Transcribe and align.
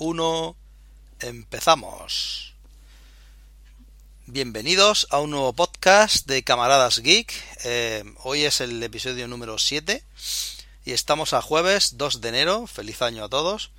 Uno, 0.00 0.54
empezamos. 1.18 2.54
Bienvenidos 4.26 5.08
a 5.10 5.18
un 5.18 5.30
nuevo 5.32 5.52
podcast 5.54 6.24
de 6.28 6.44
Camaradas 6.44 7.00
Geek. 7.00 7.32
Eh, 7.64 8.04
hoy 8.22 8.44
es 8.44 8.60
el 8.60 8.80
episodio 8.80 9.26
número 9.26 9.58
7 9.58 10.04
y 10.84 10.92
estamos 10.92 11.32
a 11.32 11.42
jueves 11.42 11.98
2 11.98 12.20
de 12.20 12.28
enero. 12.28 12.68
Feliz 12.68 13.02
año 13.02 13.24
a 13.24 13.28
todos. 13.28 13.72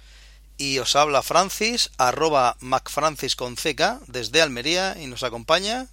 Y 0.58 0.80
os 0.80 0.98
habla 0.98 1.22
Francis, 1.22 1.90
arroba 1.98 2.58
macfrancis 2.60 3.38
con 3.38 3.56
CK 3.56 4.06
desde 4.08 4.42
Almería 4.42 4.98
y 5.02 5.08
nos 5.08 5.24
acompaña 5.24 5.88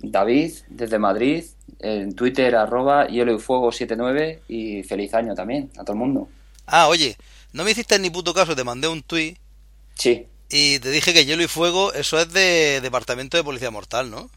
David, 0.00 0.56
desde 0.68 0.98
Madrid, 0.98 1.44
en 1.78 2.14
Twitter, 2.14 2.54
arroba 2.54 3.08
hielo79 3.08 4.40
y 4.46 4.82
feliz 4.82 5.14
año 5.14 5.34
también 5.34 5.70
a 5.78 5.84
todo 5.84 5.94
el 5.94 6.00
mundo. 6.00 6.28
Ah, 6.66 6.88
oye, 6.88 7.16
no 7.54 7.64
me 7.64 7.70
hiciste 7.70 7.98
ni 7.98 8.10
puto 8.10 8.34
caso, 8.34 8.54
te 8.54 8.62
mandé 8.62 8.86
un 8.86 9.02
tweet. 9.02 9.38
Sí. 10.00 10.26
Y 10.48 10.78
te 10.80 10.90
dije 10.90 11.12
que 11.12 11.24
hielo 11.26 11.42
y 11.44 11.46
fuego, 11.48 11.92
eso 11.92 12.18
es 12.18 12.32
de 12.32 12.80
Departamento 12.80 13.36
de 13.36 13.44
Policía 13.44 13.70
Mortal, 13.70 14.10
¿no? 14.10 14.30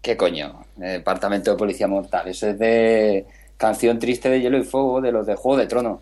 ¿Qué 0.00 0.16
coño? 0.16 0.64
Departamento 0.76 1.50
de 1.50 1.56
Policía 1.58 1.88
Mortal, 1.88 2.28
eso 2.28 2.48
es 2.48 2.58
de 2.58 3.26
canción 3.58 3.98
triste 3.98 4.30
de 4.30 4.40
hielo 4.40 4.56
y 4.56 4.64
fuego, 4.64 5.00
de 5.02 5.12
los 5.12 5.26
de 5.26 5.34
Juego 5.34 5.58
de 5.58 5.66
Tronos. 5.66 6.00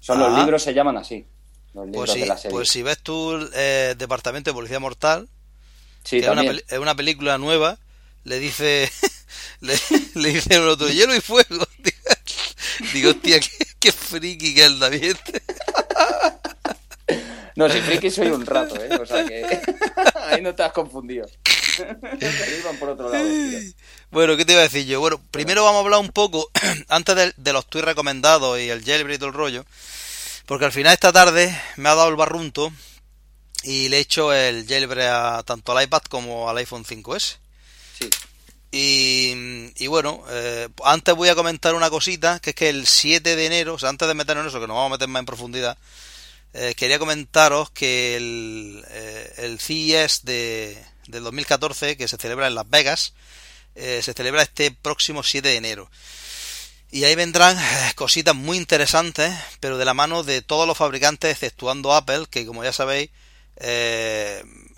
Son 0.00 0.18
los 0.18 0.32
Ah. 0.34 0.40
libros 0.40 0.62
se 0.62 0.74
llaman 0.74 0.96
así. 0.98 1.24
Los 1.72 1.86
libros 1.86 2.00
Pues, 2.04 2.12
sí, 2.12 2.20
de 2.20 2.26
la 2.26 2.36
serie. 2.36 2.50
pues 2.50 2.68
si 2.68 2.82
ves 2.82 2.98
tú 2.98 3.38
eh, 3.54 3.94
Departamento 3.96 4.50
de 4.50 4.54
Policía 4.54 4.80
Mortal, 4.80 5.28
sí, 6.04 6.20
que 6.20 6.26
es 6.26 6.32
una, 6.32 6.42
es 6.90 6.94
película 6.96 7.38
nueva, 7.38 7.78
le 8.24 8.38
dice 8.40 8.90
le, 9.60 9.74
le 10.14 10.28
dice 10.34 10.56
el 10.56 10.68
otro 10.68 10.88
hielo 10.88 11.14
y 11.14 11.20
fuego. 11.20 11.64
Digo, 12.92 13.10
hostia, 13.10 13.38
qué, 13.40 13.48
qué 13.78 13.92
friki 13.92 14.54
que 14.54 14.60
es 14.62 14.66
el 14.66 14.78
David. 14.80 15.16
No, 17.62 17.72
si 17.72 17.80
friki 17.80 18.10
soy 18.10 18.28
un 18.28 18.44
rato, 18.44 18.74
¿eh? 18.82 18.88
O 19.00 19.06
sea 19.06 19.24
que 19.24 19.44
ahí 20.26 20.42
no 20.42 20.54
te 20.54 20.64
has 20.64 20.72
confundido. 20.72 21.26
Iban 22.60 22.76
por 22.78 22.90
otro 22.90 23.08
lado. 23.08 23.24
tío. 23.24 23.58
Bueno, 24.10 24.36
¿qué 24.36 24.44
te 24.44 24.52
iba 24.52 24.60
a 24.60 24.64
decir 24.64 24.84
yo? 24.84 25.00
Bueno, 25.00 25.20
primero 25.30 25.64
vamos 25.64 25.78
a 25.78 25.84
hablar 25.84 26.00
un 26.00 26.10
poco, 26.10 26.50
antes 26.88 27.14
de, 27.14 27.32
de 27.36 27.52
los 27.52 27.66
tweets 27.66 27.86
recomendados 27.86 28.58
y 28.58 28.68
el 28.68 28.84
jailbreak 28.84 29.16
y 29.16 29.18
todo 29.18 29.28
el 29.28 29.34
rollo, 29.34 29.64
porque 30.46 30.64
al 30.64 30.72
final 30.72 30.92
esta 30.92 31.12
tarde 31.12 31.56
me 31.76 31.88
ha 31.88 31.94
dado 31.94 32.08
el 32.08 32.16
barrunto 32.16 32.72
y 33.62 33.88
le 33.88 33.98
he 33.98 34.00
hecho 34.00 34.32
el 34.32 34.66
jailbreak 34.66 35.08
a 35.08 35.42
tanto 35.44 35.76
al 35.76 35.84
iPad 35.84 36.02
como 36.08 36.50
al 36.50 36.58
iPhone 36.58 36.84
5S. 36.84 37.36
Sí. 37.98 38.10
Y, 38.72 39.70
y 39.76 39.86
bueno, 39.86 40.24
eh, 40.30 40.68
antes 40.84 41.14
voy 41.14 41.28
a 41.28 41.34
comentar 41.34 41.74
una 41.74 41.90
cosita, 41.90 42.40
que 42.40 42.50
es 42.50 42.56
que 42.56 42.70
el 42.70 42.86
7 42.86 43.36
de 43.36 43.46
enero, 43.46 43.74
o 43.74 43.78
sea, 43.78 43.90
antes 43.90 44.08
de 44.08 44.14
meternos 44.14 44.44
en 44.44 44.48
eso, 44.48 44.60
que 44.60 44.66
nos 44.66 44.76
vamos 44.76 44.90
a 44.90 44.94
meter 44.94 45.08
más 45.08 45.20
en 45.20 45.26
profundidad, 45.26 45.76
eh, 46.54 46.74
quería 46.76 46.98
comentaros 46.98 47.70
que 47.70 48.16
el, 48.16 48.84
eh, 48.90 49.56
CES 49.58 50.24
de, 50.24 50.82
del 51.06 51.24
2014, 51.24 51.96
que 51.96 52.08
se 52.08 52.16
celebra 52.16 52.46
en 52.46 52.54
Las 52.54 52.68
Vegas, 52.68 53.14
eh, 53.74 54.00
se 54.02 54.12
celebra 54.12 54.42
este 54.42 54.70
próximo 54.70 55.22
7 55.22 55.48
de 55.48 55.56
enero. 55.56 55.90
Y 56.90 57.04
ahí 57.04 57.14
vendrán 57.14 57.58
eh, 57.58 57.92
cositas 57.94 58.34
muy 58.34 58.58
interesantes, 58.58 59.32
pero 59.60 59.78
de 59.78 59.84
la 59.86 59.94
mano 59.94 60.22
de 60.22 60.42
todos 60.42 60.66
los 60.66 60.76
fabricantes, 60.76 61.30
exceptuando 61.32 61.94
Apple, 61.94 62.26
que 62.30 62.44
como 62.44 62.62
ya 62.64 62.72
sabéis, 62.72 63.10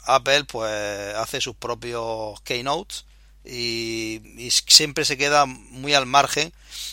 Apple 0.04 0.44
pues 0.44 1.14
hace 1.16 1.40
sus 1.40 1.56
propios 1.56 2.40
keynotes 2.42 3.04
y, 3.44 4.20
siempre 4.66 5.04
se 5.04 5.16
queda 5.16 5.46
muy 5.46 5.94
al 5.94 6.06
margen 6.06 6.52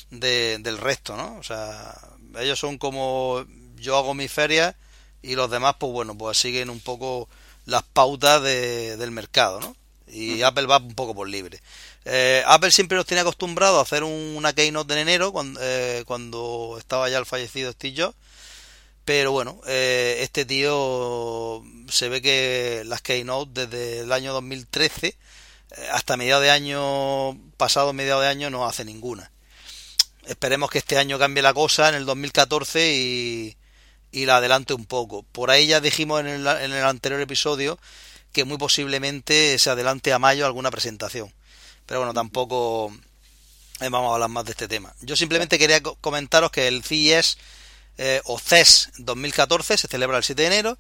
de- 0.10 0.58
del 0.60 0.78
resto, 0.78 1.16
¿no? 1.16 1.36
O 1.38 1.44
sea, 1.44 1.98
ellos 2.40 2.60
son 2.60 2.78
como 2.78 3.46
yo 3.82 3.98
hago 3.98 4.14
mis 4.14 4.32
ferias 4.32 4.76
y 5.22 5.36
los 5.36 5.52
demás, 5.52 5.76
pues 5.80 5.92
bueno, 5.92 6.18
pues 6.18 6.38
siguen 6.38 6.70
un 6.70 6.80
poco 6.80 7.28
las 7.66 7.84
pautas 7.84 8.42
de- 8.42 8.98
del 8.98 9.12
mercado, 9.12 9.60
¿no? 9.60 9.76
Y 10.08 10.42
Apple 10.42 10.66
va 10.66 10.78
un 10.78 10.94
poco 10.96 11.16
por 11.16 11.28
libre. 11.30 11.62
Eh, 12.06 12.44
Apple 12.46 12.72
siempre 12.72 12.98
nos 12.98 13.06
tiene 13.06 13.22
acostumbrado 13.22 13.80
a 13.80 13.84
hacer 13.84 14.04
un- 14.04 14.34
una 14.36 14.54
keynote 14.54 14.94
en 14.94 15.00
enero, 15.00 15.32
cuando, 15.32 15.60
eh, 15.64 16.04
cuando 16.06 16.76
estaba 16.80 17.10
ya 17.10 17.18
el 17.18 17.26
fallecido 17.26 17.72
Steve 17.72 17.96
Jobs. 18.04 18.16
Pero 19.06 19.32
bueno, 19.32 19.60
eh, 19.68 20.18
este 20.22 20.46
tío 20.46 21.64
se 21.90 22.10
ve 22.10 22.22
que 22.22 22.84
las 22.86 23.02
keynote 23.02 23.68
desde 23.68 24.00
el 24.02 24.12
año 24.12 24.32
2013 24.34 25.18
eh, 25.78 25.88
hasta 25.92 26.18
mediados 26.18 26.44
de 26.44 26.52
año, 26.52 27.38
pasado 27.58 27.94
mediados 27.94 28.24
de 28.24 28.30
año, 28.30 28.50
no 28.50 28.66
hace 28.68 28.84
ninguna. 28.86 29.32
Esperemos 30.26 30.70
que 30.70 30.78
este 30.80 30.98
año 30.98 31.18
cambie 31.18 31.42
la 31.42 31.54
cosa 31.54 31.90
en 31.90 31.96
el 31.96 32.06
2014 32.06 32.94
y, 32.96 33.58
y 34.12 34.26
la 34.26 34.38
adelante 34.38 34.74
un 34.74 34.86
poco. 34.86 35.24
Por 35.32 35.52
ahí 35.52 35.68
ya 35.68 35.80
dijimos 35.82 36.20
en 36.22 36.28
el, 36.28 36.48
en 36.48 36.72
el 36.74 36.84
anterior 36.84 37.22
episodio 37.22 37.80
que 38.34 38.44
muy 38.46 38.58
posiblemente 38.58 39.58
se 39.60 39.70
adelante 39.70 40.14
a 40.14 40.20
mayo 40.20 40.46
alguna 40.46 40.72
presentación. 40.72 41.34
Pero 41.86 42.00
bueno, 42.00 42.14
tampoco 42.14 42.94
eh, 43.82 43.90
vamos 43.90 44.12
a 44.12 44.14
hablar 44.16 44.30
más 44.30 44.46
de 44.46 44.52
este 44.52 44.68
tema. 44.68 44.94
Yo 45.02 45.16
simplemente 45.16 45.58
quería 45.60 45.82
co- 45.82 45.96
comentaros 46.02 46.52
que 46.52 46.68
el 46.68 46.84
CES 46.84 47.38
eh, 47.98 48.22
o 48.26 48.40
CES 48.40 48.92
2014 49.00 49.78
se 49.78 49.88
celebra 49.88 50.18
el 50.18 50.24
7 50.24 50.42
de 50.44 50.48
enero 50.48 50.78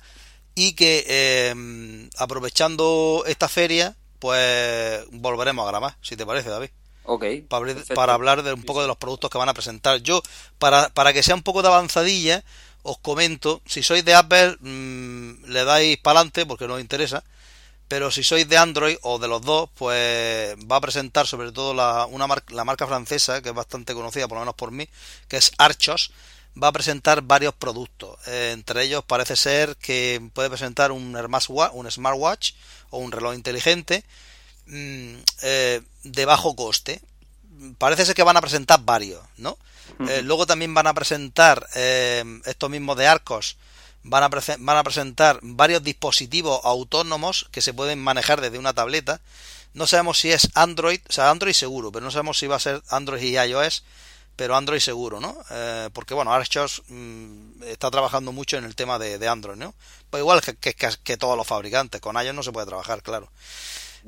y 0.55 0.73
que 0.73 1.05
eh, 1.07 2.09
aprovechando 2.17 3.23
esta 3.27 3.49
feria 3.49 3.95
pues 4.19 5.03
volveremos 5.11 5.65
a 5.65 5.69
grabar, 5.71 5.97
si 6.01 6.15
te 6.15 6.25
parece 6.25 6.49
David 6.49 6.69
Ok. 7.03 7.25
para, 7.49 7.73
para 7.95 8.13
hablar 8.13 8.43
de 8.43 8.53
un 8.53 8.61
poco 8.63 8.81
de 8.81 8.87
los 8.87 8.97
productos 8.97 9.29
que 9.31 9.37
van 9.39 9.49
a 9.49 9.53
presentar. 9.55 9.97
Yo, 10.01 10.21
para, 10.59 10.89
para 10.89 11.11
que 11.11 11.23
sea 11.23 11.33
un 11.35 11.41
poco 11.43 11.61
de 11.63 11.67
avanzadilla, 11.69 12.43
os 12.83 12.97
comento, 12.99 13.61
si 13.65 13.83
sois 13.83 14.03
de 14.05 14.13
Apple, 14.13 14.57
mm, 14.61 15.45
le 15.53 15.63
dais 15.65 15.97
para 15.97 16.19
adelante 16.19 16.45
porque 16.45 16.67
no 16.67 16.75
os 16.75 16.81
interesa, 16.81 17.23
pero 17.87 18.11
si 18.11 18.23
sois 18.23 18.47
de 18.47 18.57
Android 18.57 18.97
o 19.03 19.19
de 19.19 19.27
los 19.27 19.41
dos, 19.41 19.69
pues 19.75 20.55
va 20.71 20.77
a 20.77 20.81
presentar 20.81 21.27
sobre 21.27 21.51
todo 21.51 21.73
la, 21.73 22.05
una 22.07 22.27
mar- 22.27 22.43
la 22.49 22.63
marca 22.65 22.87
francesa, 22.87 23.41
que 23.41 23.49
es 23.49 23.55
bastante 23.55 23.93
conocida, 23.93 24.27
por 24.27 24.37
lo 24.37 24.41
menos 24.43 24.55
por 24.55 24.71
mí, 24.71 24.87
que 25.27 25.37
es 25.37 25.51
Archos, 25.57 26.11
va 26.61 26.67
a 26.69 26.71
presentar 26.71 27.21
varios 27.21 27.53
productos. 27.55 28.17
Eh, 28.27 28.51
entre 28.53 28.83
ellos 28.85 29.03
parece 29.05 29.35
ser 29.35 29.75
que 29.77 30.21
puede 30.33 30.49
presentar 30.49 30.91
un, 30.91 31.15
un 31.15 31.91
smartwatch 31.91 32.53
o 32.91 32.99
un 32.99 33.11
reloj 33.11 33.35
inteligente 33.35 34.05
mm, 34.67 35.15
eh, 35.43 35.81
de 36.03 36.25
bajo 36.25 36.55
coste. 36.55 37.01
Parece 37.77 38.05
ser 38.05 38.16
que 38.16 38.23
van 38.23 38.38
a 38.38 38.41
presentar 38.41 38.79
varios, 38.83 39.22
¿no? 39.38 39.57
Eh, 40.09 40.22
luego 40.23 40.45
también 40.45 40.73
van 40.73 40.88
a 40.88 40.94
presentar 40.94 41.67
eh, 41.75 42.23
estos 42.45 42.69
mismos 42.69 42.97
de 42.97 43.07
Arcos. 43.07 43.57
Van 44.03 44.23
a, 44.23 44.29
van 44.29 44.77
a 44.77 44.83
presentar 44.83 45.39
varios 45.44 45.83
dispositivos 45.83 46.59
autónomos 46.63 47.47
que 47.51 47.61
se 47.61 47.73
pueden 47.73 47.99
manejar 47.99 48.41
desde 48.41 48.57
una 48.57 48.73
tableta. 48.73 49.22
No 49.73 49.85
sabemos 49.85 50.19
si 50.19 50.31
es 50.31 50.49
Android, 50.55 50.99
o 51.09 51.13
sea, 51.13 51.29
Android 51.29 51.53
seguro, 51.53 51.91
pero 51.91 52.03
no 52.03 52.11
sabemos 52.11 52.38
si 52.39 52.47
va 52.47 52.55
a 52.55 52.59
ser 52.59 52.81
Android 52.89 53.22
y 53.22 53.38
iOS, 53.38 53.83
pero 54.35 54.55
Android 54.55 54.79
seguro, 54.79 55.19
¿no? 55.19 55.38
Eh, 55.51 55.89
porque 55.93 56.13
bueno, 56.13 56.33
Archos 56.33 56.81
mm, 56.88 57.63
está 57.63 57.91
trabajando 57.91 58.31
mucho 58.31 58.57
en 58.57 58.63
el 58.66 58.75
tema 58.75 58.97
de, 58.97 59.17
de 59.19 59.28
Android, 59.28 59.57
¿no? 59.57 59.75
Pues 60.09 60.22
igual 60.22 60.41
que, 60.41 60.55
que- 60.55 60.73
que- 60.73 60.97
que 61.03 61.17
todos 61.17 61.37
los 61.37 61.46
fabricantes, 61.47 62.02
con 62.02 62.16
iOS 62.16 62.34
no 62.34 62.43
se 62.43 62.52
puede 62.52 62.66
trabajar, 62.66 63.03
claro. 63.03 63.29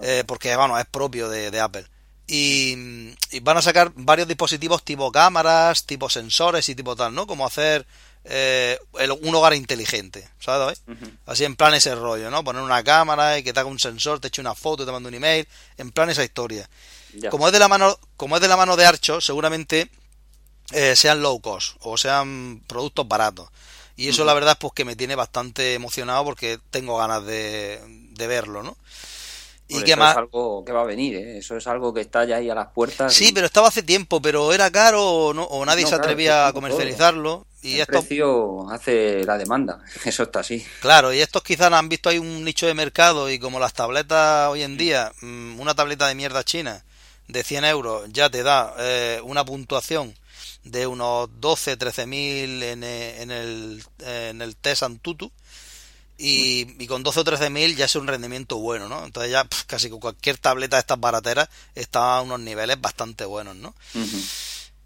Eh, 0.02 0.24
porque 0.26 0.56
bueno, 0.56 0.80
es 0.80 0.86
propio 0.86 1.30
de, 1.30 1.52
de 1.52 1.60
Apple. 1.60 1.86
Y, 2.28 3.14
y 3.32 3.40
van 3.42 3.58
a 3.58 3.62
sacar 3.62 3.92
varios 3.96 4.28
dispositivos 4.28 4.84
tipo 4.84 5.12
cámaras, 5.12 5.86
tipo 5.86 6.10
sensores 6.10 6.68
y 6.70 6.76
tipo 6.76 6.96
tal, 6.96 7.14
¿no? 7.14 7.28
Como 7.28 7.46
hacer 7.46 7.86
eh, 8.26 8.80
el- 9.00 9.12
un 9.12 9.36
hogar 9.36 9.54
inteligente, 9.54 10.28
¿sabes? 10.40 10.82
Así 11.26 11.44
en 11.44 11.56
plan 11.58 11.74
ese 11.74 11.94
rollo, 11.96 12.32
¿no? 12.32 12.44
Poner 12.44 12.62
una 12.62 12.82
cámara 12.84 13.38
y 13.38 13.44
que 13.44 13.52
te 13.52 13.60
haga 13.60 13.68
un 13.70 13.80
sensor, 13.80 14.20
te 14.22 14.30
eche 14.30 14.40
una 14.42 14.56
foto, 14.56 14.86
te 14.86 14.92
mande 14.94 15.10
un 15.10 15.16
email, 15.16 15.48
en 15.78 15.92
plan 15.92 16.10
esa 16.10 16.24
historia. 16.24 16.70
Como 17.30 17.48
es 17.48 17.54
de 17.54 17.60
la 17.60 17.68
mano, 17.68 18.00
como 18.16 18.36
es 18.38 18.42
de 18.42 18.48
la 18.48 18.56
mano 18.58 18.78
de 18.78 18.86
Archo, 18.86 19.20
seguramente 19.20 19.90
eh, 20.72 20.96
sean 20.96 21.22
low 21.22 21.42
cost 21.42 21.76
o 21.82 21.98
sean 21.98 22.62
productos 22.68 23.06
baratos. 23.08 23.50
Y 23.98 24.08
eso 24.10 24.24
la 24.26 24.34
verdad 24.34 24.54
es 24.54 24.58
pues 24.58 24.74
que 24.74 24.86
me 24.86 24.96
tiene 24.96 25.16
bastante 25.16 25.74
emocionado 25.76 26.24
porque 26.24 26.60
tengo 26.72 26.98
ganas 26.98 27.26
de, 27.26 27.80
de 28.12 28.28
verlo, 28.28 28.64
¿no? 28.64 28.76
Y 29.68 29.74
Pues 29.76 29.86
que 29.86 29.92
eso 29.92 30.00
más... 30.00 30.12
es 30.12 30.18
algo 30.18 30.64
que 30.66 30.72
va 30.72 30.82
a 30.82 30.86
venir, 30.86 31.16
¿eh? 31.16 31.38
Eso 31.38 31.56
es 31.58 31.66
algo 31.68 31.94
que 31.94 32.02
está 32.02 32.26
ya 32.26 32.38
ahí 32.38 32.50
a 32.50 32.56
las 32.56 32.68
puertas. 32.68 33.14
Sí, 33.14 33.30
y 33.30 33.32
pero 33.32 33.46
estaba 33.48 33.70
hace 33.70 33.84
tiempo, 33.84 34.22
pero 34.22 34.54
era 34.54 34.70
caro 34.72 35.04
o, 35.06 35.34
no, 35.34 35.44
o 35.44 35.66
nadie 35.66 35.84
No, 35.84 35.90
se 35.90 35.96
atrevía 35.96 36.44
es 36.44 36.50
a 36.50 36.54
comercializarlo. 36.54 37.46
Y 37.62 37.76
el 37.76 37.82
esto, 37.82 37.92
precio 38.00 38.70
hace 38.70 39.24
la 39.24 39.38
demanda. 39.38 39.80
Eso 40.06 40.24
está 40.24 40.42
así. 40.42 40.66
claro, 40.82 41.14
y 41.14 41.22
estos 41.22 41.44
quizás 41.44 41.72
han 41.72 41.90
visto 41.90 42.10
ahí 42.10 42.20
un 42.20 42.44
nicho 42.44 42.68
de 42.68 42.74
mercado 42.74 43.30
y 43.30 43.40
como 43.40 43.60
las 43.60 43.74
tabletas 43.74 44.50
hoy 44.50 44.64
en 44.64 44.78
día, 44.78 45.12
mm, 45.22 45.60
una 45.60 45.74
tableta 45.74 46.08
de 46.08 46.16
mierda 46.16 46.44
china 46.44 46.84
de 47.28 47.44
100 47.44 47.66
euros 47.66 48.10
ya 48.12 48.30
te 48.30 48.44
da 48.44 48.76
eh, 48.80 49.22
una 49.24 49.46
puntuación 49.46 50.14
de 50.64 50.88
unos 50.88 51.30
12, 51.40 51.78
13 51.78 52.06
mil 52.06 52.64
en, 52.64 52.84
eh, 52.84 53.22
en 53.22 53.32
el, 53.32 53.84
en 54.00 54.42
el 54.42 54.56
test 54.56 54.84
Antutu. 54.84 55.32
Y, 56.18 56.82
y 56.82 56.88
con 56.88 57.02
12 57.04 57.20
o 57.22 57.24
13 57.24 57.50
mil 57.50 57.76
ya 57.76 57.86
es 57.86 57.96
un 57.96 58.08
rendimiento 58.08 58.58
bueno, 58.58 58.88
¿no? 58.88 59.04
Entonces 59.06 59.32
ya 59.32 59.48
casi 59.68 59.90
con 59.90 60.00
cualquier 60.00 60.38
tableta 60.38 60.76
de 60.78 60.82
estas 60.82 61.00
barateras 61.00 61.50
está 61.76 62.18
a 62.18 62.22
unos 62.22 62.40
niveles 62.40 62.80
bastante 62.80 63.26
buenos, 63.26 63.56
¿no? 63.56 63.74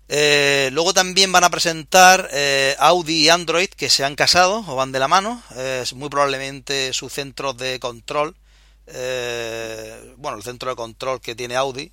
Eh, 0.09 0.69
luego 0.71 0.93
también 0.93 1.31
van 1.33 1.43
a 1.43 1.49
presentar 1.49 2.29
eh, 2.31 2.75
Audi 2.79 3.25
y 3.25 3.29
Android 3.29 3.67
que 3.69 3.89
se 3.89 4.05
han 4.05 4.15
casado 4.15 4.63
o 4.67 4.75
van 4.75 4.91
de 4.93 4.99
la 4.99 5.07
mano. 5.09 5.43
Eh, 5.55 5.81
es 5.83 5.93
muy 5.93 6.09
probablemente 6.09 6.93
su 6.93 7.09
centro 7.09 7.53
de 7.53 7.79
control. 7.79 8.35
eh, 8.87 10.13
bueno, 10.17 10.37
el 10.37 10.43
centro 10.43 10.69
de 10.69 10.75
control 10.75 11.19
que 11.21 11.35
tiene 11.35 11.55
Audi. 11.57 11.91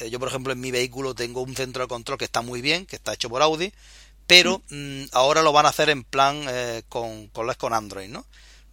Eh, 0.00 0.10
yo, 0.10 0.18
por 0.18 0.28
ejemplo, 0.28 0.52
en 0.52 0.60
mi 0.60 0.70
vehículo 0.70 1.14
tengo 1.14 1.42
un 1.42 1.54
centro 1.56 1.82
de 1.82 1.88
control 1.88 2.18
que 2.18 2.24
está 2.24 2.40
muy 2.42 2.62
bien, 2.62 2.86
que 2.86 2.96
está 2.96 3.12
hecho 3.12 3.28
por 3.28 3.42
Audi. 3.42 3.72
Pero 4.26 4.62
mm, 4.70 5.04
ahora 5.12 5.42
lo 5.42 5.52
van 5.52 5.66
a 5.66 5.70
hacer 5.70 5.90
en 5.90 6.04
plan 6.04 6.44
eh, 6.48 6.82
con, 6.88 7.28
con, 7.28 7.52
con 7.54 7.74
Android, 7.74 8.08
¿no? 8.08 8.24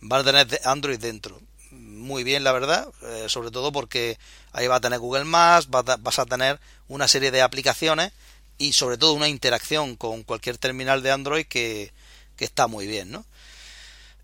Van 0.02 0.22
a 0.22 0.24
tener 0.24 0.62
Android 0.66 1.00
dentro. 1.00 1.40
Muy 1.72 2.24
bien, 2.24 2.44
la 2.44 2.52
verdad. 2.52 2.88
eh, 3.04 3.26
sobre 3.28 3.52
todo 3.52 3.72
porque 3.72 4.18
ahí 4.54 4.68
va 4.68 4.76
a 4.78 4.82
tener 4.82 5.00
Google 5.00 5.26
Maps, 5.26 5.68
va 5.74 5.80
a- 5.80 5.98
vas 5.98 6.20
a 6.20 6.26
tener 6.26 6.60
una 6.88 7.08
serie 7.08 7.32
de 7.32 7.42
aplicaciones 7.42 8.12
y 8.58 8.74
sobre 8.74 8.98
todo 8.98 9.14
una 9.14 9.28
interacción 9.28 9.96
con 9.96 10.24
cualquier 10.24 10.58
terminal 10.58 11.02
de 11.04 11.12
Android 11.12 11.46
que, 11.46 11.92
que 12.36 12.46
está 12.46 12.68
muy 12.68 12.88
bien, 12.88 13.12
¿no? 13.12 13.26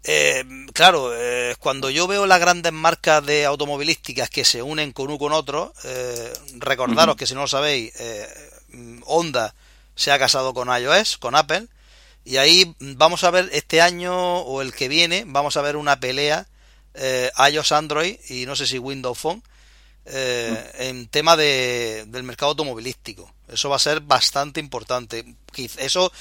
Eh, 0.07 0.44
claro, 0.74 1.12
eh, 1.16 1.56
cuando 1.60 1.89
yo 1.89 2.06
veo 2.07 2.25
las 2.27 2.39
grandes 2.39 2.72
marcas 2.72 3.25
de 3.25 3.45
automovilísticas 3.45 4.30
que 4.30 4.45
se 4.45 4.62
unen 4.62 4.92
con 4.92 5.07
uno 5.07 5.18
con 5.18 5.31
otro, 5.33 5.74
eh, 5.83 6.31
recordaros 6.57 7.16
que 7.16 7.25
si 7.25 7.33
no 7.33 7.42
lo 7.42 7.48
sabéis, 7.48 7.92
Honda 9.06 9.56
se 9.95 10.12
ha 10.12 10.19
casado 10.19 10.54
con 10.54 10.68
iOS, 10.69 11.18
con 11.18 11.36
Apple, 11.36 11.68
y 12.25 12.38
ahí 12.38 12.75
vamos 12.80 13.24
a 13.24 13.31
ver 13.31 13.50
este 13.54 13.81
año 13.81 14.39
o 14.39 14.62
el 14.62 14.74
que 14.74 14.88
viene, 14.88 15.24
vamos 15.27 15.56
a 15.57 15.62
ver 15.62 15.77
una 15.77 16.00
pelea 16.00 16.48
eh, 16.95 17.31
iOS 17.51 17.72
Android 17.72 18.18
y 18.30 18.45
no 18.45 18.56
sé 18.56 18.66
si 18.66 18.80
Windows 18.80 19.18
Phone 19.18 19.42
eh, 20.06 20.72
en 20.80 21.07
tema 21.07 21.36
de, 21.36 22.06
del 22.07 22.24
mercado 22.24 22.51
automovilístico. 22.51 23.31
Eso 23.48 23.69
va 23.69 23.75
a 23.75 23.80
ser 23.80 24.01
bastante 24.01 24.60
importante. 24.60 25.25
Eso, 25.77 26.12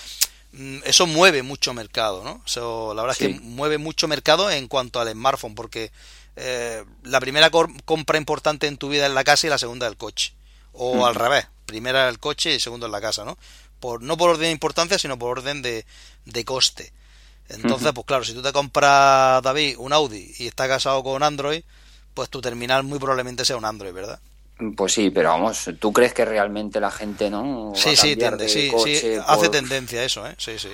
mm, 0.53 0.79
eso 0.85 1.07
mueve 1.07 1.43
mucho 1.43 1.73
mercado, 1.75 2.23
¿no? 2.25 2.43
Eso, 2.47 2.93
la 2.95 3.03
verdad 3.03 3.17
es 3.21 3.27
que 3.27 3.41
mueve 3.41 3.79
mucho 3.79 4.09
mercado 4.09 4.51
en 4.51 4.69
cuanto 4.69 5.01
al 5.01 5.11
smartphone, 5.13 5.55
porque 5.55 5.91
eh, 6.37 6.85
la 7.03 7.21
primera 7.21 7.51
compra 7.51 8.19
importante 8.19 8.67
en 8.67 8.77
tu 8.77 8.89
vida 8.89 9.07
es 9.07 9.13
la 9.13 9.25
casa 9.25 9.47
y 9.47 9.51
la 9.51 9.59
segunda 9.59 9.87
el 9.87 9.97
coche. 9.97 10.33
O 10.73 10.97
Ujú. 10.97 11.07
al 11.07 11.15
revés, 11.15 11.47
primera 11.67 12.09
el 12.09 12.19
coche 12.19 12.55
y 12.55 12.61
segundo 12.61 12.87
es 12.87 12.93
la 12.93 13.01
casa, 13.01 13.25
¿no? 13.25 13.39
Por, 13.85 14.01
no 14.01 14.17
por 14.17 14.31
orden 14.31 14.45
de 14.45 14.51
importancia, 14.51 14.99
sino 14.99 15.19
por 15.19 15.29
orden 15.39 15.61
de, 15.61 15.85
de 16.25 16.45
coste. 16.47 16.95
Entonces, 17.51 17.93
pues 17.93 18.07
claro, 18.07 18.25
si 18.25 18.33
tú 18.33 18.41
te 18.41 18.51
compras, 18.51 19.43
David, 19.43 19.77
un 19.79 19.93
Audi 19.93 20.33
y 20.39 20.47
estás 20.47 20.69
casado 20.69 21.03
con 21.03 21.23
Android, 21.23 21.63
pues 22.15 22.31
tu 22.31 22.41
terminal 22.41 22.83
muy 22.83 22.99
probablemente 22.99 23.45
sea 23.45 23.59
un 23.59 23.67
Android, 23.67 23.93
¿verdad? 23.93 24.21
Pues 24.75 24.95
sí, 24.95 25.11
pero 25.11 25.29
vamos, 25.29 25.69
¿tú 25.79 25.93
crees 25.93 26.15
que 26.15 26.25
realmente 26.25 26.81
la 26.81 26.91
gente 26.91 27.29
no 27.29 27.73
va 27.73 27.79
Sí, 27.79 27.91
a 27.91 27.95
sí, 27.97 28.17
sí, 28.49 28.71
sí, 28.95 29.17
hace 29.27 29.49
por- 29.49 29.51
tendencia 29.51 30.03
eso, 30.03 30.27
¿eh? 30.27 30.35
Sí, 30.39 30.59
sí. 30.59 30.71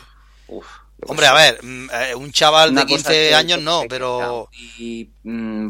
Uf, 0.46 0.66
Hombre, 1.06 1.26
a 1.26 1.34
ver, 1.34 1.62
mm, 1.64 1.88
eh, 1.92 2.14
un 2.14 2.30
chaval 2.32 2.74
de 2.74 2.82
cosa 2.82 2.86
15 2.94 3.22
es 3.24 3.28
que- 3.30 3.34
años 3.34 3.60
no, 3.60 3.82
pero... 3.88 4.48
Y 4.78 5.04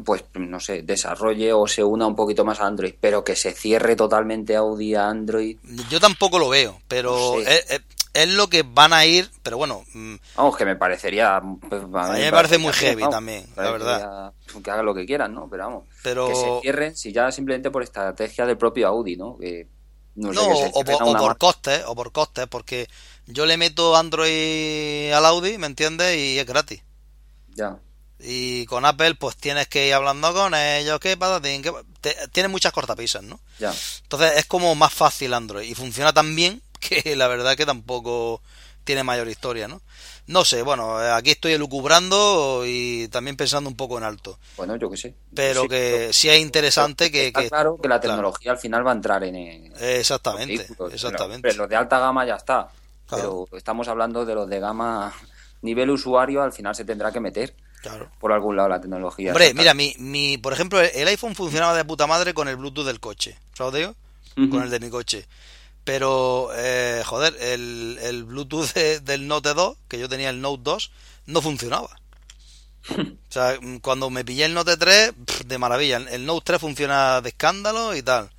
pues 0.04 0.24
no 0.34 0.60
sé, 0.60 0.82
desarrolle 0.82 1.52
o 1.52 1.66
se 1.66 1.84
una 1.84 2.06
un 2.06 2.16
poquito 2.16 2.44
más 2.44 2.60
a 2.60 2.66
Android, 2.66 2.94
pero 3.00 3.22
que 3.24 3.36
se 3.36 3.52
cierre 3.52 3.96
totalmente 3.96 4.56
Audi 4.56 4.94
a 4.94 5.08
Android. 5.08 5.58
Yo 5.90 6.00
tampoco 6.00 6.38
lo 6.38 6.48
veo, 6.48 6.80
pero 6.88 7.12
No 7.36 7.44
sé. 7.44 7.54
es, 7.54 7.70
es- 7.70 7.80
es 8.12 8.28
lo 8.28 8.48
que 8.48 8.64
van 8.64 8.92
a 8.92 9.06
ir, 9.06 9.30
pero 9.44 9.56
bueno, 9.56 9.84
mm, 9.94 10.16
Vamos, 10.34 10.56
que 10.56 10.64
me 10.64 10.74
parecería. 10.74 11.40
pues, 11.68 11.82
A 11.94 12.12
mí 12.14 12.20
me 12.20 12.30
parece 12.32 12.58
muy 12.58 12.72
bien, 12.72 12.74
heavy 12.90 13.02
vamos, 13.02 13.14
también, 13.14 13.46
la 13.56 13.70
verdad. 13.70 14.32
Que 14.64 14.70
hagan 14.72 14.84
lo 14.84 14.94
que 14.94 15.06
quieran, 15.06 15.32
¿no? 15.32 15.48
Pero 15.48 15.64
vamos, 15.66 15.84
Pero- 16.02 16.26
que 16.26 16.34
se 16.34 16.60
cierren, 16.60 16.96
si 16.96 17.12
ya 17.12 17.30
simplemente 17.30 17.70
por 17.70 17.84
estrategia 17.84 18.46
del 18.46 18.58
propio 18.58 18.88
Audi, 18.88 19.16
¿no? 19.16 19.38
Que, 19.38 19.68
no, 20.16 20.32
sé, 20.34 20.40
que 20.40 20.56
se 20.56 20.70
o, 20.74 20.82
por, 20.84 21.02
o 21.04 21.16
por 21.18 21.38
costes, 21.38 21.84
o 21.86 21.94
por 21.94 22.10
costes, 22.10 22.48
porque 22.48 22.88
yo 23.26 23.46
le 23.46 23.56
meto 23.56 23.96
Android 23.96 25.12
al 25.12 25.24
Audi, 25.26 25.58
¿me 25.58 25.66
entiendes? 25.66 26.16
Y 26.16 26.38
es 26.38 26.46
gratis. 26.46 26.82
Ya. 27.54 27.78
Y 28.18 28.66
con 28.66 28.84
Apple, 28.84 29.14
pues 29.14 29.36
tienes 29.36 29.66
que 29.68 29.88
ir 29.88 29.94
hablando 29.94 30.32
con 30.34 30.54
ellos, 30.54 31.00
qué 31.00 31.16
patatín, 31.16 31.62
qué 31.62 31.72
pa- 31.72 31.82
te- 32.02 32.16
Tiene 32.32 32.48
muchas 32.50 32.72
cortapisas, 32.72 33.22
¿no? 33.22 33.40
Ya. 33.58 33.72
Entonces 34.02 34.32
es 34.36 34.46
como 34.46 34.74
más 34.74 34.92
fácil 34.92 35.32
Android 35.32 35.68
y 35.68 35.74
funciona 35.74 36.12
tan 36.12 36.36
bien 36.36 36.60
que 36.80 37.16
la 37.16 37.28
verdad 37.28 37.56
que 37.56 37.64
tampoco 37.66 38.42
tiene 38.84 39.04
mayor 39.04 39.28
historia, 39.28 39.68
¿no? 39.68 39.80
No 40.26 40.44
sé, 40.44 40.62
bueno, 40.62 41.02
eh, 41.02 41.10
aquí 41.10 41.30
estoy 41.30 41.52
elucubrando 41.52 42.62
y 42.66 43.08
también 43.08 43.36
pensando 43.36 43.68
un 43.68 43.76
poco 43.76 43.98
en 43.98 44.04
alto. 44.04 44.38
Bueno, 44.56 44.76
yo 44.76 44.88
qué 44.90 44.96
sé. 44.96 45.14
Pero 45.34 45.62
Sí, 45.62 45.68
que 45.68 45.96
pero- 45.98 46.12
sí 46.12 46.28
es 46.28 46.38
interesante 46.40 47.10
que... 47.10 47.28
Está 47.28 47.42
que- 47.42 47.48
claro 47.48 47.76
que 47.82 47.88
la 47.88 48.00
claro. 48.00 48.14
tecnología 48.16 48.52
al 48.52 48.58
final 48.58 48.86
va 48.86 48.90
a 48.92 48.94
entrar 48.94 49.24
en. 49.24 49.34
en 49.34 49.72
Exactamente, 49.80 50.66
exactamente. 50.92 51.42
Pero, 51.48 51.62
los 51.62 51.68
de 51.70 51.76
alta 51.76 51.98
gama 51.98 52.24
ya 52.26 52.36
está. 52.36 52.68
Claro. 53.10 53.44
Pero 53.50 53.58
estamos 53.58 53.86
hablando 53.88 54.24
de 54.24 54.34
los 54.34 54.48
de 54.48 54.58
gama 54.60 55.12
nivel 55.62 55.90
usuario, 55.90 56.42
al 56.42 56.52
final 56.54 56.74
se 56.74 56.84
tendrá 56.86 57.12
que 57.12 57.20
meter 57.20 57.54
Claro. 57.82 58.10
por 58.18 58.32
algún 58.32 58.56
lado 58.56 58.68
la 58.70 58.80
tecnología. 58.80 59.32
Hombre, 59.32 59.52
mira, 59.54 59.74
mi, 59.74 59.94
mi, 59.98 60.38
por 60.38 60.52
ejemplo, 60.54 60.80
el 60.80 61.08
iPhone 61.08 61.34
funcionaba 61.34 61.74
de 61.76 61.84
puta 61.84 62.06
madre 62.06 62.32
con 62.32 62.48
el 62.48 62.56
Bluetooth 62.56 62.86
del 62.86 63.00
coche, 63.00 63.38
¿sabes 63.54 63.74
digo? 63.74 63.94
Ujú. 64.38 64.48
Con 64.50 64.62
el 64.62 64.70
de 64.70 64.80
mi 64.80 64.88
coche. 64.90 65.26
Pero, 65.84 66.50
eh, 66.54 67.02
joder, 67.06 67.36
el, 67.40 67.98
el 68.02 68.24
Bluetooth 68.24 68.72
de- 68.74 69.00
del 69.00 69.26
Note 69.26 69.54
2, 69.54 69.76
que 69.88 69.98
yo 69.98 70.08
tenía 70.08 70.30
el 70.30 70.40
Note 70.40 70.62
2, 70.62 70.90
no 71.26 71.42
funcionaba. 71.42 71.88
O 72.98 73.32
sea, 73.32 73.58
cuando 73.82 74.10
me 74.10 74.24
pillé 74.24 74.44
el 74.46 74.54
Note 74.54 74.76
3, 74.76 75.12
pff, 75.24 75.42
de 75.44 75.58
maravilla. 75.58 75.98
El 75.98 76.26
Note 76.26 76.42
3 76.44 76.60
funciona 76.60 77.20
de 77.20 77.28
escándalo 77.28 77.94
y 77.94 78.02
tal. 78.02 78.30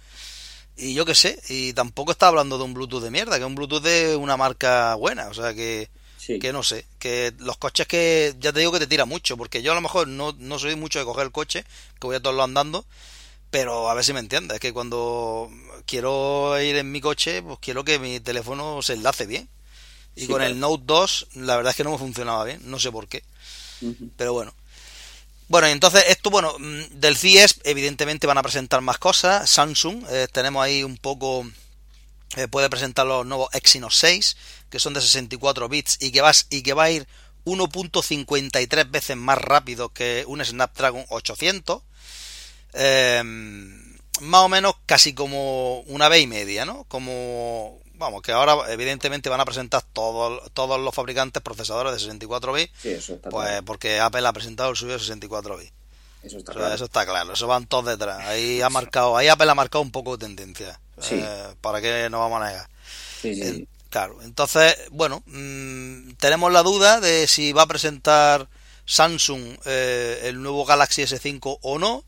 Y 0.82 0.96
yo 0.96 1.06
qué 1.06 1.14
sé, 1.14 1.40
y 1.48 1.74
tampoco 1.74 2.12
está 2.12 2.28
hablando 2.28 2.58
de 2.58 2.64
un 2.64 2.74
Bluetooth 2.74 3.04
de 3.04 3.12
mierda, 3.12 3.36
que 3.38 3.44
es 3.44 3.48
un 3.48 3.54
Bluetooth 3.56 3.84
de 3.84 4.16
una 4.16 4.36
marca 4.36 4.96
buena. 4.96 5.28
O 5.28 5.34
sea, 5.34 5.54
que, 5.54 5.90
Sí. 6.18 6.40
que 6.40 6.52
no 6.52 6.64
sé, 6.64 6.86
que 7.00 7.34
los 7.40 7.58
coches 7.58 7.88
que 7.88 8.36
ya 8.40 8.52
te 8.52 8.60
digo 8.60 8.72
que 8.72 8.80
te 8.80 8.88
tira 8.88 9.06
mucho, 9.06 9.38
porque 9.38 9.62
yo 9.62 9.72
a 9.72 9.76
lo 9.76 9.82
mejor 9.82 10.08
no, 10.08 10.36
no 10.40 10.58
soy 10.60 10.76
mucho 10.76 10.98
de 11.00 11.06
coger 11.06 11.26
el 11.26 11.32
coche, 11.32 11.64
que 12.00 12.08
voy 12.08 12.16
a 12.16 12.20
todos 12.20 12.36
los 12.36 12.44
andando, 12.44 12.86
pero 13.52 13.90
a 13.90 13.94
ver 13.94 14.04
si 14.04 14.14
me 14.14 14.20
entiendes, 14.20 14.56
es 14.56 14.60
que 14.60 14.72
cuando 14.74 15.50
quiero 15.86 16.60
ir 16.62 16.76
en 16.78 16.92
mi 16.92 17.00
coche, 17.02 17.42
pues 17.44 17.58
quiero 17.60 17.84
que 17.84 18.00
mi 18.00 18.20
teléfono 18.20 18.82
se 18.82 18.94
enlace 18.94 19.26
bien. 19.28 19.50
Y 20.16 20.22
Sí, 20.22 20.28
con 20.28 20.38
claro. 20.38 20.52
el 20.54 20.60
Note 20.60 20.84
2, 20.86 21.28
la 21.36 21.56
verdad 21.58 21.72
es 21.72 21.76
que 21.78 21.84
no 21.84 21.92
me 21.92 21.98
funcionaba 21.98 22.44
bien, 22.46 22.60
no 22.66 22.80
sé 22.80 22.92
por 22.92 23.08
qué, 23.08 23.24
pero 24.18 24.34
bueno. 24.34 24.54
Bueno, 25.52 25.68
entonces 25.68 26.06
esto, 26.08 26.30
bueno, 26.30 26.56
mm, 26.58 27.02
del 27.02 27.18
CES 27.18 27.60
evidentemente 27.66 28.26
van 28.26 28.38
a 28.38 28.42
presentar 28.42 28.80
más 28.80 28.98
cosas. 29.00 29.50
Samsung, 29.50 30.06
eh, 30.10 30.30
tenemos 30.32 30.64
ahí 30.64 30.82
un 30.82 30.96
poco, 30.96 31.46
eh, 32.38 32.48
puede 32.48 32.70
presentar 32.70 33.06
los 33.06 33.26
nuevos 33.26 33.50
Exynos 33.54 33.98
6, 33.98 34.38
que 34.70 34.80
son 34.80 34.94
de 34.94 35.02
64 35.02 35.68
bits 35.68 35.98
y 36.00 36.14
que, 36.14 36.22
y 36.52 36.62
que 36.64 36.74
va 36.74 36.84
a 36.84 36.92
ir 36.92 37.06
1.53 37.44 38.92
veces 38.92 39.18
más 39.18 39.40
rápido 39.40 39.90
que 39.90 40.24
un 40.26 40.42
Snapdragon 40.44 41.04
800. 41.10 41.82
Eh, 42.72 43.22
más 44.22 44.42
o 44.44 44.48
menos 44.48 44.76
casi 44.86 45.14
como 45.14 45.82
una 45.82 46.08
vez 46.08 46.22
y 46.22 46.28
media, 46.28 46.64
¿no? 46.64 46.86
Como, 46.86 47.78
vamos, 48.02 48.22
que 48.22 48.34
ahora 48.34 48.56
evidentemente 48.70 49.30
van 49.30 49.40
a 49.40 49.46
presentar 49.46 49.84
todos, 49.94 50.52
todos 50.54 50.80
los 50.80 50.94
fabricantes 50.94 51.42
procesadores 51.42 51.94
de 51.94 52.00
64 52.00 52.52
bits, 52.52 52.74
Sí, 52.82 52.90
eso 52.90 53.14
está 53.14 53.30
pues 53.30 53.48
claro. 53.48 53.66
porque 53.66 54.00
Apple 54.00 54.28
ha 54.28 54.34
presentado 54.34 54.72
el 54.72 54.76
suyo 54.76 54.94
de 54.94 55.00
64 55.00 55.58
bits. 55.58 55.72
Eso 56.24 56.38
está 56.38 56.52
O 56.52 56.54
sea, 56.54 56.62
claro. 56.62 56.76
Eso 56.76 56.86
está 56.86 57.06
claro, 57.06 57.34
eso 57.34 57.48
van 57.48 57.66
todos 57.68 57.86
detrás. 57.86 58.20
Ahí 58.28 58.62
ha 58.62 58.70
marcado, 58.70 59.16
ahí 59.16 59.28
Apple 59.28 59.50
ha 59.50 59.56
marcado 59.56 59.82
un 59.82 59.92
poco 59.92 60.18
de 60.18 60.26
tendencia. 60.26 60.80
Sí. 61.00 61.16
Eh, 61.16 61.56
¿Para 61.62 61.80
qué 61.82 62.10
nos 62.10 62.20
vamos 62.20 62.42
a 62.42 62.48
negar? 62.48 62.70
Sí, 63.22 63.36
sí, 63.36 63.68
claro, 63.90 64.22
entonces, 64.24 64.76
bueno, 64.92 65.24
mm, 65.28 66.14
tenemos 66.20 66.52
la 66.52 66.64
duda 66.64 67.00
de 67.00 67.28
si 67.28 67.54
va 67.54 67.64
a 67.64 67.68
presentar 67.68 68.48
Samsung 68.86 69.58
eh, 69.66 70.22
el 70.24 70.42
nuevo 70.42 70.66
Galaxy 70.66 71.04
S5 71.04 71.60
o 71.62 71.80
no. 71.80 72.04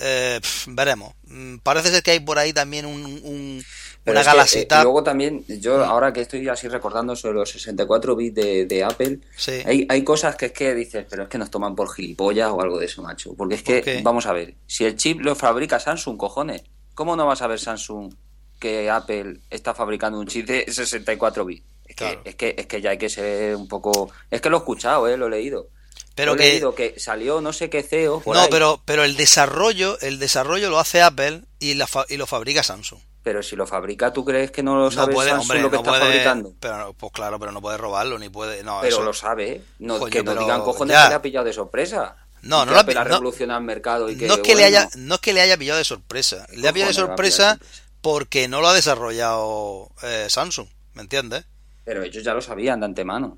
Eh, 0.00 0.40
veremos. 0.68 1.14
Mm, 1.24 1.56
parece 1.58 1.90
ser 1.90 2.02
que 2.02 2.12
hay 2.12 2.20
por 2.20 2.38
ahí 2.38 2.52
también 2.52 2.86
un, 2.86 3.04
un, 3.04 3.64
una 4.12 4.22
Tab. 4.68 4.80
Y 4.80 4.82
luego 4.84 5.02
también, 5.02 5.44
yo 5.48 5.84
ahora 5.84 6.12
que 6.12 6.20
estoy 6.22 6.48
así 6.48 6.68
recordando 6.68 7.14
sobre 7.16 7.34
los 7.34 7.50
64 7.50 8.16
bits 8.16 8.34
de, 8.34 8.66
de 8.66 8.84
Apple, 8.84 9.18
Sí. 9.36 9.52
hay, 9.64 9.86
hay 9.88 10.04
cosas 10.04 10.36
que 10.36 10.46
es 10.46 10.52
que 10.52 10.74
dices, 10.74 11.06
pero 11.08 11.24
es 11.24 11.28
que 11.28 11.38
nos 11.38 11.50
toman 11.50 11.74
por 11.74 11.92
gilipollas 11.92 12.50
o 12.50 12.60
algo 12.60 12.78
de 12.78 12.86
eso, 12.86 13.02
macho. 13.02 13.34
Porque 13.34 13.54
es 13.56 13.62
que, 13.62 14.00
vamos 14.02 14.26
a 14.26 14.32
ver, 14.32 14.54
si 14.66 14.84
el 14.84 14.96
chip 14.96 15.20
lo 15.20 15.34
fabrica 15.34 15.78
Samsung, 15.80 16.16
cojones, 16.16 16.62
¿cómo 16.94 17.16
no 17.16 17.26
vas 17.26 17.42
a 17.42 17.46
ver 17.46 17.58
Samsung 17.60 18.14
que 18.58 18.90
Apple 18.90 19.40
está 19.50 19.74
fabricando 19.74 20.18
un 20.18 20.26
chip 20.26 20.46
de 20.46 20.64
64 20.72 21.44
bits? 21.44 21.64
Es, 21.86 21.96
Claro. 21.96 22.22
que, 22.22 22.28
es, 22.30 22.34
que, 22.36 22.54
es 22.58 22.66
que 22.66 22.80
ya 22.80 22.90
hay 22.90 22.98
que 22.98 23.08
ser 23.08 23.56
un 23.56 23.66
poco... 23.66 24.10
Es 24.30 24.40
que 24.40 24.50
lo 24.50 24.58
he 24.58 24.60
escuchado, 24.60 25.08
¿eh? 25.08 25.16
lo 25.16 25.26
he 25.26 25.30
leído. 25.30 25.68
Pero 26.14 26.34
Lo 26.34 26.40
he 26.40 26.44
que 26.44 26.50
leído 26.52 26.74
que 26.74 26.94
salió 26.98 27.40
no 27.40 27.52
sé 27.52 27.70
qué 27.70 27.82
CEO. 27.82 28.20
por 28.20 28.34
no, 28.36 28.42
ahí. 28.42 28.48
pero 28.50 28.82
pero 28.84 29.04
el 29.04 29.16
desarrollo, 29.16 29.98
el 30.00 30.18
desarrollo 30.18 30.68
lo 30.68 30.78
hace 30.80 31.00
Apple 31.00 31.42
y 31.60 31.74
la 31.74 31.86
fa- 31.86 32.06
y 32.08 32.16
lo 32.16 32.26
fabrica 32.26 32.62
Samsung. 32.64 33.00
Pero 33.28 33.42
si 33.42 33.56
lo 33.56 33.66
fabrica, 33.66 34.10
¿tú 34.10 34.24
crees 34.24 34.50
que 34.50 34.62
no 34.62 34.76
lo 34.76 34.84
No 34.84 34.90
sabe 34.90 35.12
puede, 35.12 35.28
Samsung 35.28 35.42
hombre, 35.50 35.60
lo 35.60 35.70
que 35.70 35.76
no 35.76 35.82
está 35.82 35.90
puede, 35.90 36.02
fabricando? 36.04 36.54
pero 36.58 36.94
pues 36.94 37.12
claro, 37.12 37.38
pero 37.38 37.52
no 37.52 37.60
puede 37.60 37.76
robarlo 37.76 38.18
ni 38.18 38.30
puede, 38.30 38.62
no, 38.62 38.78
Pero 38.80 38.96
eso- 38.96 39.04
lo 39.04 39.12
sabe, 39.12 39.60
no, 39.80 39.98
Coño, 39.98 40.10
que 40.10 40.22
no 40.22 40.30
pero 40.30 40.40
digan 40.44 40.62
cojones 40.62 40.94
ya. 40.96 41.02
que 41.02 41.08
le 41.10 41.14
ha 41.16 41.20
pillado 41.22 41.44
de 41.44 41.52
sorpresa. 41.52 42.16
No, 42.40 42.64
no 42.64 42.72
que 42.72 42.78
ha 42.92 42.94
no- 42.94 43.04
revolucionado 43.04 43.60
el 43.60 43.66
mercado 43.66 44.08
y 44.08 44.16
que, 44.16 44.26
no 44.26 44.32
es 44.34 44.40
que 44.40 44.54
le 44.54 44.62
bueno, 44.62 44.66
haya 44.78 44.88
no 44.96 45.16
es 45.16 45.20
que 45.20 45.32
le 45.34 45.42
haya 45.42 45.58
pillado 45.58 45.76
de 45.76 45.84
sorpresa, 45.84 46.46
le 46.54 46.66
ha 46.68 46.72
pillado 46.72 46.90
de 46.90 46.98
le 46.98 47.06
sorpresa 47.06 47.58
porque 48.00 48.48
no 48.48 48.62
lo 48.62 48.68
ha 48.68 48.72
desarrollado 48.72 49.90
eh, 50.02 50.26
Samsung, 50.30 50.68
¿me 50.94 51.02
entiendes? 51.02 51.44
Pero 51.84 52.02
ellos 52.02 52.24
ya 52.24 52.32
lo 52.32 52.40
sabían 52.40 52.80
de 52.80 52.86
antemano. 52.86 53.36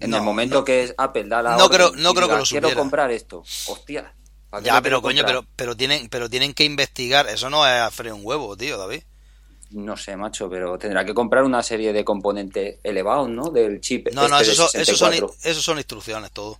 En 0.00 0.10
No, 0.10 0.16
el 0.16 0.22
momento 0.24 0.56
no. 0.58 0.64
que 0.64 0.82
es 0.82 0.94
Apple 0.98 1.24
da 1.28 1.42
la 1.42 1.56
No 1.56 1.66
orden 1.66 1.76
creo- 1.76 1.92
no 1.94 2.12
creo 2.12 2.26
que 2.28 2.36
lo 2.36 2.42
Quiero 2.42 2.66
supiera. 2.68 2.74
comprar 2.74 3.10
esto. 3.12 3.44
Hostia. 3.68 4.14
¿para 4.50 4.62
qué 4.62 4.66
Ya, 4.68 4.74
pero 4.80 4.82
quiero 4.82 5.02
coño, 5.02 5.22
comprar? 5.22 5.42
pero 5.44 5.48
pero 5.56 5.76
tienen 5.76 6.08
pero 6.08 6.30
tienen 6.30 6.54
que 6.54 6.64
investigar, 6.64 7.28
eso 7.28 7.50
no 7.50 7.66
es 7.66 7.82
a 7.82 7.90
freír 7.90 8.14
un 8.14 8.22
huevo, 8.24 8.56
tío, 8.56 8.78
David. 8.78 9.02
No 9.70 9.96
sé, 9.96 10.16
macho, 10.16 10.48
pero 10.48 10.78
tendrá 10.78 11.04
que 11.04 11.12
comprar 11.12 11.44
una 11.44 11.62
serie 11.62 11.92
de 11.92 12.04
componentes 12.04 12.78
elevados, 12.82 13.28
¿no? 13.28 13.50
Del 13.50 13.80
chip. 13.80 14.08
No, 14.12 14.26
no, 14.28 14.40
este 14.40 14.52
eso 14.52 14.62
de 14.64 14.68
son, 14.70 14.80
eso 14.80 14.96
son, 14.96 15.10
64. 15.12 15.50
eso 15.50 15.60
son 15.62 15.76
instrucciones 15.78 16.30
todo. 16.32 16.58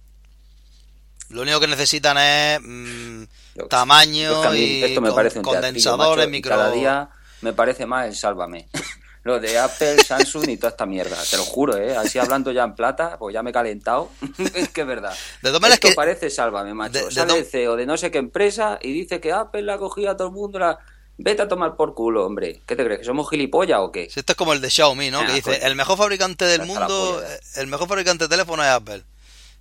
Lo 1.30 1.42
único 1.42 1.60
que 1.60 1.66
necesitan 1.66 2.16
es 2.18 2.60
mm, 2.62 3.22
tamaño 3.68 4.42
Es 4.44 4.50
que 4.50 4.58
y 4.58 4.82
esto 4.84 5.00
me 5.00 5.08
con- 5.08 5.16
parece 5.16 5.38
un 5.38 5.44
condensadores, 5.44 6.16
macho, 6.18 6.28
y 6.28 6.32
micro. 6.32 6.50
Cada 6.56 6.70
día 6.70 7.08
me 7.42 7.52
parece 7.52 7.86
más 7.86 8.06
el 8.06 8.14
Sálvame. 8.14 8.68
Lo 9.24 9.38
de 9.40 9.58
Apple, 9.58 10.02
Samsung 10.02 10.48
y 10.48 10.56
toda 10.56 10.70
esta 10.70 10.86
mierda. 10.86 11.16
Te 11.30 11.36
lo 11.36 11.42
juro, 11.44 11.76
¿eh? 11.76 11.94
Así 11.96 12.18
hablando 12.18 12.50
ya 12.50 12.64
en 12.64 12.74
plata, 12.74 13.18
pues 13.18 13.34
ya 13.34 13.42
me 13.42 13.50
he 13.50 13.52
calentado. 13.52 14.10
es 14.54 14.70
que 14.70 14.82
es 14.82 14.86
verdad. 14.86 15.12
De 15.42 15.48
todas 15.50 15.60
maneras 15.60 15.80
que- 15.80 15.92
parece 15.92 16.30
Sálvame, 16.30 16.72
macho. 16.72 16.92
de- 16.98 17.04
de 17.06 17.10
Sale 17.10 17.38
el 17.38 17.44
CEO 17.44 17.76
de 17.76 17.84
no 17.84 17.96
sé 17.98 18.10
qué 18.10 18.18
empresa 18.18 18.78
y 18.80 18.92
dice 18.92 19.20
que 19.20 19.32
Apple 19.32 19.62
la 19.62 19.74
ha 19.74 19.78
cogido 19.78 20.10
a 20.10 20.16
todo 20.16 20.28
el 20.28 20.34
mundo. 20.34 20.58
La... 20.58 20.78
Vete 21.20 21.42
a 21.42 21.48
tomar 21.48 21.74
por 21.76 21.94
culo, 21.94 22.24
hombre. 22.24 22.60
¿Qué 22.64 22.76
te 22.76 22.84
crees? 22.84 23.00
¿Que 23.00 23.04
somos 23.04 23.28
gilipollas 23.28 23.80
o 23.80 23.90
qué? 23.90 24.08
Si 24.10 24.20
esto 24.20 24.32
es 24.32 24.36
como 24.36 24.52
el 24.52 24.60
de 24.60 24.70
Xiaomi, 24.70 25.10
¿no? 25.10 25.20
Ah, 25.20 25.26
que 25.26 25.32
dice, 25.32 25.50
coño. 25.58 25.66
el 25.66 25.74
mejor 25.74 25.98
fabricante 25.98 26.44
del 26.44 26.64
mundo, 26.64 27.22
eh, 27.26 27.40
el 27.56 27.66
mejor 27.66 27.88
fabricante 27.88 28.24
de 28.24 28.28
teléfono 28.28 28.62
es 28.62 28.68
Apple. 28.70 29.02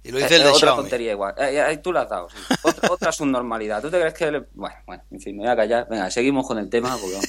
Y 0.03 0.11
lo 0.11 0.19
Eh, 0.19 0.21
dice 0.23 0.35
el 0.35 0.41
eh, 0.41 0.43
de 0.45 0.49
otra 0.51 0.59
Xiaomi. 0.59 0.81
tontería 0.83 1.11
igual. 1.13 1.33
Eh, 1.39 1.65
eh, 1.71 1.77
tú 1.77 1.91
la 1.91 2.01
has 2.01 2.09
dado, 2.09 2.29
sí. 2.29 2.37
Otra, 2.61 2.89
otra 2.91 3.11
subnormalidad. 3.11 3.81
¿Tú 3.81 3.89
te 3.89 3.99
crees 3.99 4.13
que.? 4.13 4.31
le- 4.31 4.43
Bueno, 4.53 4.75
bueno, 4.85 5.03
en 5.11 5.19
fin, 5.19 5.35
me 5.35 5.43
voy 5.43 5.51
a 5.51 5.55
callar. 5.55 5.87
Venga, 5.89 6.11
seguimos 6.11 6.45
con 6.47 6.59
el 6.59 6.69
tema. 6.69 6.95
Porque... 6.95 7.19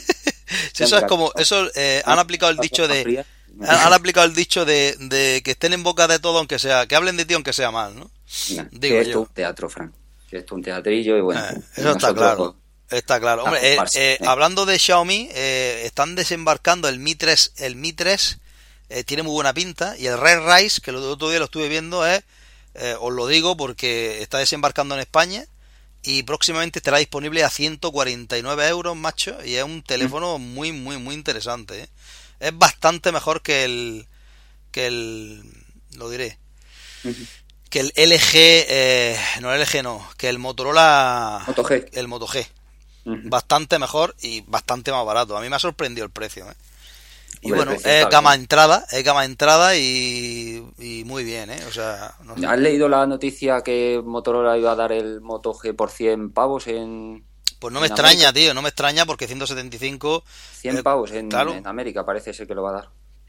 Si 0.74 0.84
eso 0.84 0.98
es 0.98 1.04
como, 1.04 1.32
eso 1.36 1.66
han 2.04 2.18
aplicado 2.18 2.52
el 2.52 2.58
dicho 2.58 2.86
de, 2.86 3.24
han, 3.66 3.92
aplicado 3.94 4.26
el 4.26 4.34
dicho 4.34 4.64
de, 4.66 4.94
de 5.00 5.40
que 5.42 5.52
estén 5.52 5.72
en 5.72 5.82
boca 5.82 6.06
de 6.06 6.18
todo 6.18 6.36
aunque 6.38 6.58
sea, 6.58 6.86
que 6.86 6.94
hablen 6.96 7.16
de 7.16 7.24
ti 7.24 7.32
aunque 7.34 7.54
sea 7.54 7.70
mal, 7.70 7.98
¿no? 7.98 8.10
Nah, 8.54 8.64
Digo 8.72 8.94
que 8.94 9.00
esto 9.00 9.12
yo. 9.14 9.22
es 9.22 9.28
un 9.28 9.34
teatro, 9.34 9.68
Frank. 9.70 9.92
Que 10.28 10.36
esto 10.36 10.54
es 10.54 10.56
un 10.58 10.62
teatrillo 10.62 11.16
y 11.16 11.20
bueno. 11.22 11.40
Eso 11.74 11.90
está 11.92 12.12
claro. 12.14 12.36
pues, 12.54 12.67
Está 12.90 13.20
claro. 13.20 13.44
Hombre, 13.44 13.74
eh, 13.74 13.78
eh, 13.94 14.18
hablando 14.26 14.64
de 14.64 14.78
Xiaomi, 14.78 15.28
eh, 15.32 15.82
están 15.84 16.14
desembarcando 16.14 16.88
el 16.88 16.98
Mi 16.98 17.14
3, 17.14 17.52
el 17.58 17.76
Mi 17.76 17.92
3 17.92 18.38
eh, 18.90 19.04
tiene 19.04 19.22
muy 19.22 19.32
buena 19.32 19.52
pinta 19.52 19.96
y 19.98 20.06
el 20.06 20.18
Red 20.18 20.40
Rise, 20.46 20.80
que 20.80 20.90
el 20.90 20.96
otro 20.96 21.28
día 21.28 21.38
lo 21.38 21.44
estuve 21.44 21.68
viendo, 21.68 22.06
es, 22.06 22.22
eh, 22.74 22.96
os 22.98 23.12
lo 23.12 23.26
digo 23.26 23.56
porque 23.56 24.22
está 24.22 24.38
desembarcando 24.38 24.94
en 24.94 25.02
España 25.02 25.44
y 26.02 26.22
próximamente 26.22 26.78
estará 26.78 26.96
disponible 26.96 27.44
a 27.44 27.50
149 27.50 28.68
euros, 28.68 28.96
macho, 28.96 29.36
y 29.44 29.56
es 29.56 29.64
un 29.64 29.82
teléfono 29.82 30.38
muy, 30.38 30.72
muy, 30.72 30.96
muy 30.96 31.14
interesante. 31.14 31.82
¿eh? 31.82 31.88
Es 32.40 32.56
bastante 32.56 33.12
mejor 33.12 33.42
que 33.42 33.64
el, 33.64 34.06
que 34.70 34.86
el, 34.86 35.42
lo 35.96 36.08
diré, 36.08 36.38
que 37.68 37.80
el 37.80 37.92
LG, 37.94 38.32
eh, 38.32 39.20
no 39.42 39.52
el 39.52 39.60
LG 39.60 39.82
no, 39.82 40.08
que 40.16 40.30
el 40.30 40.38
Motorola, 40.38 41.44
Moto 41.46 41.64
G. 41.64 41.90
el 41.92 42.08
Moto 42.08 42.26
G 42.26 42.46
Bastante 43.24 43.78
mejor 43.78 44.14
y 44.20 44.42
bastante 44.46 44.90
más 44.92 45.04
barato. 45.04 45.36
A 45.36 45.40
mí 45.40 45.48
me 45.48 45.56
ha 45.56 45.60
sorprendido 45.60 46.04
el 46.04 46.10
precio. 46.10 46.44
¿eh? 46.50 46.54
Y 47.40 47.52
Hombre, 47.52 47.66
bueno, 47.76 47.80
es 47.84 48.08
gama 48.10 48.30
bien. 48.32 48.40
entrada, 48.42 48.84
es 48.90 49.04
gama 49.04 49.24
entrada 49.24 49.76
y, 49.76 50.64
y 50.78 51.04
muy 51.04 51.22
bien, 51.24 51.50
¿eh? 51.50 51.60
O 51.68 51.70
sea, 51.72 52.14
no 52.24 52.36
sé. 52.36 52.46
¿Has 52.46 52.58
leído 52.58 52.88
la 52.88 53.06
noticia 53.06 53.60
que 53.62 54.00
Motorola 54.04 54.58
iba 54.58 54.72
a 54.72 54.76
dar 54.76 54.90
el 54.92 55.20
Moto 55.20 55.52
G 55.54 55.74
por 55.76 55.90
100 55.90 56.30
pavos 56.32 56.66
en. 56.66 57.24
pues 57.60 57.72
no 57.72 57.80
me 57.80 57.86
extraña, 57.86 58.32
tío, 58.32 58.54
no 58.54 58.62
me 58.62 58.70
extraña 58.70 59.06
porque 59.06 59.26
175, 59.28 60.24
100 60.60 60.78
eh, 60.78 60.82
pavos 60.82 61.12
en, 61.12 61.28
claro. 61.28 61.52
en 61.54 61.66
América, 61.66 62.04
parece 62.04 62.32
ser 62.34 62.46
que 62.48 62.54
lo 62.54 62.62
va 62.64 62.70
a 62.70 62.74
dar. 62.74 62.88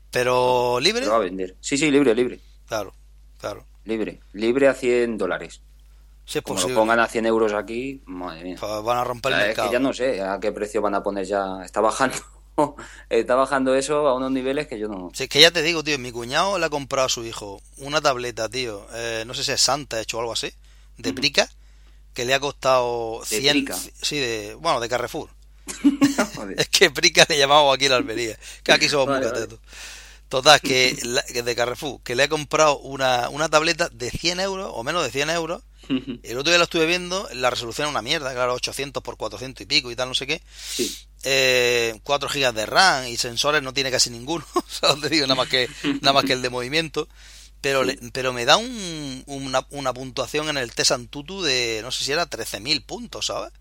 pero 0.09 0.79
libre, 0.79 1.05
Lo 1.05 1.11
va 1.11 1.17
a 1.17 1.19
vender. 1.19 1.55
Sí, 1.61 1.77
sí, 1.77 1.91
libre, 1.91 2.15
libre. 2.15 2.39
claro, 2.67 2.93
claro. 3.39 3.65
Libre. 3.85 4.19
Libre 4.33 4.67
a 4.67 4.73
100 4.73 5.17
dólares. 5.17 5.61
Si 6.29 6.37
es 6.37 6.43
Como 6.43 6.55
posible, 6.57 6.75
lo 6.75 6.81
pongan 6.81 6.99
a 6.99 7.07
100 7.07 7.25
euros 7.25 7.53
aquí, 7.53 8.01
madre 8.05 8.43
mía. 8.43 8.57
pues 8.59 8.83
van 8.83 8.97
a 8.99 9.03
romper 9.03 9.33
el 9.33 9.39
es 9.39 9.45
mercado. 9.47 9.69
que 9.69 9.73
ya 9.73 9.79
no 9.79 9.93
sé 9.93 10.21
a 10.21 10.39
qué 10.39 10.51
precio 10.51 10.79
van 10.81 10.93
a 10.93 11.01
poner 11.01 11.25
ya. 11.25 11.63
Está 11.65 11.81
bajando. 11.81 12.15
Está 13.09 13.33
bajando 13.35 13.73
eso 13.73 14.07
a 14.07 14.13
unos 14.15 14.29
niveles 14.31 14.67
que 14.67 14.77
yo 14.77 14.87
no. 14.89 15.09
Si 15.13 15.23
es 15.23 15.29
que 15.29 15.41
ya 15.41 15.49
te 15.49 15.61
digo, 15.63 15.83
tío, 15.83 15.97
mi 15.97 16.11
cuñado 16.11 16.59
le 16.59 16.65
ha 16.65 16.69
comprado 16.69 17.07
a 17.07 17.09
su 17.09 17.25
hijo 17.25 17.61
una 17.77 17.99
tableta, 18.01 18.47
tío, 18.49 18.85
eh, 18.93 19.23
no 19.25 19.33
sé 19.33 19.43
si 19.43 19.51
es 19.53 19.61
Santa 19.61 19.99
hecho 19.99 20.17
o 20.17 20.19
algo 20.19 20.33
así, 20.33 20.53
de 20.97 21.09
Ujú. 21.09 21.15
Prica, 21.15 21.49
que 22.13 22.25
le 22.25 22.33
ha 22.35 22.39
costado 22.39 23.21
¿De 23.29 23.39
100, 23.39 23.51
Prica? 23.53 23.75
sí, 24.01 24.17
de, 24.19 24.53
bueno, 24.59 24.79
de 24.79 24.89
Carrefour. 24.89 25.29
Es 26.57 26.67
que 26.69 26.91
Prica 26.91 27.25
le 27.29 27.37
llamamos 27.37 27.73
aquí 27.73 27.85
en 27.85 27.91
la 27.91 27.97
Almería. 27.97 28.37
Que 28.63 28.71
aquí 28.73 28.87
somos 28.89 29.07
Vale, 29.07 29.25
muy 29.27 29.39
vale. 29.39 29.57
Total, 30.27 30.61
que, 30.61 30.95
la- 31.03 31.23
que 31.23 31.41
de 31.43 31.55
Carrefour, 31.55 32.01
que 32.03 32.13
le 32.15 32.25
he 32.25 32.29
comprado 32.29 32.77
una, 32.79 33.29
una 33.29 33.49
tableta 33.49 33.89
de 33.89 34.11
100 34.11 34.39
euros 34.41 34.69
o 34.73 34.83
menos 34.83 35.03
de 35.03 35.09
100 35.11 35.29
euros. 35.31 35.63
El 36.23 36.37
otro 36.37 36.51
día 36.51 36.57
lo 36.59 36.65
estuve 36.65 36.85
viendo, 36.85 37.27
la 37.33 37.49
resolución 37.49 37.87
es 37.87 37.91
una 37.91 38.01
mierda, 38.03 38.31
claro, 38.33 38.53
800 38.53 39.01
por 39.01 39.17
400 39.17 39.61
y 39.61 39.65
pico 39.65 39.89
y 39.91 39.95
tal, 39.95 40.07
no 40.09 40.13
sé 40.15 40.27
qué. 40.27 40.41
Sí. 40.75 40.95
Eh, 41.23 41.99
4 42.03 42.29
gigas 42.29 42.53
de 42.53 42.65
RAM 42.65 43.07
y 43.07 43.17
sensores 43.17 43.61
no 43.63 43.73
tiene 43.73 43.91
casi 43.91 44.09
ninguno. 44.09 44.45
o 44.53 44.63
sea, 44.69 44.93
digo, 45.09 45.25
nada 45.25 45.35
más 45.35 45.47
que, 45.49 45.67
nada 46.01 46.13
más 46.13 46.25
que 46.25 46.33
el 46.33 46.41
de 46.41 46.49
movimiento. 46.49 47.07
Pero, 47.61 47.83
le- 47.83 47.99
pero 48.13 48.31
me 48.31 48.45
da 48.45 48.55
un- 48.55 49.23
una, 49.27 49.65
una 49.71 49.93
puntuación 49.93 50.47
en 50.47 50.57
el 50.57 50.71
test 50.73 50.91
Antutu 50.91 51.41
de, 51.41 51.79
no 51.83 51.91
sé 51.91 52.05
si 52.05 52.11
era 52.13 52.25
13.000 52.29 52.85
puntos, 52.85 53.25
¿sabes? 53.25 53.51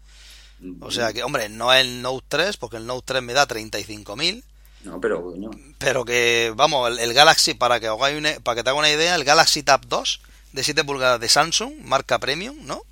O 0.81 0.91
sea 0.93 1.13
que, 1.13 1.23
hombre, 1.25 1.49
no 1.49 1.73
es 1.73 1.81
el 1.81 2.03
Note 2.03 2.25
3, 2.29 2.57
porque 2.59 2.77
el 2.77 2.87
Note 2.87 3.05
3 3.07 3.23
me 3.23 3.33
da 3.33 3.49
35.000. 3.49 4.43
No, 4.85 5.01
pero 5.01 5.23
coño. 5.23 5.51
Pero 5.79 6.05
que, 6.05 6.53
vamos, 6.55 6.91
el, 6.91 6.99
el 7.01 7.13
Galaxy, 7.15 7.55
para 7.55 7.81
que, 7.81 7.89
hagáis 7.89 8.17
una- 8.19 8.39
para 8.41 8.57
que 8.57 8.63
te 8.65 8.71
haga 8.71 8.79
una 8.79 8.91
idea, 8.91 9.15
el 9.17 9.25
Galaxy 9.25 9.63
Tab 9.65 9.87
2 9.89 10.21
de 10.53 10.63
7 10.63 10.85
pulgadas 10.85 11.21
de 11.21 11.29
Samsung, 11.29 11.75
marca 11.83 12.19
Premium, 12.19 12.57
¿no? 12.65 12.83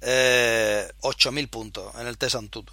Eh, 0.00 0.88
8.000 1.00 1.48
puntos 1.48 1.94
en 1.98 2.06
el 2.06 2.18
test 2.18 2.36
Antutu. 2.36 2.72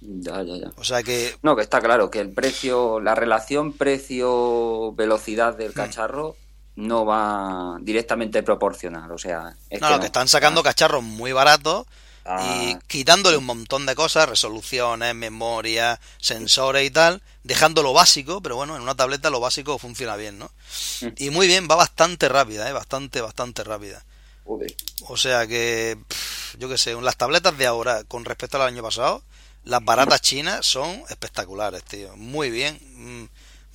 Ya, 0.00 0.42
ya, 0.42 0.56
ya. 0.56 0.70
O 0.76 0.84
sea 0.84 1.02
que, 1.02 1.34
No, 1.42 1.56
que 1.56 1.62
está 1.62 1.80
claro 1.80 2.10
que 2.10 2.20
el 2.20 2.30
precio, 2.30 3.00
la 3.00 3.14
relación 3.14 3.72
precio-velocidad 3.72 5.54
Hmm. 5.54 5.58
del 5.58 5.72
cacharro 5.72 6.36
no 6.76 7.06
va 7.06 7.78
directamente 7.80 8.42
proporcional. 8.42 9.10
O 9.10 9.18
sea, 9.18 9.56
es 9.70 9.80
no, 9.80 9.88
que 9.88 9.94
no, 9.94 10.00
que 10.00 10.06
están 10.06 10.28
sacando 10.28 10.62
cacharros 10.62 11.02
muy 11.02 11.32
baratos 11.32 11.86
Ah, 12.28 12.72
y 12.72 12.76
quitándole 12.88 13.36
un 13.36 13.44
montón 13.46 13.86
de 13.86 13.94
cosas, 13.94 14.28
resoluciones, 14.28 15.14
memoria, 15.14 16.00
sensores 16.18 16.84
y 16.86 16.90
tal, 16.90 17.22
dejando 17.44 17.82
lo 17.82 17.92
básico, 17.92 18.40
pero 18.40 18.56
bueno, 18.56 18.74
en 18.76 18.82
una 18.82 18.94
tableta 18.96 19.30
lo 19.30 19.38
básico 19.40 19.78
funciona 19.78 20.16
bien, 20.16 20.38
¿no? 20.38 20.50
Mm. 21.02 21.06
Y 21.18 21.30
muy 21.30 21.46
bien, 21.46 21.68
va 21.70 21.76
bastante 21.76 22.28
rápida, 22.28 22.68
¿eh? 22.68 22.72
Bastante, 22.72 23.20
bastante 23.20 23.62
rápida. 23.64 24.04
joder. 24.44 24.74
O 25.08 25.16
sea 25.16 25.46
que, 25.46 25.96
pff, 26.08 26.56
yo 26.58 26.68
qué 26.68 26.78
sé, 26.78 26.94
las 27.00 27.16
tabletas 27.16 27.56
de 27.58 27.66
ahora 27.66 28.02
con 28.04 28.24
respecto 28.24 28.56
al 28.60 28.68
año 28.68 28.82
pasado, 28.82 29.22
las 29.64 29.84
baratas 29.84 30.20
chinas 30.20 30.64
son 30.66 31.02
espectaculares, 31.08 31.82
tío. 31.84 32.16
Muy 32.16 32.50
bien, 32.50 32.78
mm, 32.94 33.24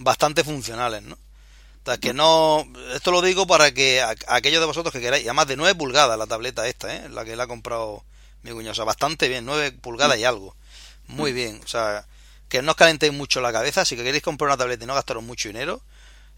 bastante 0.03 0.43
funcionales, 0.43 1.03
¿no? 1.03 1.15
O 1.15 1.85
sea, 1.85 1.97
que 1.97 2.13
no, 2.13 2.65
esto 2.93 3.11
lo 3.11 3.21
digo 3.21 3.47
para 3.47 3.71
que 3.73 4.01
a- 4.01 4.15
aquellos 4.27 4.59
de 4.61 4.67
vosotros 4.67 4.93
que 4.93 5.01
queráis, 5.01 5.23
y 5.23 5.27
además 5.27 5.47
de 5.47 5.57
9 5.57 5.75
pulgadas 5.75 6.17
la 6.17 6.27
tableta 6.27 6.67
esta, 6.67 6.93
¿eh? 6.95 7.09
La 7.09 7.25
que 7.25 7.35
la 7.35 7.43
ha 7.43 7.47
comprado 7.47 8.03
mi 8.43 8.51
cuñado, 8.51 8.71
o 8.71 8.75
sea, 8.75 8.85
bastante 8.85 9.27
bien, 9.27 9.45
9 9.45 9.71
pulgadas 9.73 10.17
y 10.17 10.23
algo. 10.23 10.55
Muy 11.07 11.33
bien, 11.33 11.61
o 11.63 11.67
sea, 11.67 12.05
que 12.49 12.61
no 12.61 12.71
os 12.71 12.77
calentéis 12.77 13.13
mucho 13.13 13.41
la 13.41 13.51
cabeza, 13.51 13.85
si 13.85 13.95
que 13.95 14.03
queréis 14.03 14.23
comprar 14.23 14.49
una 14.49 14.57
tableta 14.57 14.83
y 14.83 14.87
no 14.87 14.95
gastaros 14.95 15.23
mucho 15.23 15.49
dinero, 15.49 15.81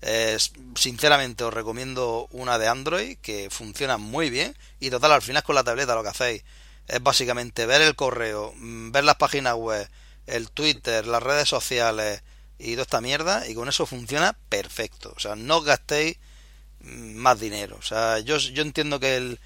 eh, 0.01 0.37
sinceramente 0.75 1.43
os 1.45 1.53
recomiendo 1.53 2.27
una 2.31 2.59
de 2.59 2.67
Android 2.67 3.17
que 3.21 3.49
funciona 3.49 3.97
muy 3.97 4.29
bien 4.29 4.55
y 4.81 4.89
total 4.89 5.13
al 5.13 5.21
final 5.21 5.43
con 5.43 5.55
la 5.55 5.63
tableta 5.63 5.95
lo 5.95 6.03
que 6.03 6.09
hacéis 6.09 6.43
es 6.87 7.01
básicamente 7.01 7.65
ver 7.65 7.81
el 7.81 7.95
correo, 7.95 8.53
mm, 8.57 8.91
ver 8.91 9.05
las 9.05 9.15
páginas 9.15 9.55
web, 9.55 9.87
el 10.27 10.51
Twitter, 10.51 11.07
las 11.07 11.23
redes 11.23 11.47
sociales 11.47 12.21
y 12.59 12.73
toda 12.73 12.83
esta 12.83 13.01
mierda 13.01 13.47
y 13.47 13.55
con 13.55 13.69
eso 13.69 13.85
funciona 13.85 14.37
perfecto. 14.49 15.13
O 15.15 15.19
sea, 15.19 15.35
no 15.35 15.61
gastéis 15.61 16.17
mm, 16.81 17.15
más 17.15 17.39
dinero. 17.39 17.77
O 17.79 17.81
sea, 17.83 18.19
yo, 18.19 18.37
yo 18.37 18.61
entiendo 18.61 18.99
que 18.99 19.15
el, 19.15 19.39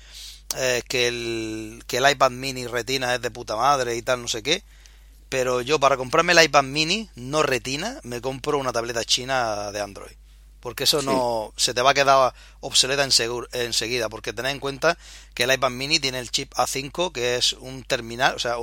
eh, 0.55 0.83
que, 0.87 1.07
el, 1.07 1.83
que 1.87 1.97
el 1.97 2.09
iPad 2.09 2.31
mini 2.31 2.67
retina 2.67 3.15
es 3.15 3.21
de 3.21 3.31
puta 3.31 3.55
madre 3.55 3.95
y 3.95 4.01
tal, 4.01 4.21
no 4.21 4.27
sé 4.27 4.43
qué. 4.43 4.63
Pero 5.29 5.61
yo 5.61 5.79
para 5.79 5.97
comprarme 5.97 6.33
el 6.33 6.43
iPad 6.43 6.63
mini 6.63 7.09
no 7.15 7.43
retina, 7.43 7.99
me 8.03 8.21
compro 8.21 8.57
una 8.57 8.71
tableta 8.71 9.03
china 9.03 9.71
de 9.71 9.81
Android 9.81 10.15
porque 10.59 10.83
eso 10.83 11.01
no 11.01 11.53
se 11.55 11.73
te 11.73 11.81
va 11.81 11.91
a 11.91 11.93
quedar 11.93 12.33
obsoleta 12.59 13.07
enseguida, 13.53 14.09
porque 14.09 14.33
tened 14.33 14.51
en 14.51 14.59
cuenta 14.59 14.97
que 15.33 15.43
el 15.43 15.53
iPad 15.53 15.69
mini 15.69 15.99
tiene 15.99 16.19
el 16.19 16.31
chip 16.31 16.53
A5, 16.55 17.11
que 17.11 17.37
es 17.37 17.53
un 17.53 17.83
terminal, 17.83 18.35
o 18.35 18.39
sea, 18.39 18.55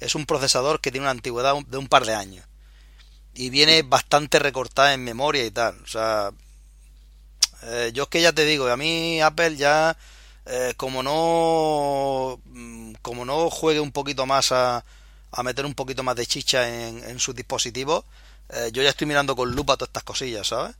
es 0.00 0.14
un 0.14 0.26
procesador 0.26 0.80
que 0.80 0.90
tiene 0.90 1.04
una 1.04 1.10
antigüedad 1.10 1.54
de 1.66 1.76
un 1.76 1.88
par 1.88 2.06
de 2.06 2.14
años. 2.14 2.46
Y 3.34 3.50
viene 3.50 3.82
bastante 3.82 4.38
recortada 4.38 4.94
en 4.94 5.04
memoria 5.04 5.44
y 5.44 5.50
tal. 5.50 5.78
O 5.82 5.86
sea, 5.86 6.30
eh, 7.64 7.90
yo 7.92 8.04
es 8.04 8.08
que 8.08 8.22
ya 8.22 8.32
te 8.32 8.44
digo, 8.44 8.68
a 8.68 8.76
mí 8.76 9.20
Apple 9.20 9.56
ya, 9.56 9.98
eh, 10.46 10.74
como 10.76 11.02
no 11.02 12.40
como 13.02 13.24
no 13.24 13.50
juegue 13.50 13.80
un 13.80 13.92
poquito 13.92 14.26
más 14.26 14.52
a, 14.52 14.84
a 15.32 15.42
meter 15.42 15.66
un 15.66 15.74
poquito 15.74 16.02
más 16.02 16.16
de 16.16 16.26
chicha 16.26 16.68
en, 16.68 17.02
en 17.04 17.18
sus 17.18 17.34
dispositivos, 17.34 18.04
eh, 18.50 18.70
yo 18.72 18.82
ya 18.82 18.90
estoy 18.90 19.06
mirando 19.06 19.34
con 19.36 19.52
lupa 19.54 19.76
todas 19.76 19.88
estas 19.88 20.04
cosillas, 20.04 20.46
¿sabes? 20.48 20.74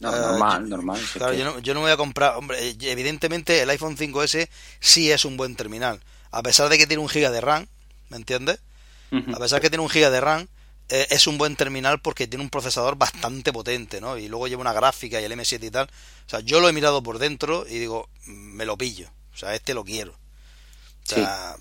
No, 0.00 0.08
ah, 0.10 0.18
normal, 0.18 0.68
normal. 0.68 1.00
Claro, 1.12 1.34
yo, 1.34 1.44
no, 1.44 1.58
yo 1.60 1.74
no 1.74 1.80
voy 1.80 1.90
a 1.90 1.96
comprar. 1.96 2.36
Hombre, 2.36 2.68
eh, 2.68 2.76
evidentemente 2.82 3.62
el 3.62 3.70
iPhone 3.70 3.96
5S 3.96 4.48
sí 4.80 5.10
es 5.10 5.24
un 5.24 5.36
buen 5.36 5.56
terminal. 5.56 6.00
A 6.30 6.42
pesar 6.42 6.68
de 6.68 6.78
que 6.78 6.86
tiene 6.86 7.02
un 7.02 7.08
giga 7.08 7.30
de 7.30 7.40
RAM, 7.40 7.66
¿me 8.08 8.16
entiendes? 8.16 8.58
A 9.12 9.38
pesar 9.38 9.60
de 9.60 9.62
que 9.62 9.70
tiene 9.70 9.84
un 9.84 9.88
giga 9.88 10.10
de 10.10 10.20
RAM, 10.20 10.42
eh, 10.42 10.46
es 10.88 11.26
un 11.26 11.38
buen 11.38 11.56
terminal 11.56 12.00
porque 12.00 12.26
tiene 12.26 12.44
un 12.44 12.50
procesador 12.50 12.96
bastante 12.96 13.52
potente, 13.52 14.00
¿no? 14.00 14.18
Y 14.18 14.28
luego 14.28 14.48
lleva 14.48 14.60
una 14.60 14.72
gráfica 14.72 15.20
y 15.20 15.24
el 15.24 15.32
M7 15.32 15.64
y 15.64 15.70
tal. 15.70 15.86
O 16.26 16.28
sea, 16.28 16.40
yo 16.40 16.60
lo 16.60 16.68
he 16.68 16.72
mirado 16.72 17.02
por 17.02 17.18
dentro 17.18 17.66
y 17.68 17.78
digo, 17.78 18.08
me 18.26 18.64
lo 18.64 18.76
pillo. 18.76 19.08
O 19.32 19.36
sea, 19.36 19.54
este 19.54 19.74
lo 19.74 19.84
quiero. 19.84 20.12
O 20.12 21.06
sea, 21.06 21.56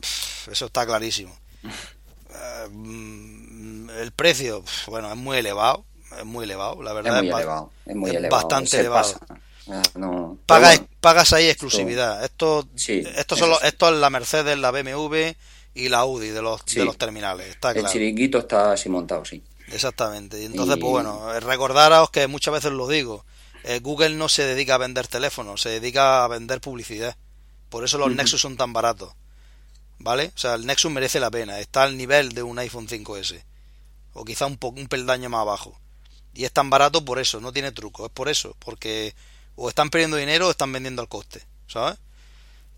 eso 0.52 0.66
está 0.66 0.86
clarísimo. 0.86 1.38
Eh, 2.36 2.68
mm, 2.72 3.92
el 3.92 4.12
precio, 4.12 4.64
bueno, 4.88 5.08
es 5.12 5.16
muy 5.16 5.38
elevado 5.38 5.86
es 6.20 6.26
muy 6.26 6.46
elevado, 6.46 6.82
la 6.82 6.94
verdad. 6.94 7.18
Es 7.18 7.24
muy 7.24 7.32
elevado, 7.32 7.72
es 7.86 7.96
muy 7.96 8.10
elevado. 8.12 8.44
Bastante 8.44 8.80
elevado. 8.80 9.20
pagas, 10.46 10.82
pagas 11.00 11.34
ahí 11.34 11.48
exclusividad. 11.48 12.24
Esto, 12.24 12.68
esto, 12.76 13.36
son 13.36 13.52
esto 13.64 13.90
es 13.90 13.96
la 13.96 14.10
Mercedes, 14.10 14.58
la 14.58 14.72
BMW 14.72 15.34
y 15.74 15.90
la 15.90 16.00
Audi 16.00 16.30
de 16.30 16.42
los, 16.42 16.66
de 16.66 16.86
los 16.86 16.98
terminales. 16.98 17.48
Está 17.48 17.72
El 17.72 17.86
chiringuito 17.86 18.38
está 18.38 18.74
así 18.74 18.90
montado, 18.90 19.26
sí. 19.26 19.44
Exactamente. 19.68 20.42
Y 20.42 20.46
entonces, 20.46 20.78
pues 20.80 20.92
bueno, 20.92 21.40
recordaros 21.40 22.10
que 22.12 22.28
muchas 22.28 22.54
veces 22.54 22.72
lo 22.72 22.88
digo. 22.88 23.26
Eh, 23.64 23.80
Google 23.80 24.16
no 24.16 24.30
se 24.30 24.44
dedica 24.44 24.76
a 24.76 24.78
vender 24.78 25.08
teléfonos, 25.08 25.62
se 25.62 25.70
dedica 25.70 26.24
a 26.24 26.28
vender 26.28 26.62
publicidad. 26.62 27.16
Por 27.70 27.84
eso 27.84 27.98
los 27.98 28.14
Nexus 28.14 28.42
son 28.42 28.58
tan 28.58 28.74
baratos. 28.74 29.14
¿Vale? 30.00 30.32
O 30.36 30.38
sea, 30.38 30.56
el 30.56 30.66
Nexus 30.66 30.92
merece 30.92 31.20
la 31.20 31.32
pena. 31.32 31.60
Está 31.60 31.84
al 31.84 31.98
nivel 31.98 32.34
de 32.34 32.44
un 32.44 32.60
iPhone 32.60 32.88
5S. 32.88 33.44
O 34.14 34.26
quizá 34.26 34.46
un, 34.46 34.60
un 34.62 34.88
peldaño 34.88 35.30
más 35.30 35.42
abajo. 35.42 35.80
Y 36.34 36.46
es 36.46 36.52
tan 36.52 36.70
barato 36.70 37.06
por 37.06 37.20
eso, 37.20 37.40
no 37.40 37.54
tiene 37.54 37.72
truco, 37.72 38.08
es 38.08 38.12
por 38.12 38.28
eso, 38.28 38.56
porque 38.60 39.14
o 39.56 39.70
están 39.70 39.90
perdiendo 39.90 40.18
dinero 40.18 40.48
o 40.48 40.52
están 40.52 40.72
vendiendo 40.72 41.02
al 41.02 41.08
coste, 41.08 41.44
¿sabes? 41.68 42.00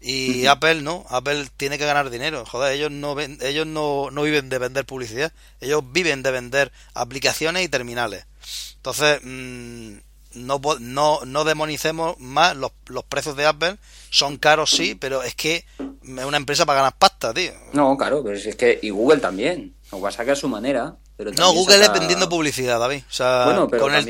Y 0.01 0.45
Apple 0.45 0.81
no, 0.81 1.05
Apple 1.09 1.47
tiene 1.57 1.77
que 1.77 1.85
ganar 1.85 2.09
dinero, 2.09 2.45
joder, 2.45 2.73
ellos 2.73 2.91
no 2.91 3.19
ellos 3.19 3.65
no, 3.65 4.11
no 4.11 4.21
viven 4.21 4.49
de 4.49 4.59
vender 4.59 4.85
publicidad, 4.85 5.33
ellos 5.59 5.83
viven 5.91 6.21
de 6.21 6.31
vender 6.31 6.71
aplicaciones 6.93 7.63
y 7.63 7.69
terminales. 7.69 8.27
Entonces, 8.75 9.19
mm, 9.23 9.95
no, 10.35 10.61
no, 10.79 11.19
no 11.25 11.43
demonicemos 11.43 12.19
más 12.19 12.55
los, 12.55 12.71
los 12.87 13.03
precios 13.03 13.35
de 13.35 13.45
Apple, 13.45 13.77
son 14.11 14.37
caros 14.37 14.69
sí, 14.69 14.95
pero 14.95 15.23
es 15.23 15.33
que 15.33 15.65
es 15.79 16.25
una 16.25 16.37
empresa 16.37 16.65
para 16.65 16.79
ganar 16.79 16.97
pasta, 16.97 17.33
tío. 17.33 17.53
No, 17.73 17.97
claro, 17.97 18.23
pero 18.23 18.37
es 18.37 18.55
que 18.55 18.77
y 18.81 18.91
Google 18.91 19.19
también, 19.19 19.73
lo 19.91 20.01
va 20.01 20.09
a 20.09 20.11
sacar 20.11 20.33
a 20.33 20.35
su 20.35 20.47
manera 20.47 20.97
no, 21.17 21.53
Google 21.53 21.81
es 21.81 21.93
vendiendo 21.93 22.27
publicidad, 22.27 22.79
David. 22.79 23.03
O 23.09 23.13
sea, 23.13 23.45
con 23.45 23.95
el, 23.95 24.05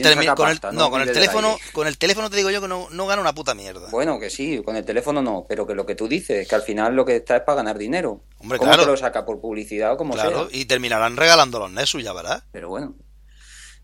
no, 0.74 0.90
con 0.90 1.02
el 1.02 1.12
teléfono, 1.12 1.58
con 1.72 1.88
el 1.88 1.98
teléfono 1.98 2.30
te 2.30 2.38
digo 2.38 2.50
yo 2.50 2.62
que 2.62 2.68
no, 2.68 2.88
no 2.90 3.06
gana 3.06 3.22
una 3.22 3.34
puta 3.34 3.54
mierda. 3.54 3.90
Bueno, 3.92 4.20
que 4.20 4.30
sí, 4.30 4.62
con 4.66 4.76
el 4.76 4.84
teléfono 4.86 5.22
no, 5.22 5.46
pero 5.48 5.68
que 5.68 5.76
lo 5.76 5.86
que 5.86 5.94
tú 5.94 6.08
dices, 6.08 6.42
es 6.42 6.48
que 6.48 6.56
al 6.56 6.64
final 6.64 6.96
lo 6.96 7.06
que 7.06 7.18
está 7.18 7.38
es 7.38 7.44
para 7.44 7.58
ganar 7.58 7.78
dinero. 7.78 8.22
Hombre, 8.40 8.58
¿Cómo 8.58 8.76
te 8.76 8.86
lo 8.86 8.98
saca 8.98 9.24
por 9.24 9.40
publicidad 9.40 9.94
o 9.94 9.98
como 9.98 10.14
claro, 10.16 10.48
y 10.52 10.66
terminarán 10.66 11.16
regalando 11.16 11.60
los 11.60 11.72
Nexus, 11.72 12.04
ya 12.04 12.14
verás. 12.14 12.44
Pero 12.52 12.70
bueno. 12.70 12.96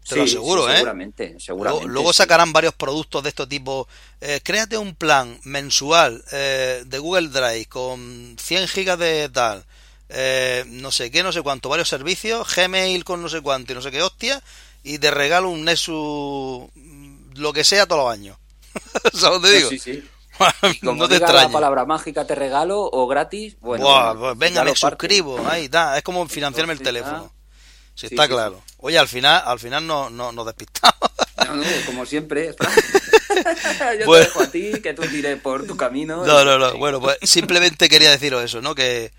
Te 0.07 0.15
lo 0.15 0.23
aseguro, 0.23 0.67
¿eh? 0.67 0.77
Seguramente, 0.77 1.35
seguramente. 1.39 1.87
Luego, 1.87 2.11
sacarán 2.11 2.51
varios 2.51 2.73
productos 2.73 3.21
de 3.21 3.29
este 3.29 3.45
tipo. 3.45 3.87
Eh, 4.19 4.39
créate 4.43 4.75
un 4.79 4.95
plan 4.95 5.39
mensual 5.43 6.23
eh, 6.31 6.81
de 6.87 6.97
Google 6.97 7.29
Drive 7.29 7.67
con 7.67 8.35
100 8.39 8.67
gigas 8.67 8.97
de 8.97 9.29
tal 9.29 9.63
eh, 10.13 10.65
no 10.67 10.91
sé 10.91 11.09
qué, 11.09 11.23
no 11.23 11.31
sé 11.31 11.41
cuánto, 11.41 11.69
varios 11.69 11.89
servicios, 11.89 12.47
Gmail 12.55 13.03
con 13.03 13.21
no 13.21 13.29
sé 13.29 13.41
cuánto 13.41 13.71
y 13.71 13.75
no 13.75 13.81
sé 13.81 13.91
qué 13.91 14.01
hostia, 14.01 14.41
y 14.83 14.97
te 14.97 15.11
regalo 15.11 15.49
un 15.49 15.63
Nexus, 15.63 16.69
lo 17.35 17.53
que 17.53 17.63
sea, 17.63 17.85
todos 17.85 18.03
los 18.03 18.13
años. 18.13 18.37
¿Sabes 19.13 19.41
te 19.41 19.51
digo? 19.51 19.69
Sí, 19.69 19.79
sí. 19.79 20.03
no 20.81 21.07
te 21.07 21.17
extrañes. 21.17 21.43
la 21.43 21.51
palabra 21.51 21.85
mágica 21.85 22.25
te 22.25 22.35
regalo 22.35 22.81
o 22.81 23.07
gratis, 23.07 23.55
bueno. 23.61 24.17
pues 24.19 24.37
venga, 24.37 24.63
me 24.63 24.75
suscribo, 24.75 25.39
ahí 25.47 25.65
está, 25.65 25.97
es 25.97 26.03
como 26.03 26.27
financiarme 26.27 26.73
el 26.73 26.81
teléfono. 26.81 27.31
Sí, 27.95 28.07
está 28.07 28.27
claro. 28.27 28.61
Oye, 28.77 28.97
al 28.97 29.07
final, 29.07 29.43
al 29.45 29.59
final 29.59 29.85
no, 29.85 30.09
no, 30.09 30.31
nos 30.31 30.45
despistamos. 30.45 30.95
No, 31.45 31.55
no, 31.55 31.63
como 31.85 32.05
siempre. 32.05 32.55
Yo 33.99 34.11
te 34.11 34.19
dejo 34.19 34.41
a 34.41 34.47
ti, 34.47 34.71
que 34.81 34.93
tú 34.93 35.03
tires 35.03 35.39
por 35.39 35.65
tu 35.65 35.75
camino. 35.75 36.25
No, 36.25 36.43
no, 36.45 36.57
no. 36.57 36.77
Bueno, 36.77 36.99
pues 36.99 37.17
simplemente 37.23 37.89
quería 37.89 38.11
deciros 38.11 38.43
eso, 38.43 38.61
¿no? 38.61 38.73
Que, 38.73 39.11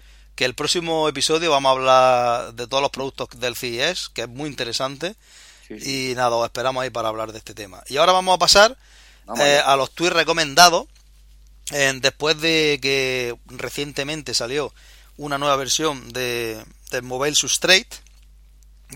que 0.43 0.47
el 0.47 0.55
próximo 0.57 1.09
episodio 1.09 1.53
vamos 1.53 1.69
a 1.69 1.73
hablar 1.73 2.55
de 2.55 2.67
todos 2.67 2.83
los 2.83 2.91
productos 2.91 3.29
del 3.39 3.55
CES, 3.55 4.09
que 4.09 4.23
es 4.23 4.29
muy 4.29 4.51
interesante. 4.51 5.15
Y 5.69 6.15
nada, 6.17 6.31
os 6.31 6.45
esperamos 6.45 6.83
ahí 6.83 6.91
para 6.91 7.07
hablar 7.07 7.31
de 7.31 7.39
este 7.39 7.55
tema. 7.55 7.81
Y 7.87 7.99
ahora 7.99 8.11
vamos 8.11 8.35
a 8.35 8.39
pasar 8.39 8.77
eh, 9.39 9.61
a 9.65 9.77
los 9.77 9.93
tweets 9.93 10.17
recomendados. 10.17 10.87
después 11.71 12.41
de 12.41 12.81
que 12.83 13.37
recientemente 13.47 14.35
salió 14.35 14.75
una 15.17 15.39
nueva 15.39 15.55
versión 15.55 16.13
de, 16.13 16.61
del 16.91 17.05
Mobile 17.05 17.37
Substrate 17.37 17.91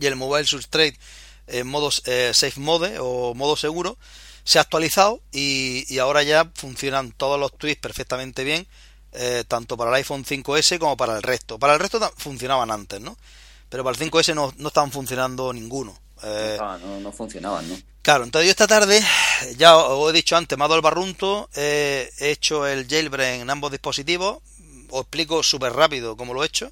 y 0.00 0.06
el 0.06 0.16
Mobile 0.16 0.46
Substrate 0.46 0.98
en 1.46 1.68
modo 1.68 1.92
eh, 2.06 2.32
Safe 2.34 2.58
Mode 2.58 2.96
o 2.98 3.34
modo 3.34 3.56
seguro 3.56 3.98
se 4.42 4.58
ha 4.58 4.62
actualizado 4.62 5.20
y, 5.30 5.84
y 5.94 6.00
ahora 6.00 6.24
ya 6.24 6.50
funcionan 6.56 7.12
todos 7.12 7.38
los 7.38 7.56
tweets 7.56 7.80
perfectamente 7.80 8.42
bien 8.42 8.66
eh, 9.16 9.44
tanto 9.48 9.76
para 9.76 9.90
el 9.90 9.96
iPhone 9.96 10.24
5S 10.24 10.78
como 10.78 10.96
para 10.96 11.16
el 11.16 11.22
resto. 11.22 11.58
Para 11.58 11.74
el 11.74 11.80
resto 11.80 12.00
funcionaban 12.16 12.70
antes, 12.70 13.00
¿no? 13.00 13.16
Pero 13.68 13.82
para 13.82 13.96
el 13.96 14.10
5S 14.10 14.34
no, 14.34 14.52
no 14.58 14.68
estaban 14.68 14.92
funcionando 14.92 15.52
ninguno. 15.52 15.98
Eh, 16.22 16.56
no, 16.58 17.00
no, 17.00 17.12
funcionaban, 17.12 17.68
¿no? 17.68 17.76
Claro, 18.02 18.24
entonces 18.24 18.46
yo 18.46 18.50
esta 18.52 18.66
tarde, 18.66 19.02
ya 19.56 19.76
os 19.76 20.10
he 20.10 20.12
dicho 20.12 20.36
antes, 20.36 20.56
me 20.56 20.64
ha 20.64 20.68
dado 20.68 20.76
el 20.76 20.82
barrunto, 20.82 21.50
he 21.54 22.08
hecho 22.20 22.66
el 22.66 22.86
jailbreak 22.86 23.40
en 23.40 23.50
ambos 23.50 23.72
dispositivos, 23.72 24.38
os 24.90 25.00
explico 25.00 25.42
súper 25.42 25.72
rápido 25.72 26.16
cómo 26.16 26.32
lo 26.32 26.42
he 26.42 26.46
hecho. 26.46 26.70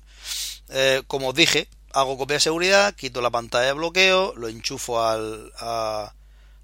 Eh, 0.68 1.02
como 1.06 1.30
os 1.30 1.34
dije, 1.34 1.68
hago 1.92 2.16
copia 2.16 2.34
de 2.34 2.40
seguridad, 2.40 2.94
quito 2.94 3.20
la 3.20 3.30
pantalla 3.30 3.66
de 3.66 3.72
bloqueo, 3.72 4.34
lo 4.36 4.48
enchufo 4.48 5.02
al, 5.02 5.52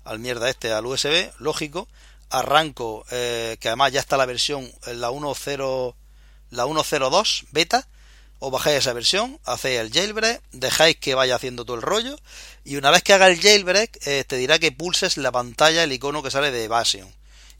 al 0.05 0.19
mierda 0.19 0.49
este, 0.49 0.73
al 0.73 0.87
USB, 0.87 1.31
lógico, 1.39 1.89
arranco, 2.31 3.05
eh, 3.11 3.57
que 3.61 3.69
además 3.69 3.93
ya 3.93 4.01
está 4.01 4.17
la 4.17 4.27
versión, 4.27 4.65
eh, 4.87 4.95
la 4.95 5.11
1.0, 5.11 5.95
la 6.51 6.67
1.02 6.67 7.47
beta, 7.51 7.87
os 8.39 8.51
bajáis 8.51 8.79
esa 8.79 8.93
versión, 8.93 9.39
hacéis 9.45 9.81
el 9.81 9.93
jailbreak, 9.93 10.41
dejáis 10.53 10.97
que 10.97 11.15
vaya 11.15 11.37
haciendo 11.37 11.65
todo 11.65 11.77
el 11.77 11.83
rollo, 11.83 12.19
y 12.65 12.77
una 12.77 12.91
vez 12.91 13.03
que 13.03 13.13
haga 13.13 13.29
el 13.29 13.41
jailbreak, 13.41 14.07
eh, 14.07 14.25
te 14.25 14.37
dirá 14.37 14.59
que 14.59 14.73
pulses 14.73 15.17
la 15.19 15.33
pantalla, 15.33 15.85
el 15.85 15.93
icono 15.93 16.23
que 16.23 16.31
sale 16.31 16.51
de 16.51 16.65
Evasion. 16.65 17.13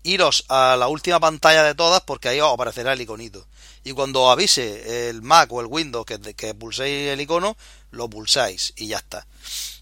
Iros 0.03 0.47
a 0.49 0.77
la 0.79 0.89
última 0.89 1.21
pantalla 1.21 1.63
de 1.63 1.75
todas 1.75 2.01
porque 2.01 2.31
ahí 2.31 2.41
os 2.41 2.55
aparecerá 2.55 2.95
el 2.95 3.03
iconito. 3.03 3.47
Y 3.85 3.93
cuando 3.93 4.23
os 4.23 4.33
avise 4.33 5.11
el 5.11 5.21
Mac 5.21 5.53
o 5.53 5.61
el 5.61 5.67
Windows 5.67 6.07
que, 6.07 6.19
que 6.35 6.55
pulséis 6.55 7.11
el 7.11 7.21
icono, 7.21 7.55
lo 7.91 8.09
pulsáis 8.09 8.73
y 8.77 8.87
ya 8.87 8.97
está. 8.97 9.27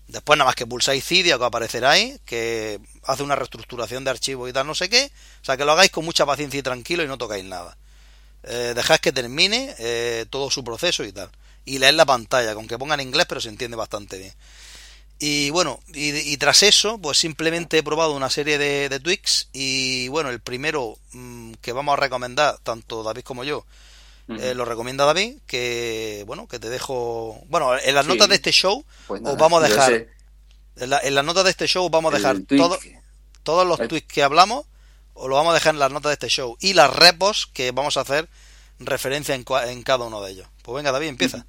Después 0.08 0.38
nada 0.38 0.48
más 0.48 0.56
que 0.56 0.66
pulsáis 0.66 1.04
Cydia 1.04 1.38
que 1.38 1.44
aparecerá 1.44 1.90
ahí, 1.90 2.18
que 2.24 2.80
hace 3.04 3.22
una 3.22 3.36
reestructuración 3.36 4.04
de 4.04 4.10
archivos 4.10 4.48
y 4.48 4.52
tal, 4.54 4.66
no 4.66 4.74
sé 4.74 4.88
qué. 4.88 5.12
O 5.42 5.44
sea, 5.44 5.56
que 5.56 5.66
lo 5.66 5.72
hagáis 5.72 5.90
con 5.90 6.04
mucha 6.04 6.24
paciencia 6.24 6.58
y 6.58 6.62
tranquilo 6.62 7.04
y 7.04 7.06
no 7.06 7.18
tocáis 7.18 7.44
nada. 7.44 7.76
Eh, 8.44 8.72
dejáis 8.74 9.00
que 9.00 9.12
termine 9.12 9.74
eh, 9.78 10.24
todo 10.30 10.50
su 10.50 10.64
proceso 10.64 11.04
y 11.04 11.12
tal. 11.12 11.30
Y 11.66 11.78
leer 11.78 11.94
la 11.94 12.06
pantalla, 12.06 12.54
con 12.54 12.66
que 12.66 12.78
ponga 12.78 12.94
en 12.94 13.02
inglés, 13.02 13.26
pero 13.28 13.40
se 13.42 13.50
entiende 13.50 13.76
bastante 13.76 14.16
bien. 14.16 14.32
Y 15.18 15.50
bueno, 15.50 15.80
y, 15.92 16.36
tras 16.36 16.62
eso, 16.62 16.98
pues 16.98 17.18
simplemente 17.18 17.78
he 17.78 17.82
probado 17.82 18.14
una 18.14 18.30
serie 18.30 18.56
de, 18.56 19.00
tweaks. 19.00 19.48
Y 19.52 20.08
bueno, 20.08 20.30
el 20.30 20.40
primero 20.40 20.96
mm, 21.12 21.54
que 21.60 21.72
vamos 21.72 21.92
a 21.94 22.00
recomendar, 22.00 22.58
tanto 22.62 23.02
David 23.02 23.22
como 23.22 23.44
yo, 23.44 23.66
eh, 24.28 24.54
lo 24.54 24.64
recomienda 24.64 25.04
David, 25.04 25.36
que 25.46 26.22
bueno, 26.26 26.46
que 26.46 26.58
te 26.58 26.68
dejo, 26.68 27.40
bueno, 27.48 27.76
en 27.78 27.94
las 27.94 28.04
Sí. 28.04 28.12
notas 28.12 28.28
de 28.28 28.34
este 28.34 28.52
show 28.52 28.84
Pues 29.06 29.22
os 29.24 29.36
vamos 29.38 29.62
a 29.62 29.68
dejar, 29.68 30.06
en, 30.76 30.90
la- 30.90 31.00
en 31.00 31.14
las 31.14 31.24
notas 31.24 31.44
de 31.44 31.50
este 31.50 31.66
show 31.66 31.88
vamos 31.88 32.12
a 32.12 32.16
dejar 32.18 32.38
todo- 32.40 32.78
todos 33.42 33.66
los 33.66 33.80
el- 33.80 33.88
tweets 33.88 34.06
que 34.12 34.22
hablamos, 34.22 34.66
os 35.14 35.28
lo 35.28 35.34
vamos 35.36 35.52
a 35.52 35.54
dejar 35.54 35.74
en 35.74 35.80
las 35.80 35.90
notas 35.92 36.10
de 36.10 36.14
este 36.14 36.28
show 36.28 36.56
y 36.60 36.74
las 36.74 36.94
repos 36.94 37.46
que 37.52 37.70
vamos 37.72 37.96
a 37.96 38.02
hacer 38.02 38.28
referencia 38.78 39.34
en, 39.34 39.44
en 39.68 39.82
cada 39.82 40.04
uno 40.04 40.22
de 40.22 40.32
ellos. 40.32 40.46
Pues 40.62 40.76
venga, 40.76 40.92
David, 40.92 41.08
empieza. 41.08 41.46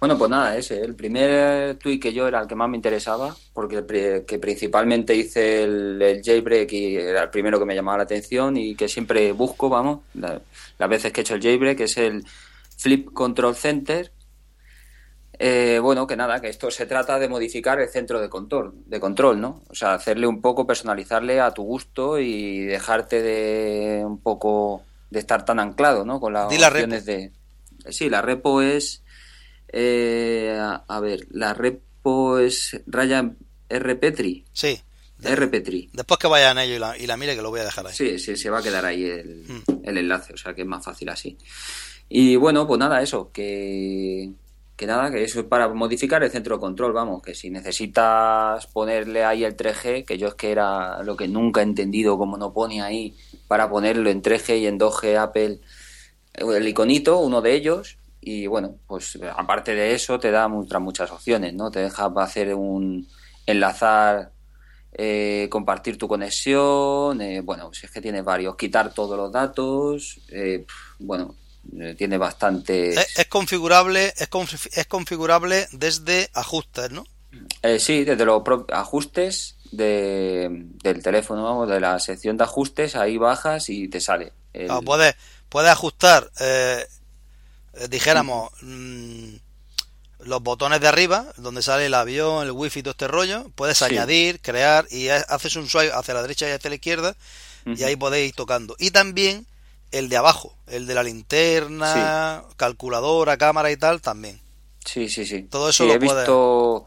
Bueno, 0.00 0.16
pues 0.16 0.30
nada, 0.30 0.56
ese. 0.56 0.80
El 0.80 0.94
primer 0.94 1.76
tweet 1.76 1.98
que 1.98 2.12
yo 2.12 2.28
era 2.28 2.40
el 2.40 2.46
que 2.46 2.54
más 2.54 2.68
me 2.68 2.76
interesaba, 2.76 3.34
porque 3.52 3.76
el 3.78 4.24
que 4.26 4.38
principalmente 4.38 5.14
hice 5.16 5.64
el, 5.64 6.00
el 6.00 6.22
jailbreak 6.22 6.72
y 6.72 6.96
era 6.96 7.24
el 7.24 7.30
primero 7.30 7.58
que 7.58 7.64
me 7.64 7.74
llamaba 7.74 7.98
la 7.98 8.04
atención 8.04 8.56
y 8.56 8.76
que 8.76 8.88
siempre 8.88 9.32
busco, 9.32 9.68
vamos, 9.68 10.00
la- 10.14 10.40
las 10.78 10.88
veces 10.88 11.12
que 11.12 11.20
he 11.20 11.22
hecho 11.22 11.34
el 11.34 11.42
jailbreak, 11.42 11.80
es 11.80 11.98
el 11.98 12.24
Flip 12.76 13.12
Control 13.12 13.54
Center. 13.54 14.12
Eh, 15.40 15.78
bueno, 15.80 16.06
que 16.06 16.16
nada, 16.16 16.40
que 16.40 16.48
esto 16.48 16.70
se 16.70 16.86
trata 16.86 17.18
de 17.18 17.28
modificar 17.28 17.80
el 17.80 17.88
centro 17.88 18.20
de 18.20 18.28
control, 18.28 18.74
de 18.86 18.98
control, 18.98 19.40
¿no? 19.40 19.62
O 19.68 19.74
sea, 19.74 19.94
hacerle 19.94 20.26
un 20.26 20.40
poco, 20.40 20.66
personalizarle 20.66 21.40
a 21.40 21.52
tu 21.52 21.62
gusto 21.62 22.18
y 22.18 22.60
dejarte 22.60 23.22
de 23.22 24.04
un 24.04 24.20
poco 24.20 24.82
de 25.10 25.20
estar 25.20 25.44
tan 25.44 25.60
anclado, 25.60 26.04
¿no? 26.04 26.18
Con 26.18 26.32
las 26.32 26.52
la 26.58 26.70
repo. 26.70 26.84
opciones 26.84 27.04
de... 27.04 27.32
Sí, 27.88 28.10
la 28.10 28.20
repo 28.20 28.62
es... 28.62 29.04
eh, 29.68 30.58
a, 30.60 30.84
a 30.88 31.00
ver, 31.00 31.26
la 31.30 31.54
repo 31.54 32.38
es 32.38 32.80
Ryan 32.86 33.36
R. 33.68 33.94
Petri. 33.96 34.44
Sí. 34.52 34.80
R. 35.22 35.46
Petri. 35.48 35.90
Después 35.92 36.18
que 36.18 36.26
vayan 36.28 36.58
ellos 36.58 36.76
y 36.76 36.80
la, 36.80 36.96
y 36.98 37.06
la 37.06 37.16
mire, 37.16 37.34
que 37.34 37.42
lo 37.42 37.50
voy 37.50 37.60
a 37.60 37.64
dejar 37.64 37.86
ahí. 37.86 37.94
Sí, 37.94 38.18
sí, 38.18 38.36
se 38.36 38.50
va 38.50 38.58
a 38.58 38.62
quedar 38.62 38.84
ahí 38.84 39.04
el, 39.04 39.44
Mm. 39.48 39.80
el 39.84 39.98
enlace, 39.98 40.32
o 40.32 40.36
sea 40.36 40.54
que 40.54 40.62
es 40.62 40.66
más 40.68 40.84
fácil 40.84 41.08
así. 41.08 41.36
Y 42.08 42.36
bueno, 42.36 42.66
pues 42.66 42.78
nada, 42.78 43.02
eso, 43.02 43.30
que, 43.32 44.30
que 44.76 44.86
nada, 44.86 45.10
que 45.10 45.22
eso 45.24 45.40
es 45.40 45.46
para 45.46 45.68
modificar 45.68 46.22
el 46.22 46.30
centro 46.30 46.56
de 46.56 46.60
control, 46.60 46.92
vamos, 46.92 47.20
que 47.22 47.34
si 47.34 47.50
necesitas 47.50 48.66
ponerle 48.68 49.24
ahí 49.24 49.44
el 49.44 49.56
3G, 49.56 50.04
que 50.04 50.16
yo 50.16 50.28
es 50.28 50.34
que 50.34 50.50
era 50.52 51.02
lo 51.02 51.16
que 51.16 51.28
nunca 51.28 51.60
he 51.60 51.64
entendido, 51.64 52.16
cómo 52.16 52.38
no 52.38 52.52
pone 52.52 52.80
ahí 52.80 53.14
para 53.46 53.68
ponerlo 53.68 54.08
en 54.10 54.22
3G 54.22 54.60
y 54.60 54.66
en 54.66 54.78
2G 54.78 55.16
Apple, 55.18 55.60
el 56.34 56.68
iconito, 56.68 57.18
uno 57.18 57.42
de 57.42 57.54
ellos, 57.54 57.98
y 58.20 58.46
bueno, 58.46 58.76
pues 58.86 59.18
aparte 59.36 59.74
de 59.74 59.94
eso 59.94 60.18
te 60.18 60.30
da 60.30 60.48
muchas, 60.48 60.80
muchas 60.80 61.10
opciones, 61.10 61.54
¿no? 61.54 61.70
Te 61.70 61.80
deja 61.80 62.06
hacer 62.16 62.54
un 62.54 63.06
enlazar 63.46 64.32
eh, 65.00 65.46
compartir 65.48 65.96
tu 65.96 66.08
conexión, 66.08 67.20
eh, 67.22 67.40
bueno, 67.40 67.72
si 67.72 67.86
es 67.86 67.92
que 67.92 68.00
tiene 68.02 68.20
varios, 68.20 68.56
quitar 68.56 68.92
todos 68.92 69.16
los 69.16 69.30
datos, 69.32 70.18
eh, 70.28 70.66
bueno, 70.98 71.36
eh, 71.78 71.94
tiene 71.96 72.18
bastantes... 72.18 72.98
Es, 72.98 73.18
es 73.20 73.26
configurable, 73.28 74.12
es, 74.16 74.28
confi- 74.28 74.70
es 74.76 74.86
configurable 74.86 75.68
desde 75.72 76.28
ajustes, 76.34 76.90
¿no? 76.90 77.06
Eh, 77.62 77.78
sí, 77.78 78.04
desde 78.04 78.24
los 78.24 78.42
ajustes 78.72 79.56
de, 79.70 80.48
del 80.82 81.02
teléfono, 81.02 81.44
vamos, 81.44 81.68
de 81.68 81.78
la 81.78 81.98
sección 82.00 82.36
de 82.36 82.44
ajustes, 82.44 82.96
ahí 82.96 83.16
bajas 83.18 83.68
y 83.68 83.86
te 83.88 84.00
sale. 84.00 84.32
el- 84.52 84.70
Ah, 84.70 84.80
puedes, 84.84 85.14
puedes 85.48 85.70
ajustar, 85.70 86.28
eh, 86.40 86.84
dijéramos, 87.88 88.50
mm, 88.62 89.34
los 90.20 90.42
botones 90.42 90.80
de 90.80 90.88
arriba, 90.88 91.26
donde 91.36 91.62
sale 91.62 91.86
el 91.86 91.94
avión, 91.94 92.44
el 92.44 92.52
wifi 92.52 92.80
y 92.80 92.82
todo 92.82 92.90
este 92.92 93.08
rollo. 93.08 93.46
Puedes 93.54 93.78
Sí. 93.78 93.84
añadir, 93.84 94.40
crear 94.40 94.86
y 94.90 95.08
ha- 95.08 95.24
haces 95.28 95.56
un 95.56 95.68
swipe 95.68 95.92
hacia 95.92 96.14
la 96.14 96.22
derecha 96.22 96.48
y 96.48 96.52
hacia 96.52 96.70
la 96.70 96.76
izquierda 96.76 97.16
y 97.66 97.82
ahí 97.84 97.96
podéis 97.96 98.30
ir 98.30 98.34
tocando. 98.34 98.74
Y 98.78 98.90
también 98.90 99.46
el 99.90 100.08
de 100.08 100.16
abajo, 100.16 100.56
el 100.66 100.86
de 100.86 100.94
la 100.94 101.02
linterna, 101.02 102.42
calculadora, 102.56 103.36
cámara 103.36 103.70
y 103.70 103.76
tal, 103.76 104.00
también. 104.00 104.40
Sí, 104.84 105.08
sí, 105.08 105.24
sí. 105.26 105.42
Todo 105.44 105.68
eso 105.70 105.84
Sí, 105.84 105.88
lo 105.88 105.94
he 105.94 105.98
puedes- 105.98 106.14
visto, 106.22 106.84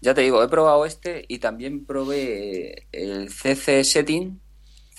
ya 0.00 0.14
te 0.14 0.20
digo, 0.22 0.42
he 0.42 0.48
probado 0.48 0.84
este 0.86 1.24
y 1.28 1.38
también 1.38 1.84
probé 1.86 2.86
el 2.92 3.30
CC 3.30 3.84
Setting, 3.84 4.40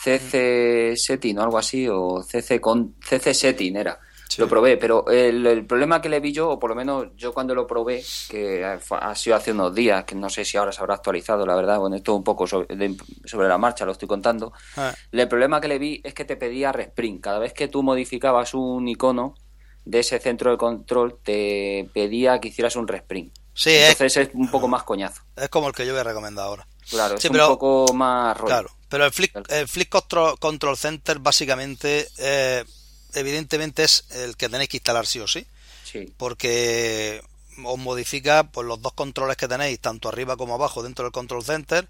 CC 0.03 0.95
Setting 0.97 1.37
o 1.37 1.43
algo 1.43 1.57
así, 1.57 1.87
o 1.89 2.23
CC, 2.23 2.59
con, 2.59 2.95
CC 3.07 3.33
Setting 3.33 3.75
era. 3.77 3.99
Sí. 4.35 4.41
Lo 4.41 4.47
probé, 4.47 4.77
pero 4.77 5.05
el, 5.09 5.45
el 5.45 5.65
problema 5.65 6.01
que 6.01 6.09
le 6.09 6.19
vi 6.19 6.31
yo, 6.31 6.49
o 6.49 6.59
por 6.59 6.69
lo 6.71 6.75
menos 6.75 7.07
yo 7.15 7.33
cuando 7.33 7.53
lo 7.53 7.67
probé, 7.67 8.03
que 8.29 8.63
ha 8.65 9.15
sido 9.15 9.35
hace 9.35 9.51
unos 9.51 9.75
días, 9.75 10.05
que 10.05 10.15
no 10.15 10.29
sé 10.29 10.43
si 10.43 10.57
ahora 10.57 10.71
se 10.71 10.81
habrá 10.81 10.95
actualizado, 10.95 11.45
la 11.45 11.55
verdad, 11.55 11.77
bueno, 11.79 11.95
esto 11.95 12.15
un 12.15 12.23
poco 12.23 12.47
sobre, 12.47 12.75
de- 12.75 12.97
sobre 13.25 13.47
la 13.47 13.57
marcha, 13.59 13.85
lo 13.85 13.91
estoy 13.91 14.07
contando. 14.07 14.51
Ah, 14.77 14.93
El 15.11 15.27
problema 15.27 15.61
que 15.61 15.67
le 15.67 15.77
vi 15.77 16.01
es 16.03 16.13
que 16.15 16.25
te 16.25 16.35
pedía 16.35 16.71
respring. 16.71 17.19
Cada 17.19 17.37
vez 17.37 17.53
que 17.53 17.67
tú 17.67 17.83
modificabas 17.83 18.53
un 18.55 18.87
icono 18.87 19.35
de 19.85 19.99
ese 19.99 20.17
centro 20.19 20.49
de 20.49 20.57
control, 20.57 21.19
te 21.21 21.89
pedía 21.93 22.39
que 22.39 22.47
hicieras 22.47 22.75
un 22.75 22.87
respring. 22.87 23.31
Sí, 23.53 23.69
es, 23.69 23.91
Entonces 23.91 24.29
es 24.29 24.33
un 24.33 24.49
poco 24.49 24.67
más 24.67 24.81
coñazo. 24.83 25.21
es 25.35 25.49
como 25.49 25.67
el 25.67 25.75
que 25.75 25.85
yo 25.85 25.91
voy 25.93 25.99
a 25.99 26.03
recomendar 26.05 26.45
ahora. 26.47 26.67
Claro, 26.89 27.15
es 27.15 27.25
un 27.25 27.37
poco 27.37 27.93
más 27.93 28.35
rollo. 28.35 28.47
Claro, 28.47 28.69
pero 28.89 29.05
el 29.05 29.11
Flip, 29.11 29.35
el 29.49 29.89
Control, 29.89 30.39
Control 30.39 30.75
Center 30.75 31.19
básicamente, 31.19 32.07
eh, 32.17 32.63
evidentemente 33.13 33.83
es 33.83 34.05
el 34.11 34.35
que 34.37 34.49
tenéis 34.49 34.69
que 34.69 34.77
instalar 34.77 35.05
sí 35.05 35.19
o 35.19 35.27
sí, 35.27 35.45
Sí, 35.83 36.11
porque 36.17 37.21
os 37.63 37.77
modifica 37.77 38.43
pues, 38.45 38.65
los 38.65 38.81
dos 38.81 38.93
controles 38.93 39.37
que 39.37 39.47
tenéis, 39.47 39.79
tanto 39.79 40.09
arriba 40.09 40.37
como 40.37 40.55
abajo 40.55 40.81
dentro 40.81 41.03
del 41.05 41.11
Control 41.11 41.43
Center, 41.43 41.87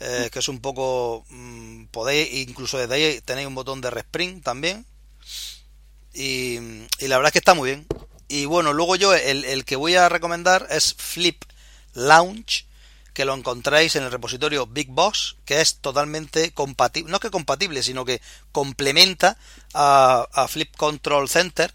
eh, 0.00 0.28
que 0.32 0.38
es 0.38 0.48
un 0.48 0.60
poco, 0.60 1.24
mm, 1.30 1.86
podéis, 1.86 2.48
incluso 2.48 2.78
desde 2.78 2.94
ahí 2.94 3.20
tenéis 3.22 3.46
un 3.46 3.54
botón 3.54 3.80
de 3.80 3.90
respring 3.90 4.40
también, 4.42 4.86
y, 6.14 6.58
y 6.98 7.08
la 7.08 7.16
verdad 7.16 7.28
es 7.28 7.32
que 7.32 7.38
está 7.38 7.54
muy 7.54 7.70
bien. 7.70 7.86
Y 8.28 8.46
bueno, 8.46 8.72
luego 8.72 8.96
yo 8.96 9.14
el, 9.14 9.44
el 9.44 9.64
que 9.64 9.76
voy 9.76 9.94
a 9.94 10.08
recomendar 10.08 10.66
es 10.70 10.94
Flip 10.94 11.42
Launch, 11.94 12.66
que 13.16 13.24
lo 13.24 13.32
encontráis 13.32 13.96
en 13.96 14.02
el 14.02 14.12
repositorio 14.12 14.66
Big 14.66 14.88
Boss, 14.90 15.38
que 15.46 15.62
es 15.62 15.78
totalmente 15.78 16.52
compatible, 16.52 17.10
no 17.10 17.16
es 17.16 17.22
que 17.22 17.30
compatible, 17.30 17.82
sino 17.82 18.04
que 18.04 18.20
complementa 18.52 19.38
a, 19.72 20.28
a 20.34 20.46
Flip 20.48 20.76
Control 20.76 21.26
Center, 21.26 21.72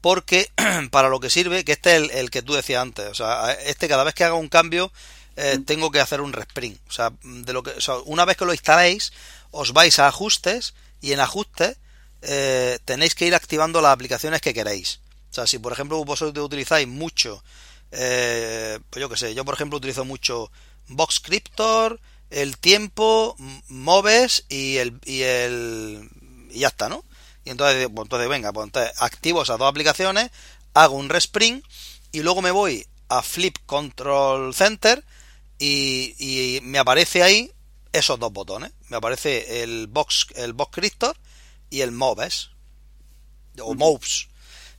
porque 0.00 0.48
para 0.92 1.08
lo 1.08 1.18
que 1.18 1.28
sirve, 1.28 1.64
que 1.64 1.72
este 1.72 1.96
es 1.96 2.02
el, 2.02 2.10
el 2.12 2.30
que 2.30 2.42
tú 2.42 2.54
decías 2.54 2.82
antes, 2.82 3.08
o 3.08 3.14
sea, 3.14 3.50
este 3.52 3.88
cada 3.88 4.04
vez 4.04 4.14
que 4.14 4.22
haga 4.22 4.34
un 4.36 4.48
cambio 4.48 4.92
eh, 5.34 5.58
tengo 5.66 5.90
que 5.90 5.98
hacer 5.98 6.20
un 6.20 6.32
respring, 6.32 6.78
o 6.88 6.92
sea, 6.92 7.10
de 7.20 7.52
lo 7.52 7.64
que, 7.64 7.70
o 7.70 7.80
sea, 7.80 7.96
una 8.04 8.24
vez 8.24 8.36
que 8.36 8.44
lo 8.44 8.52
instaléis, 8.52 9.12
os 9.50 9.72
vais 9.72 9.98
a 9.98 10.06
ajustes 10.06 10.74
y 11.00 11.14
en 11.14 11.18
ajustes 11.18 11.78
eh, 12.22 12.78
tenéis 12.84 13.16
que 13.16 13.26
ir 13.26 13.34
activando 13.34 13.80
las 13.80 13.92
aplicaciones 13.92 14.40
que 14.40 14.54
queréis. 14.54 15.00
O 15.32 15.34
sea, 15.34 15.48
si 15.48 15.58
por 15.58 15.72
ejemplo 15.72 16.04
vosotros 16.04 16.46
utilizáis 16.46 16.86
mucho, 16.86 17.42
eh, 17.90 18.78
pues 18.88 19.00
yo 19.00 19.08
que 19.08 19.16
sé, 19.16 19.34
yo 19.34 19.44
por 19.44 19.54
ejemplo 19.54 19.78
utilizo 19.78 20.04
mucho 20.04 20.50
Boxcryptor, 20.88 22.00
el 22.30 22.58
tiempo, 22.58 23.36
Moves 23.68 24.44
y 24.48 24.76
el 24.78 24.98
y 25.04 25.22
el 25.22 26.08
y 26.50 26.60
ya 26.60 26.68
está, 26.68 26.88
¿no? 26.88 27.04
Y 27.44 27.50
entonces, 27.50 27.88
pues, 27.94 28.04
entonces 28.04 28.28
venga, 28.28 28.52
pues 28.52 28.66
entonces 28.66 28.92
activo 28.98 29.42
esas 29.42 29.58
dos 29.58 29.68
aplicaciones, 29.68 30.30
hago 30.74 30.96
un 30.96 31.08
respring 31.08 31.62
y 32.12 32.22
luego 32.22 32.42
me 32.42 32.50
voy 32.50 32.86
a 33.08 33.22
Flip 33.22 33.56
Control 33.66 34.54
Center 34.54 35.04
y, 35.58 36.14
y 36.18 36.60
me 36.62 36.78
aparece 36.78 37.22
ahí 37.22 37.52
esos 37.92 38.18
dos 38.18 38.32
botones. 38.32 38.72
Me 38.88 38.96
aparece 38.96 39.62
el 39.62 39.86
Box 39.86 40.26
el 40.34 40.52
Boxcryptor 40.52 41.16
y 41.70 41.80
el 41.80 41.92
Moves 41.92 42.50
o 43.60 43.74
Moves. 43.74 44.28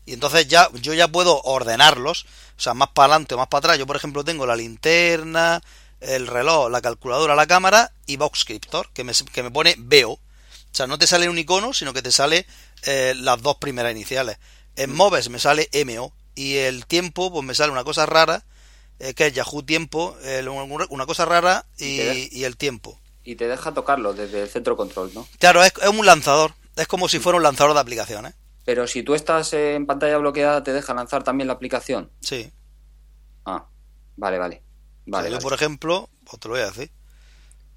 Y 0.06 0.14
entonces 0.14 0.48
ya 0.48 0.70
yo 0.74 0.94
ya 0.94 1.08
puedo 1.08 1.42
ordenarlos, 1.42 2.26
o 2.58 2.62
sea, 2.62 2.74
más 2.74 2.90
para 2.90 3.14
adelante 3.14 3.36
o 3.36 3.38
más 3.38 3.48
para 3.48 3.60
atrás. 3.60 3.78
Yo, 3.78 3.86
por 3.86 3.98
ejemplo, 3.98 4.24
tengo 4.24 4.46
la 4.46 4.56
linterna, 4.56 5.62
el 6.02 6.28
reloj, 6.28 6.70
la 6.70 6.82
calculadora, 6.82 7.36
la 7.36 7.48
cámara 7.48 7.92
y 8.06 8.18
Boxcryptor, 8.18 8.90
que 8.94 9.04
me, 9.04 9.14
que 9.34 9.44
me 9.44 9.52
pone 9.52 9.76
veo. 9.78 10.12
O 10.12 10.20
sea, 10.78 10.88
no 10.88 10.98
te 10.98 11.08
sale 11.08 11.30
un 11.30 11.38
icono, 11.40 11.74
sino 11.74 11.94
que 11.94 12.02
te 12.02 12.12
sale 12.12 12.46
eh, 12.86 13.14
las 13.18 13.42
dos 13.42 13.58
primeras 13.58 13.92
iniciales. 13.92 14.38
En 14.76 14.94
Moves 14.94 15.30
me 15.30 15.40
sale 15.40 15.70
MO 15.72 16.14
y 16.36 16.58
el 16.58 16.86
tiempo, 16.86 17.32
pues 17.32 17.44
me 17.44 17.56
sale 17.56 17.72
una 17.72 17.84
cosa 17.84 18.06
rara, 18.06 18.44
eh, 19.00 19.14
que 19.16 19.28
es 19.28 19.34
Yahoo 19.34 19.64
Tiempo, 19.64 20.16
el- 20.24 20.48
una 20.50 21.06
cosa 21.06 21.26
rara 21.26 21.66
¿Y 21.78 22.00
y, 22.02 22.30
y 22.32 22.44
el 22.44 22.58
tiempo. 22.58 23.00
y 23.24 23.36
te 23.36 23.48
deja 23.48 23.74
tocarlo 23.74 24.14
desde 24.14 24.44
el 24.44 24.50
centro 24.50 24.78
control, 24.78 25.12
¿no? 25.16 25.28
Claro, 25.40 25.64
es, 25.64 25.74
es 25.82 25.90
un 25.90 26.06
lanzador. 26.06 26.54
Es 26.76 26.88
como 26.88 27.10
si 27.10 27.18
fuera 27.20 27.38
un 27.38 27.44
lanzador 27.44 27.74
de 27.74 27.80
aplicaciones. 27.80 28.36
Pero 28.66 28.86
si 28.86 29.02
tú 29.02 29.16
estás 29.16 29.54
en 29.54 29.86
pantalla 29.88 30.18
bloqueada, 30.18 30.62
¿te 30.64 30.74
deja 30.74 30.94
lanzar 30.94 31.24
también 31.24 31.48
la 31.48 31.54
aplicación? 31.54 32.12
Sí. 32.22 32.52
Ah, 33.46 33.66
vale, 34.16 34.38
vale. 34.38 34.62
O 35.12 35.12
Vale, 35.12 35.24
sea, 35.24 35.30
yo, 35.32 35.36
vale. 35.36 35.44
por 35.44 35.54
ejemplo, 35.54 36.10
pues 36.26 36.40
te 36.40 36.48
lo 36.48 36.54
voy 36.56 36.62
a 36.64 36.68
decir. 36.68 36.92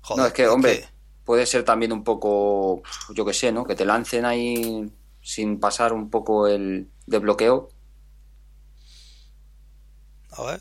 Joder, 0.03 0.19
No, 0.23 0.27
es 0.27 0.33
que, 0.33 0.49
hombre, 0.49 0.89
puede 1.25 1.47
ser 1.47 1.65
también 1.65 1.93
un 1.93 2.05
poco, 2.05 2.83
yo 3.15 3.25
que 3.25 3.33
sé, 3.35 3.53
¿no? 3.53 3.65
Que 3.65 3.75
te 3.75 3.85
lancen 3.85 4.25
ahí 4.25 4.91
sin 5.23 5.61
pasar 5.61 5.93
un 5.93 6.11
poco 6.11 6.47
el 6.49 6.91
desbloqueo. 7.07 7.69
A 10.37 10.43
ver. 10.43 10.61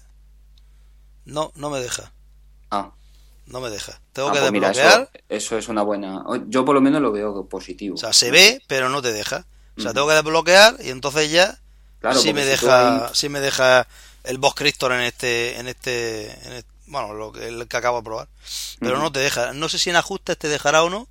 No, 1.26 1.52
no 1.56 1.70
me 1.70 1.80
deja. 1.80 2.12
Ah, 2.72 2.92
No 3.48 3.60
me 3.62 3.70
deja. 3.70 4.00
Tengo 4.14 4.30
ah, 4.30 4.34
que 4.34 4.40
pues 4.40 4.52
mira, 4.52 4.72
desbloquear. 4.72 5.02
eso, 5.02 5.10
eso 5.28 5.58
es 5.58 5.68
una 5.70 5.82
buena... 5.82 6.24
Yo 6.48 6.66
por 6.66 6.76
lo 6.76 6.82
menos 6.82 7.02
lo 7.02 7.12
veo 7.12 7.48
positivo. 7.48 7.96
O 7.96 7.98
sea, 8.00 8.14
se 8.14 8.32
ve, 8.32 8.62
pero 8.68 8.90
no 8.90 9.02
te 9.02 9.12
deja. 9.12 9.46
O 9.78 9.82
sea, 9.82 9.94
tengo 9.94 10.08
que 10.08 10.14
desbloquear 10.14 10.76
y 10.82 10.90
entonces 10.90 11.32
ya 11.32 11.58
Claro, 12.00 12.20
sí 12.20 12.34
me 12.34 12.42
si 12.42 12.48
deja 12.52 13.08
ahí- 13.08 13.16
sí 13.16 13.30
me 13.30 13.40
deja 13.40 13.88
el 14.30 14.38
Boss 14.38 14.54
Crystal 14.56 14.92
en 14.94 15.02
este 15.02 15.60
en 15.60 15.68
este, 15.68 16.32
en 16.48 16.54
este- 16.54 16.70
bueno, 16.88 17.14
lo 17.14 17.32
que, 17.32 17.48
el 17.48 17.68
que 17.68 17.78
acabo 17.78 17.98
de 17.98 18.04
probar. 18.04 18.28
Pero 18.80 18.98
no 18.98 19.12
te 19.12 19.20
deja, 19.20 19.54
no 19.54 19.70
sé 19.70 19.78
si 19.78 19.90
en 19.92 19.96
ajustes 19.96 20.38
te 20.38 20.48
dejará 20.48 20.84
o 20.84 20.90
no, 20.90 21.08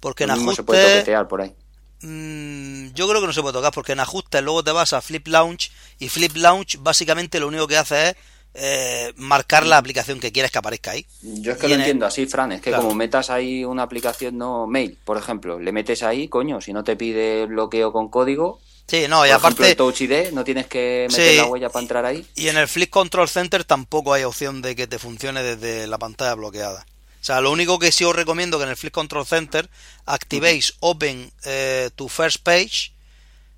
porque 0.00 0.24
en 0.24 0.30
Lo 0.30 0.36
mismo 0.36 0.52
se 0.54 0.62
puede 0.64 0.80
ajustes 0.80 0.98
toquetear 1.04 1.28
por 1.28 1.40
ahí. 1.42 1.54
Mm, 2.02 2.92
yo 2.94 3.08
creo 3.08 3.20
que 3.20 3.26
no 3.28 3.32
se 3.32 3.40
puede 3.40 3.52
tocar 3.54 3.72
porque 3.72 3.92
en 3.92 4.00
ajustes 4.00 4.42
luego 4.42 4.62
te 4.64 4.72
vas 4.72 4.92
a 4.92 5.00
Flip 5.00 5.26
Launch 5.28 5.70
y 5.98 6.08
Flip 6.08 6.36
Launch 6.36 6.78
básicamente 6.80 7.40
lo 7.40 7.48
único 7.48 7.66
que 7.68 7.76
hace 7.78 8.08
es 8.10 8.16
eh, 8.56 9.12
marcar 9.16 9.66
la 9.66 9.78
aplicación 9.78 10.20
que 10.20 10.30
quieres 10.30 10.50
que 10.52 10.58
aparezca 10.58 10.92
ahí. 10.92 11.06
Yo 11.22 11.52
es 11.52 11.58
que 11.58 11.66
Y 11.66 11.70
lo 11.70 11.74
en 11.76 11.80
entiendo 11.80 12.06
así, 12.06 12.26
Fran, 12.26 12.52
es 12.52 12.60
que 12.60 12.70
Claro. 12.70 12.82
como 12.84 12.94
metas 12.94 13.30
ahí 13.30 13.64
una 13.64 13.82
aplicación 13.84 14.36
no 14.38 14.66
mail, 14.66 14.96
por 15.04 15.16
ejemplo, 15.16 15.58
le 15.58 15.72
metes 15.72 16.02
ahí, 16.04 16.28
coño, 16.28 16.60
si 16.60 16.72
no 16.72 16.84
te 16.84 16.94
pide 16.96 17.46
bloqueo 17.46 17.92
con 17.92 18.08
código, 18.08 18.60
Sí, 18.86 19.06
no, 19.08 19.24
y 19.26 19.28
por 19.30 19.38
ejemplo, 19.38 19.48
aparte 19.48 19.70
el 19.70 19.76
Touch 19.76 20.00
ID, 20.02 20.32
no 20.32 20.44
tienes 20.44 20.66
que 20.66 21.06
meter 21.10 21.30
Sí. 21.32 21.36
la 21.38 21.46
huella 21.46 21.68
para 21.70 21.82
entrar 21.82 22.04
ahí. 22.04 22.26
y 22.34 22.48
en 22.48 22.56
el 22.58 22.68
Flip 22.68 22.90
Control 22.90 23.28
Center 23.28 23.64
tampoco 23.64 24.12
hay 24.12 24.24
opción 24.24 24.60
de 24.62 24.76
que 24.76 24.86
te 24.86 24.98
funcione 24.98 25.42
desde 25.42 25.86
la 25.86 25.98
pantalla 25.98 26.34
bloqueada. 26.34 26.86
O 27.20 27.24
sea, 27.24 27.40
lo 27.40 27.50
único 27.50 27.78
que 27.78 27.90
sí 27.90 28.04
os 28.04 28.14
recomiendo 28.14 28.58
que 28.58 28.64
en 28.64 28.70
el 28.70 28.76
Flip 28.76 28.92
Control 28.92 29.24
Center 29.26 29.70
activéis 30.04 30.74
Open 30.80 31.32
eh, 31.44 31.90
to 31.96 32.08
First 32.08 32.42
Page, 32.42 32.92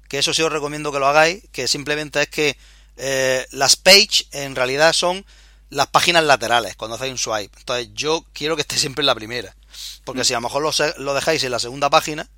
que 0.08 0.18
eso 0.18 0.32
sí 0.32 0.42
os 0.42 0.52
recomiendo 0.52 0.92
que 0.92 1.00
lo 1.00 1.08
hagáis, 1.08 1.42
que 1.50 1.66
simplemente 1.66 2.22
es 2.22 2.28
que 2.28 2.56
eh, 2.96 3.44
las 3.50 3.74
page 3.76 4.26
en 4.30 4.54
realidad 4.54 4.92
son 4.92 5.26
las 5.68 5.88
páginas 5.88 6.22
laterales 6.22 6.76
cuando 6.76 6.94
hacéis 6.94 7.10
un 7.10 7.18
swipe. 7.18 7.58
Entonces 7.58 7.88
yo 7.92 8.24
quiero 8.32 8.54
que 8.54 8.62
esté 8.62 8.78
siempre 8.78 9.02
en 9.02 9.06
la 9.06 9.16
primera, 9.16 9.56
porque 10.04 10.24
si 10.24 10.32
a 10.32 10.36
lo 10.36 10.42
mejor 10.42 10.62
lo, 10.62 10.70
lo 11.02 11.14
dejáis 11.14 11.42
en 11.42 11.50
la 11.50 11.58
segunda 11.58 11.90
página, 11.90 12.30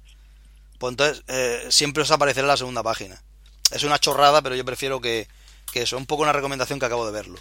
pues 0.78 0.92
entonces 0.92 1.22
eh, 1.28 1.66
siempre 1.70 2.02
os 2.02 2.10
aparecerá 2.10 2.46
la 2.46 2.56
segunda 2.56 2.82
página. 2.82 3.22
Es 3.70 3.82
una 3.82 3.98
chorrada, 3.98 4.40
pero 4.42 4.54
yo 4.54 4.64
prefiero 4.64 5.00
que, 5.00 5.28
que 5.72 5.82
eso, 5.82 5.96
es 5.96 6.00
un 6.00 6.06
poco 6.06 6.22
una 6.22 6.32
recomendación 6.32 6.78
que 6.78 6.86
acabo 6.86 7.06
de 7.06 7.12
verlo. 7.12 7.38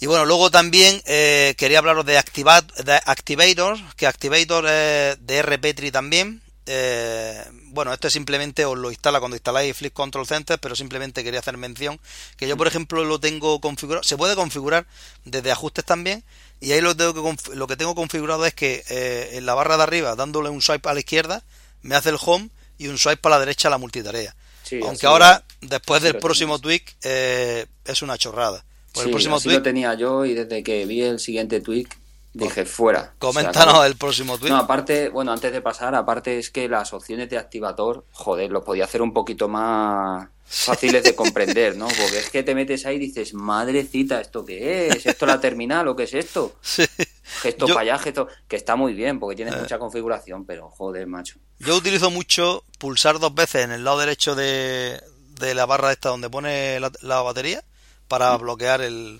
Y 0.00 0.06
bueno, 0.06 0.24
luego 0.24 0.50
también 0.50 1.00
eh, 1.06 1.54
quería 1.56 1.78
hablaros 1.78 2.04
de, 2.04 2.14
de 2.14 3.00
Activator, 3.04 3.78
que 3.96 4.06
Activator 4.06 4.66
es 4.66 5.26
de 5.26 5.42
RPetri 5.42 5.90
también. 5.90 6.42
Eh, 6.66 7.44
bueno, 7.64 7.92
este 7.92 8.08
simplemente 8.08 8.64
os 8.64 8.78
lo 8.78 8.90
instala 8.90 9.18
cuando 9.18 9.36
instaláis 9.36 9.76
Flip 9.76 9.92
Control 9.92 10.26
Center, 10.26 10.58
pero 10.58 10.74
simplemente 10.74 11.22
quería 11.22 11.40
hacer 11.40 11.58
mención 11.58 12.00
que 12.36 12.48
yo, 12.48 12.56
por 12.56 12.66
ejemplo, 12.66 13.04
lo 13.04 13.20
tengo 13.20 13.60
configurado. 13.60 14.02
Se 14.02 14.16
puede 14.16 14.34
configurar 14.34 14.86
desde 15.24 15.52
ajustes 15.52 15.84
también, 15.84 16.24
y 16.60 16.72
ahí 16.72 16.80
lo, 16.80 16.96
tengo 16.96 17.12
que, 17.14 17.54
lo 17.54 17.66
que 17.66 17.76
tengo 17.76 17.94
configurado 17.94 18.46
es 18.46 18.54
que 18.54 18.82
eh, 18.88 19.30
en 19.34 19.46
la 19.46 19.54
barra 19.54 19.76
de 19.76 19.82
arriba, 19.82 20.16
dándole 20.16 20.48
un 20.48 20.62
swipe 20.62 20.88
a 20.88 20.94
la 20.94 21.00
izquierda, 21.00 21.42
me 21.84 21.94
hace 21.94 22.10
el 22.10 22.16
home 22.20 22.50
y 22.78 22.88
un 22.88 22.98
swipe 22.98 23.18
para 23.18 23.36
la 23.36 23.40
derecha 23.40 23.70
la 23.70 23.78
multitarea. 23.78 24.34
Sí, 24.64 24.80
Aunque 24.82 25.06
ahora, 25.06 25.44
después 25.60 26.02
del 26.02 26.18
próximo 26.18 26.58
tweak, 26.58 26.96
eh, 27.02 27.66
es 27.84 28.02
una 28.02 28.18
chorrada. 28.18 28.64
Por 28.92 29.02
Sí, 29.02 29.08
el 29.08 29.12
próximo 29.12 29.36
así 29.36 29.44
tweak, 29.44 29.58
lo 29.58 29.62
tenía 29.62 29.94
yo 29.94 30.24
y 30.24 30.34
desde 30.34 30.62
que 30.62 30.86
vi 30.86 31.02
el 31.02 31.20
siguiente 31.20 31.60
tweet 31.60 31.86
dije 32.32 32.64
fuera. 32.64 33.14
coméntanos 33.18 33.74
O 33.74 33.76
sea, 33.78 33.86
el 33.86 33.96
próximo 33.96 34.38
tweak. 34.38 34.52
No, 34.52 34.58
aparte, 34.58 35.10
bueno, 35.10 35.32
antes 35.32 35.52
de 35.52 35.60
pasar, 35.60 35.94
aparte 35.94 36.38
es 36.38 36.50
que 36.50 36.68
las 36.68 36.92
opciones 36.92 37.28
de 37.28 37.38
activator, 37.38 38.04
joder, 38.12 38.50
lo 38.50 38.64
podía 38.64 38.84
hacer 38.84 39.02
un 39.02 39.12
poquito 39.12 39.48
más 39.48 40.28
fáciles 40.46 41.02
de 41.02 41.14
comprender, 41.14 41.76
¿no? 41.76 41.86
Porque 41.86 42.18
es 42.18 42.30
que 42.30 42.42
te 42.42 42.54
metes 42.54 42.86
ahí 42.86 42.96
y 42.96 43.00
dices, 43.00 43.34
madrecita, 43.34 44.20
¿esto 44.20 44.44
qué 44.44 44.88
es? 44.88 45.06
¿Esto 45.06 45.26
la 45.26 45.40
terminal 45.40 45.88
o 45.88 45.96
qué 45.96 46.04
es 46.04 46.14
esto? 46.14 46.56
Sí. 46.62 46.84
Gesto 47.24 47.66
Yo- 47.66 47.72
Eh. 47.72 47.76
para 47.76 47.82
allá, 47.94 47.98
gesto... 47.98 48.28
Que 48.46 48.56
está 48.56 48.76
muy 48.76 48.92
bien, 48.94 49.18
porque 49.18 49.36
tienes 49.36 49.56
mucha 49.58 49.78
configuración, 49.78 50.44
pero 50.44 50.68
joder, 50.70 51.06
macho. 51.06 51.38
Yo 51.58 51.76
utilizo 51.76 52.10
mucho 52.10 52.64
pulsar 52.78 53.18
dos 53.18 53.34
veces 53.34 53.64
en 53.64 53.72
el 53.72 53.82
lado 53.84 53.98
derecho 53.98 54.34
de, 54.34 55.00
de 55.40 55.54
la 55.54 55.64
barra 55.66 55.90
esta 55.92 56.10
donde 56.10 56.28
pone 56.30 56.78
la, 56.80 56.92
la 57.02 57.22
batería 57.22 57.60
Mm. 57.60 58.08
para 58.08 58.36
bloquear 58.36 58.82
el, 58.82 59.18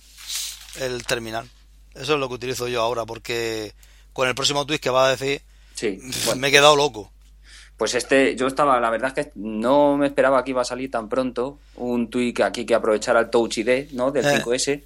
el 0.81 1.05
terminal. 1.07 1.49
Eso 1.95 2.15
es 2.15 2.21
lo 2.21 2.29
que 2.29 2.35
utilizo 2.35 2.69
yo 2.69 2.83
ahora 2.83 3.07
porque 3.07 3.73
con 4.13 4.29
el 4.29 4.35
próximo 4.35 4.67
tweet 4.67 4.79
que 4.81 4.91
va 4.91 5.07
a 5.07 5.11
decir 5.11 5.41
Sí, 5.75 5.99
bueno. 6.27 6.41
me 6.41 6.49
he 6.49 6.51
quedado 6.51 6.77
loco. 6.77 7.11
Pues 7.77 7.95
este, 7.97 8.37
yo 8.37 8.47
estaba, 8.47 8.79
la 8.79 8.91
verdad 8.91 9.13
es 9.19 9.27
que 9.27 9.33
no 9.37 9.97
me 9.97 10.07
esperaba 10.07 10.45
que 10.45 10.51
iba 10.51 10.63
a 10.63 10.65
salir 10.65 10.91
tan 10.91 11.09
pronto 11.09 11.59
un 11.77 12.09
tweak 12.09 12.41
aquí 12.43 12.65
que 12.67 12.75
aprovechara 12.75 13.19
el 13.21 13.31
Touch 13.31 13.59
ID, 13.59 13.91
¿no? 13.93 14.13
Del 14.13 14.25
Eh. 14.27 14.43
5S. 14.45 14.85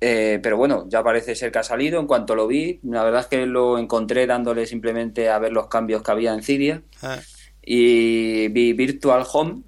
Eh, 0.00 0.38
pero 0.42 0.56
bueno, 0.56 0.86
ya 0.88 1.02
parece 1.02 1.34
ser 1.34 1.50
que 1.50 1.58
ha 1.58 1.62
salido. 1.64 1.98
En 2.00 2.06
cuanto 2.06 2.34
lo 2.36 2.46
vi, 2.46 2.78
la 2.84 3.02
verdad 3.02 3.22
es 3.22 3.26
que 3.26 3.46
lo 3.46 3.78
encontré 3.78 4.26
dándole 4.26 4.66
simplemente 4.66 5.28
a 5.28 5.38
ver 5.38 5.52
los 5.52 5.66
cambios 5.68 6.02
que 6.02 6.10
había 6.12 6.32
en 6.32 6.42
Cydia. 6.42 6.82
Eh, 7.02 7.20
Y 7.62 8.48
vi 8.48 8.72
Virtual 8.72 9.26
Home. 9.32 9.62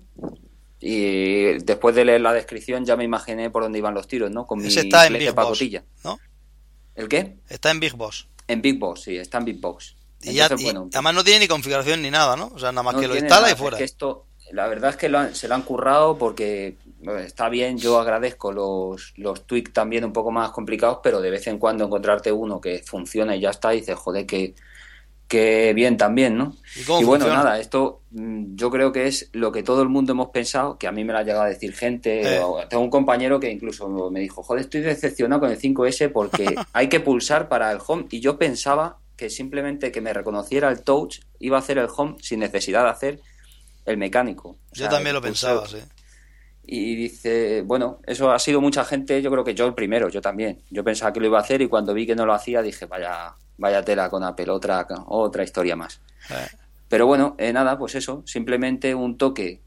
Y 0.82 1.58
después 1.64 1.94
de 1.94 2.04
leer 2.06 2.20
la 2.22 2.32
descripción 2.32 2.84
ya 2.86 2.96
me 2.96 3.04
imaginé 3.04 3.50
por 3.50 3.62
dónde 3.62 3.78
iban 3.78 3.92
los 3.92 4.08
tiros, 4.08 4.30
¿no? 4.30 4.46
Con 4.46 4.60
mi 4.60 4.68
está 4.68 5.06
en 5.06 5.12
Big 5.14 5.26
Boss, 5.26 5.34
pacotilla. 5.34 5.84
¿no? 6.04 6.18
¿El 6.94 7.08
qué? 7.08 7.36
Está 7.48 7.70
en 7.70 7.80
Big 7.80 7.94
Boss. 7.94 8.28
En 8.48 8.62
Big 8.62 8.78
Box, 8.78 9.02
sí, 9.02 9.16
está 9.16 9.38
en 9.38 9.44
Big 9.44 9.60
Box. 9.60 9.94
Y, 10.22 10.32
ya, 10.32 10.44
Entonces, 10.44 10.62
y 10.66 10.70
bueno, 10.72 10.88
además 10.92 11.14
no 11.14 11.24
tiene 11.24 11.40
ni 11.40 11.48
configuración 11.48 12.00
ni 12.02 12.10
nada, 12.10 12.34
¿no? 12.36 12.50
O 12.54 12.58
sea, 12.58 12.72
nada 12.72 12.82
más 12.82 12.94
No 12.94 13.00
que 13.00 13.08
lo 13.08 13.14
instala 13.16 13.42
nada, 13.42 13.52
y 13.52 13.56
fuera. 13.56 13.76
es 13.76 13.78
que 13.78 13.84
esto, 13.84 14.26
la 14.52 14.66
verdad 14.68 14.90
es 14.90 14.96
que 14.96 15.08
lo 15.10 15.18
han- 15.18 15.34
se 15.34 15.48
lo 15.48 15.54
han 15.54 15.62
currado 15.62 16.16
porque 16.16 16.76
está 17.18 17.48
bien, 17.48 17.78
yo 17.78 17.98
agradezco 17.98 18.52
los, 18.52 19.12
los 19.16 19.46
tweaks 19.46 19.72
también 19.72 20.04
un 20.04 20.12
poco 20.12 20.30
más 20.30 20.50
complicados, 20.50 20.98
pero 21.02 21.20
de 21.20 21.30
vez 21.30 21.46
en 21.46 21.58
cuando 21.58 21.84
encontrarte 21.84 22.30
uno 22.32 22.60
que 22.60 22.80
funciona 22.84 23.34
y 23.36 23.40
ya 23.40 23.50
está, 23.50 23.74
y 23.74 23.80
dices, 23.80 23.96
joder, 23.96 24.26
que, 24.26 24.54
que 25.28 25.72
bien 25.74 25.96
también, 25.96 26.36
¿no? 26.36 26.56
¿Y 26.76 26.82
bueno, 26.84 27.04
funciona? 27.04 27.34
nada, 27.36 27.58
esto 27.60 28.02
mm, 28.10 28.56
yo 28.56 28.68
creo 28.70 28.90
que 28.92 29.06
es 29.06 29.28
lo 29.32 29.52
que 29.52 29.62
todo 29.62 29.80
el 29.82 29.88
mundo 29.88 30.12
hemos 30.12 30.30
pensado, 30.30 30.76
que 30.76 30.88
a 30.88 30.92
mí 30.92 31.04
me 31.04 31.12
lo 31.12 31.20
ha 31.20 31.22
llegado 31.22 31.44
a 31.44 31.48
decir 31.48 31.72
gente. 31.72 32.36
Eh. 32.36 32.40
o- 32.42 32.66
tengo 32.68 32.82
un 32.82 32.90
compañero 32.90 33.38
que 33.38 33.48
incluso 33.50 34.10
me 34.10 34.20
dijo, 34.20 34.42
joder, 34.42 34.62
estoy 34.64 34.80
decepcionado 34.80 35.40
con 35.42 35.50
el 35.52 35.58
5S 35.60 36.10
porque 36.12 36.54
hay 36.72 36.88
que 36.88 36.98
pulsar 37.00 37.48
para 37.48 37.70
el 37.70 37.78
home. 37.86 38.06
Y 38.10 38.18
yo 38.20 38.36
pensaba 38.38 38.98
que 39.16 39.30
simplemente 39.30 39.92
que 39.92 40.00
me 40.00 40.12
reconociera 40.12 40.68
el 40.68 40.82
touch 40.82 41.20
iba 41.38 41.56
a 41.58 41.60
hacer 41.60 41.78
el 41.78 41.88
home 41.96 42.16
sin 42.20 42.40
necesidad 42.40 42.82
de 42.84 42.90
hacer 42.90 43.20
el 43.86 43.96
mecánico. 43.98 44.48
O 44.50 44.58
Yo 44.72 44.88
también 44.88 45.14
lo 45.14 45.20
pulsar. 45.22 45.58
pensaba, 45.60 45.68
sí. 45.68 45.86
Y 46.72 46.94
dice, 46.94 47.62
bueno, 47.62 47.98
eso 48.06 48.30
ha 48.30 48.38
sido 48.38 48.60
mucha 48.60 48.84
gente, 48.84 49.20
yo 49.20 49.28
creo 49.32 49.42
que 49.42 49.56
yo 49.56 49.66
el 49.66 49.74
primero, 49.74 50.08
yo 50.08 50.20
también. 50.20 50.62
Yo 50.70 50.84
pensaba 50.84 51.12
que 51.12 51.18
lo 51.18 51.26
iba 51.26 51.36
a 51.36 51.40
hacer 51.40 51.60
y 51.62 51.66
cuando 51.66 51.92
vi 51.92 52.06
que 52.06 52.14
no 52.14 52.24
lo 52.24 52.32
hacía 52.32 52.62
dije, 52.62 52.86
vaya, 52.86 53.34
vaya 53.58 53.82
tela 53.82 54.08
con 54.08 54.22
Apple, 54.22 54.48
otra, 54.50 54.86
otra 55.06 55.42
historia 55.42 55.74
más. 55.74 56.00
Eh, 56.30 56.46
Pero 56.88 57.08
bueno, 57.08 57.34
eh, 57.38 57.52
nada, 57.52 57.76
pues 57.76 57.96
eso, 57.96 58.22
simplemente 58.24 58.94
un 58.94 59.18
toque. 59.18 59.62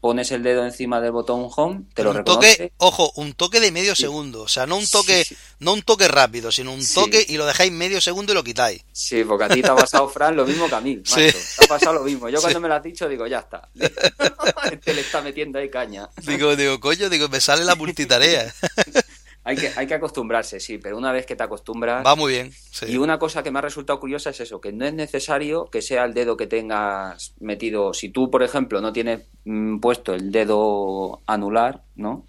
Pones 0.00 0.30
el 0.32 0.42
dedo 0.42 0.64
encima 0.64 0.98
del 1.00 1.12
botón 1.12 1.48
home, 1.54 1.82
te 1.92 2.02
lo 2.02 2.10
un 2.10 2.16
reconoce. 2.16 2.50
toque, 2.52 2.72
ojo, 2.78 3.12
un 3.16 3.34
toque 3.34 3.60
de 3.60 3.70
medio 3.70 3.94
Sí. 3.94 4.02
segundo. 4.02 4.42
O 4.42 4.48
sea, 4.48 4.66
no 4.66 4.78
un 4.78 4.86
toque, 4.88 5.24
sí. 5.24 5.36
no 5.58 5.74
un 5.74 5.82
toque 5.82 6.08
rápido, 6.08 6.50
sino 6.50 6.72
un 6.72 6.82
toque 6.86 7.24
y 7.28 7.36
lo 7.36 7.44
dejáis 7.44 7.70
medio 7.70 8.00
segundo 8.00 8.32
y 8.32 8.34
lo 8.34 8.42
quitáis. 8.42 8.82
Sí, 8.92 9.24
porque 9.24 9.44
a 9.44 9.48
ti 9.50 9.60
te 9.60 9.68
ha 9.68 9.76
pasado, 9.76 10.08
Fran, 10.08 10.34
lo 10.36 10.46
mismo 10.46 10.68
que 10.70 10.74
a 10.74 10.80
mí. 10.80 10.96
Macho. 11.10 11.16
Te 11.16 11.64
ha 11.64 11.68
pasado 11.68 11.92
lo 11.94 12.02
mismo. 12.04 12.30
Yo 12.30 12.40
cuando 12.40 12.60
me 12.60 12.68
lo 12.68 12.74
has 12.76 12.82
dicho 12.82 13.06
digo, 13.08 13.26
ya 13.26 13.40
está. 13.40 13.68
Este 14.72 14.94
le 14.94 15.02
está 15.02 15.20
metiendo 15.20 15.58
ahí 15.58 15.68
caña. 15.68 16.08
Digo, 16.22 16.56
digo, 16.56 16.80
coño, 16.80 17.08
digo, 17.10 17.28
me 17.28 17.40
sale 17.40 17.64
la 17.64 17.74
multitarea. 17.74 18.52
Hay 19.50 19.56
que, 19.56 19.72
hay 19.76 19.86
que 19.88 19.94
acostumbrarse, 19.94 20.60
sí, 20.60 20.78
pero 20.78 20.96
una 20.96 21.10
vez 21.10 21.26
que 21.26 21.34
te 21.34 21.42
acostumbras... 21.42 22.06
Va 22.06 22.14
muy 22.14 22.32
bien. 22.34 22.52
sí. 22.70 22.86
Y 22.86 22.98
una 22.98 23.18
cosa 23.18 23.42
que 23.42 23.50
me 23.50 23.58
ha 23.58 23.62
resultado 23.62 23.98
curiosa 23.98 24.30
es 24.30 24.38
eso, 24.38 24.60
que 24.60 24.70
no 24.72 24.84
es 24.86 24.94
necesario 24.94 25.66
que 25.66 25.82
sea 25.82 26.04
el 26.04 26.14
dedo 26.14 26.36
que 26.36 26.46
tengas 26.46 27.34
metido. 27.40 27.92
Si 27.92 28.10
tú, 28.10 28.30
por 28.30 28.44
ejemplo, 28.44 28.80
no 28.80 28.92
tienes 28.92 29.22
mm, 29.44 29.80
puesto 29.80 30.14
el 30.14 30.30
dedo 30.30 31.20
anular, 31.26 31.82
¿no? 31.96 32.26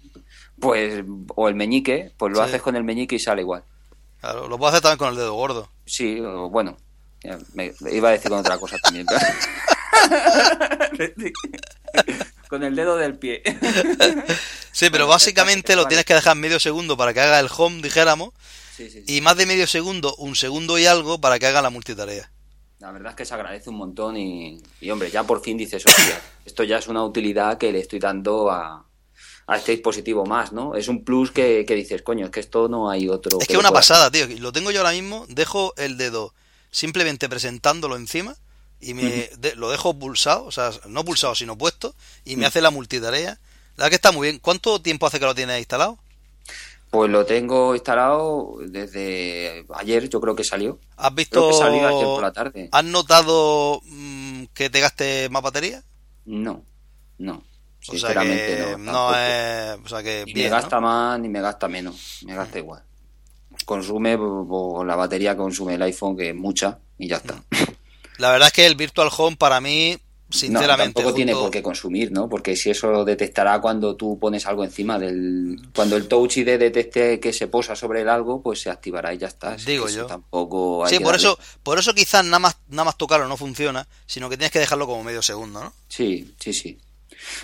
Pues, 0.58 1.04
o 1.36 1.48
el 1.48 1.54
meñique, 1.54 2.10
pues 2.16 2.32
lo 2.32 2.38
Sí. 2.40 2.44
haces 2.44 2.62
con 2.62 2.74
el 2.74 2.82
meñique 2.82 3.14
y 3.14 3.20
sale 3.20 3.42
igual. 3.42 3.62
Claro, 4.20 4.48
lo 4.48 4.58
puedo 4.58 4.70
hacer 4.70 4.80
también 4.82 4.98
con 4.98 5.08
el 5.10 5.16
dedo 5.16 5.34
gordo. 5.34 5.68
Sí, 5.86 6.18
o 6.20 6.50
bueno, 6.50 6.76
me, 7.54 7.72
iba 7.92 8.08
a 8.08 8.12
decir 8.12 8.30
con 8.30 8.40
otra 8.40 8.58
cosa 8.58 8.76
también. 8.82 9.06
con 12.52 12.64
el 12.64 12.76
dedo 12.76 12.96
del 12.98 13.18
pie. 13.18 13.42
Sí, 14.74 14.88
pero 14.90 15.06
básicamente 15.06 15.76
lo 15.76 15.86
tienes 15.86 16.06
que 16.06 16.14
dejar 16.14 16.34
medio 16.34 16.58
segundo 16.58 16.96
para 16.96 17.12
que 17.12 17.20
haga 17.20 17.38
el 17.40 17.48
home, 17.54 17.82
dijéramos, 17.82 18.30
Sí, 18.74 18.88
sí, 18.90 19.02
sí. 19.06 19.16
y 19.16 19.20
más 19.20 19.36
de 19.36 19.44
medio 19.44 19.66
segundo, 19.66 20.14
un 20.16 20.34
segundo 20.34 20.78
y 20.78 20.86
algo 20.86 21.20
para 21.20 21.38
que 21.38 21.46
haga 21.46 21.60
la 21.60 21.68
multitarea. 21.68 22.30
La 22.78 22.90
verdad 22.90 23.10
es 23.10 23.16
que 23.16 23.24
se 23.26 23.34
agradece 23.34 23.68
un 23.68 23.76
montón 23.76 24.16
y, 24.16 24.62
y, 24.80 24.90
hombre, 24.90 25.10
ya 25.10 25.24
por 25.24 25.42
fin 25.42 25.58
dices, 25.58 25.84
hostia, 25.84 26.20
esto 26.46 26.64
ya 26.64 26.78
es 26.78 26.88
una 26.88 27.04
utilidad 27.04 27.58
que 27.58 27.70
le 27.70 27.80
estoy 27.80 27.98
dando 27.98 28.50
a, 28.50 28.86
a 29.46 29.56
este 29.56 29.72
dispositivo 29.72 30.24
más, 30.24 30.52
¿no? 30.52 30.74
Es 30.74 30.88
un 30.88 31.04
plus 31.04 31.30
que, 31.30 31.64
que 31.66 31.74
dices, 31.74 32.00
coño, 32.00 32.26
es 32.26 32.30
que 32.30 32.40
esto 32.40 32.66
no 32.68 32.88
hay 32.90 33.08
otro. 33.10 33.38
Es 33.40 33.46
que 33.46 33.52
es 33.54 33.58
una 33.58 33.72
pasada, 33.72 34.10
tío. 34.10 34.26
Lo 34.40 34.52
tengo 34.52 34.70
yo 34.70 34.80
ahora 34.80 34.92
mismo, 34.92 35.26
dejo 35.28 35.74
el 35.76 35.96
dedo 35.98 36.34
simplemente 36.70 37.28
presentándolo 37.28 37.96
encima 37.96 38.36
y 38.82 38.94
me 38.94 39.30
de- 39.38 39.54
lo 39.56 39.70
dejo 39.70 39.94
pulsado, 39.94 40.44
o 40.44 40.50
sea, 40.52 40.70
no 40.88 41.04
pulsado, 41.04 41.34
sino 41.34 41.56
puesto, 41.56 41.94
y 42.24 42.36
me 42.36 42.42
Mm. 42.44 42.48
hace 42.48 42.60
la 42.60 42.70
multitarea. 42.70 43.38
La 43.76 43.84
verdad 43.84 43.88
que 43.90 43.94
está 43.94 44.12
muy 44.12 44.26
bien. 44.28 44.38
¿Cuánto 44.40 44.80
tiempo 44.82 45.06
hace 45.06 45.18
que 45.18 45.24
lo 45.24 45.34
tienes 45.34 45.58
instalado? 45.58 45.98
Pues 46.90 47.10
lo 47.10 47.24
tengo 47.24 47.74
instalado 47.74 48.56
desde 48.66 49.64
ayer, 49.76 50.10
yo 50.10 50.20
creo 50.20 50.36
que 50.36 50.44
salió. 50.44 50.78
¿Has 50.98 51.06
Creo 51.06 51.16
visto? 51.16 51.48
que 51.48 51.54
salió 51.54 51.88
ayer 51.88 52.04
por 52.04 52.20
la 52.22 52.32
tarde. 52.34 52.68
¿Has 52.70 52.84
notado 52.84 53.80
mm, 53.86 54.44
que 54.52 54.68
te 54.68 54.80
gaste 54.80 55.28
más 55.30 55.42
batería? 55.42 55.82
No, 56.26 56.62
no. 57.16 57.42
O 57.88 57.96
sea 57.98 58.12
que 58.12 58.76
no, 58.78 59.10
es. 59.16 59.78
O 59.84 59.88
sea 59.88 60.02
que 60.02 60.24
ni 60.26 60.34
me 60.34 60.48
gasta 60.50 60.78
más 60.80 61.18
ni 61.18 61.28
me 61.30 61.40
gasta 61.40 61.66
menos. 61.66 62.18
Me 62.26 62.34
gasta 62.34 62.58
igual. 62.58 62.82
Consume, 63.64 64.16
o 64.20 64.84
la 64.84 64.94
batería 64.96 65.36
consume 65.36 65.74
el 65.74 65.82
iPhone, 65.82 66.16
que 66.16 66.28
es 66.30 66.34
mucha, 66.34 66.78
y 66.98 67.08
ya 67.08 67.16
está. 67.16 67.42
La 68.18 68.30
verdad 68.30 68.48
es 68.48 68.52
que 68.52 68.66
el 68.66 68.74
Virtual 68.74 69.08
Home 69.16 69.36
para 69.36 69.60
mí 69.60 69.98
sinceramente. 70.32 71.00
No, 71.00 71.06
tampoco 71.06 71.14
tiene 71.14 71.32
por 71.32 71.50
qué 71.50 71.62
consumir, 71.62 72.10
¿no? 72.10 72.28
Porque 72.28 72.56
si 72.56 72.70
eso 72.70 72.90
lo 72.90 73.04
detectará 73.04 73.60
cuando 73.60 73.96
tú 73.96 74.18
pones 74.18 74.46
algo 74.46 74.64
encima 74.64 74.98
del. 74.98 75.60
Cuando 75.74 75.96
el 75.96 76.08
Touch 76.08 76.38
ID 76.38 76.58
detecte 76.58 77.20
que 77.20 77.32
se 77.32 77.48
posa 77.48 77.76
sobre 77.76 78.02
el 78.02 78.08
algo, 78.08 78.42
pues 78.42 78.60
se 78.60 78.70
activará 78.70 79.12
y 79.14 79.18
ya 79.18 79.28
está. 79.28 79.56
Digo 79.56 79.88
yo. 79.88 80.06
Tampoco. 80.06 80.86
sí, 80.88 80.98
por 80.98 81.14
eso, 81.14 81.38
por 81.62 81.78
eso 81.78 81.94
quizás 81.94 82.24
nada 82.24 82.38
más, 82.38 82.58
nada 82.68 82.84
más 82.84 82.96
tocarlo 82.96 83.28
no 83.28 83.36
funciona, 83.36 83.86
sino 84.06 84.28
que 84.28 84.36
tienes 84.36 84.52
que 84.52 84.58
dejarlo 84.58 84.86
como 84.86 85.04
medio 85.04 85.22
segundo, 85.22 85.62
¿no? 85.62 85.72
Sí, 85.88 86.34
sí, 86.38 86.52
sí. 86.52 86.78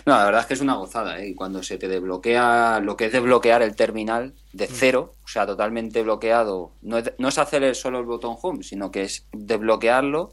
No, 0.07 0.17
la 0.17 0.25
verdad 0.25 0.41
es 0.41 0.47
que 0.49 0.55
es 0.55 0.61
una 0.61 0.75
gozada, 0.75 1.21
¿eh? 1.21 1.29
Y 1.29 1.35
cuando 1.35 1.63
se 1.63 1.79
te 1.79 1.87
desbloquea 1.87 2.81
lo 2.81 2.97
que 2.97 3.07
es 3.07 3.13
desbloquear 3.13 3.63
el 3.63 3.77
terminal 3.77 4.35
de 4.53 4.67
mm. 4.67 4.71
cero, 4.73 5.15
o 5.25 5.29
sea, 5.29 5.47
totalmente 5.47 6.03
bloqueado, 6.03 6.73
no 6.83 6.99
es, 6.99 7.13
no 7.19 7.29
es 7.29 7.39
hacer 7.39 7.77
solo 7.77 8.01
el 8.01 8.07
botón 8.07 8.37
home, 8.43 8.65
sino 8.65 8.91
que 8.91 9.03
es 9.03 9.25
desbloquearlo 9.33 10.33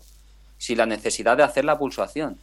sin 0.65 0.80
la 0.80 0.88
necesidad 0.88 1.38
de 1.38 1.43
hacer 1.43 1.63
la 1.63 1.78
pulsación. 1.78 2.39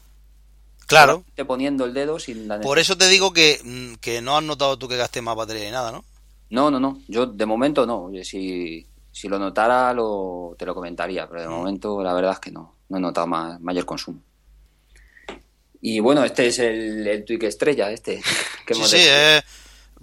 Claro. 0.87 1.25
Te 1.35 1.45
poniendo 1.45 1.85
el 1.85 1.93
dedo 1.93 2.21
sin 2.21 2.47
la 2.47 2.61
Por 2.61 2.79
eso 2.79 2.97
te 2.97 3.09
digo 3.09 3.33
que, 3.33 3.61
mm, 3.65 3.95
que 3.95 4.23
no 4.23 4.37
has 4.37 4.45
notado 4.45 4.79
tú 4.79 4.87
que 4.87 4.97
gastes 4.97 5.23
más 5.25 5.35
batería 5.35 5.69
y 5.69 5.73
nada, 5.73 5.91
¿no? 5.91 6.05
No, 6.51 6.71
no, 6.71 6.79
no. 6.79 7.01
Yo 7.09 7.27
de 7.27 7.47
momento 7.47 7.85
no. 7.85 8.11
Si, 8.23 8.87
si 9.11 9.29
lo 9.29 9.41
notara 9.41 9.93
lo, 9.93 10.55
te 10.57 10.65
lo 10.65 10.73
comentaría, 10.73 11.29
pero 11.29 11.41
de 11.41 11.49
mm. 11.49 11.51
momento 11.51 12.01
la 12.01 12.15
verdad 12.15 12.35
es 12.35 12.39
que 12.39 12.53
no. 12.53 12.77
No 12.91 12.99
he 12.99 13.01
notado 13.01 13.27
más, 13.27 13.61
mayor 13.61 13.87
consumo. 13.87 14.21
Y 15.81 15.99
bueno, 15.99 16.25
este 16.25 16.47
es 16.47 16.61
el, 16.61 17.05
el 17.05 17.25
Twig 17.25 17.43
estrella, 17.43 17.91
este. 17.91 18.23
Que 18.65 18.75
sí, 18.77 18.85
sí, 18.85 18.99
es 18.99 19.43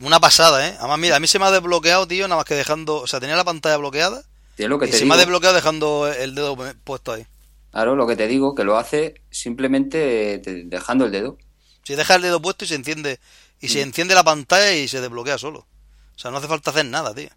una 0.01 0.19
pasada, 0.19 0.67
¿eh? 0.67 0.75
Además, 0.79 0.99
mira, 0.99 1.15
a 1.15 1.19
mí 1.21 1.27
se 1.27 1.39
me 1.39 1.45
ha 1.45 1.51
desbloqueado, 1.51 2.05
tío, 2.05 2.27
nada 2.27 2.39
más 2.39 2.45
que 2.45 2.55
dejando... 2.55 2.97
O 2.97 3.07
sea, 3.07 3.21
tenía 3.21 3.37
la 3.37 3.45
pantalla 3.45 3.77
bloqueada. 3.77 4.21
Lo 4.57 4.77
que 4.77 4.87
y 4.87 4.91
se 4.91 5.05
me 5.05 5.13
ha 5.13 5.17
desbloqueado 5.17 5.55
dejando 5.55 6.11
el 6.11 6.35
dedo 6.35 6.57
puesto 6.83 7.13
ahí. 7.13 7.25
Claro, 7.71 7.95
lo 7.95 8.07
que 8.07 8.15
te 8.15 8.27
digo, 8.27 8.55
que 8.55 8.63
lo 8.63 8.77
hace 8.77 9.21
simplemente 9.29 10.41
dejando 10.65 11.05
el 11.05 11.11
dedo. 11.11 11.37
Si 11.83 11.95
deja 11.95 12.15
el 12.15 12.21
dedo 12.21 12.41
puesto 12.41 12.65
y 12.65 12.67
se 12.67 12.75
enciende, 12.75 13.19
y 13.61 13.69
se 13.69 13.79
mm. 13.79 13.89
enciende 13.89 14.15
la 14.15 14.23
pantalla 14.23 14.73
y 14.73 14.87
se 14.87 15.01
desbloquea 15.01 15.37
solo. 15.37 15.67
O 16.15 16.19
sea, 16.19 16.31
no 16.31 16.37
hace 16.37 16.47
falta 16.47 16.71
hacer 16.71 16.85
nada, 16.85 17.13
tío. 17.13 17.29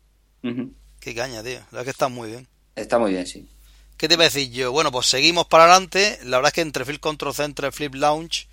Qué 1.01 1.14
caña, 1.14 1.42
tío. 1.42 1.59
La 1.59 1.79
verdad 1.79 1.81
es 1.81 1.85
que 1.85 1.90
está 1.90 2.09
muy 2.09 2.31
bien. 2.31 2.49
Está 2.75 2.99
muy 2.99 3.12
bien, 3.12 3.27
sí. 3.27 3.49
¿Qué 3.97 4.09
te 4.09 4.14
iba 4.14 4.25
a 4.25 4.29
decir 4.29 4.51
yo? 4.51 4.73
Bueno, 4.73 4.90
pues 4.90 5.07
seguimos 5.07 5.47
para 5.47 5.64
adelante. 5.64 6.18
La 6.25 6.38
verdad 6.38 6.49
es 6.49 6.55
que 6.55 6.61
entre 6.62 6.85
Field 6.85 7.01
Control 7.01 7.35
Center, 7.35 7.73
Flip 7.73 7.95
Launch 7.95 8.49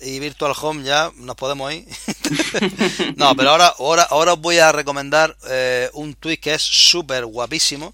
y 0.00 0.18
Virtual 0.18 0.52
Home 0.60 0.84
ya 0.84 1.10
nos 1.16 1.36
podemos 1.36 1.72
ir. 1.72 1.86
no, 3.16 3.34
pero 3.34 3.50
ahora, 3.50 3.74
ahora, 3.78 4.02
ahora 4.02 4.32
os 4.34 4.40
voy 4.40 4.58
a 4.58 4.72
recomendar 4.72 5.36
eh, 5.48 5.88
un 5.94 6.14
tweet 6.14 6.38
que 6.38 6.54
es 6.54 6.62
súper 6.62 7.24
guapísimo 7.24 7.92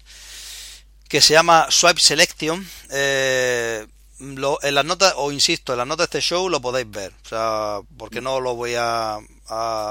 que 1.07 1.21
se 1.21 1.33
llama 1.33 1.67
Swipe 1.69 1.99
Selection. 1.99 2.67
Eh, 2.91 3.85
en 4.19 4.75
las 4.75 4.85
notas, 4.85 5.13
o 5.17 5.31
insisto, 5.31 5.73
en 5.73 5.79
las 5.79 5.87
notas 5.87 6.09
de 6.09 6.19
este 6.19 6.27
show 6.27 6.47
lo 6.49 6.61
podéis 6.61 6.89
ver. 6.89 7.11
O 7.25 7.27
sea, 7.27 7.79
porque 7.97 8.21
no 8.21 8.39
lo 8.39 8.55
voy 8.55 8.75
a, 8.77 9.19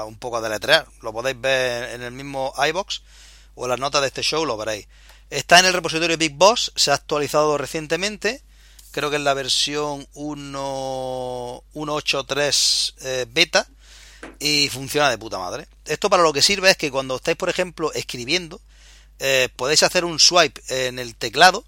un 0.07 0.17
poco 0.17 0.37
a 0.37 0.41
deletrear. 0.41 0.87
Lo 1.01 1.13
podéis 1.13 1.39
ver 1.39 1.93
en 1.93 2.01
el 2.01 2.11
mismo 2.11 2.51
iBox 2.57 3.03
o 3.55 3.65
en 3.65 3.69
las 3.69 3.79
notas 3.79 4.01
de 4.01 4.07
este 4.07 4.23
show 4.23 4.43
lo 4.45 4.57
veréis. 4.57 4.87
Está 5.29 5.59
en 5.59 5.65
el 5.65 5.73
repositorio 5.73 6.17
Big 6.17 6.33
Boss, 6.33 6.71
se 6.75 6.89
ha 6.91 6.95
actualizado 6.95 7.57
recientemente. 7.57 8.41
Creo 8.91 9.09
que 9.09 9.15
es 9.17 9.21
la 9.21 9.33
versión 9.33 10.07
1.8.3 10.13 12.93
eh, 13.01 13.25
beta 13.29 13.67
y 14.39 14.69
funciona 14.69 15.09
de 15.09 15.17
puta 15.17 15.37
madre. 15.37 15.67
Esto 15.85 16.09
para 16.09 16.23
lo 16.23 16.31
que 16.33 16.41
sirve 16.41 16.71
es 16.71 16.77
que 16.77 16.91
cuando 16.91 17.17
estáis, 17.17 17.37
por 17.37 17.49
ejemplo, 17.49 17.93
escribiendo, 17.93 18.61
eh, 19.19 19.49
podéis 19.55 19.83
hacer 19.83 20.05
un 20.05 20.19
swipe 20.19 20.61
en 20.87 20.99
el 20.99 21.15
teclado 21.15 21.65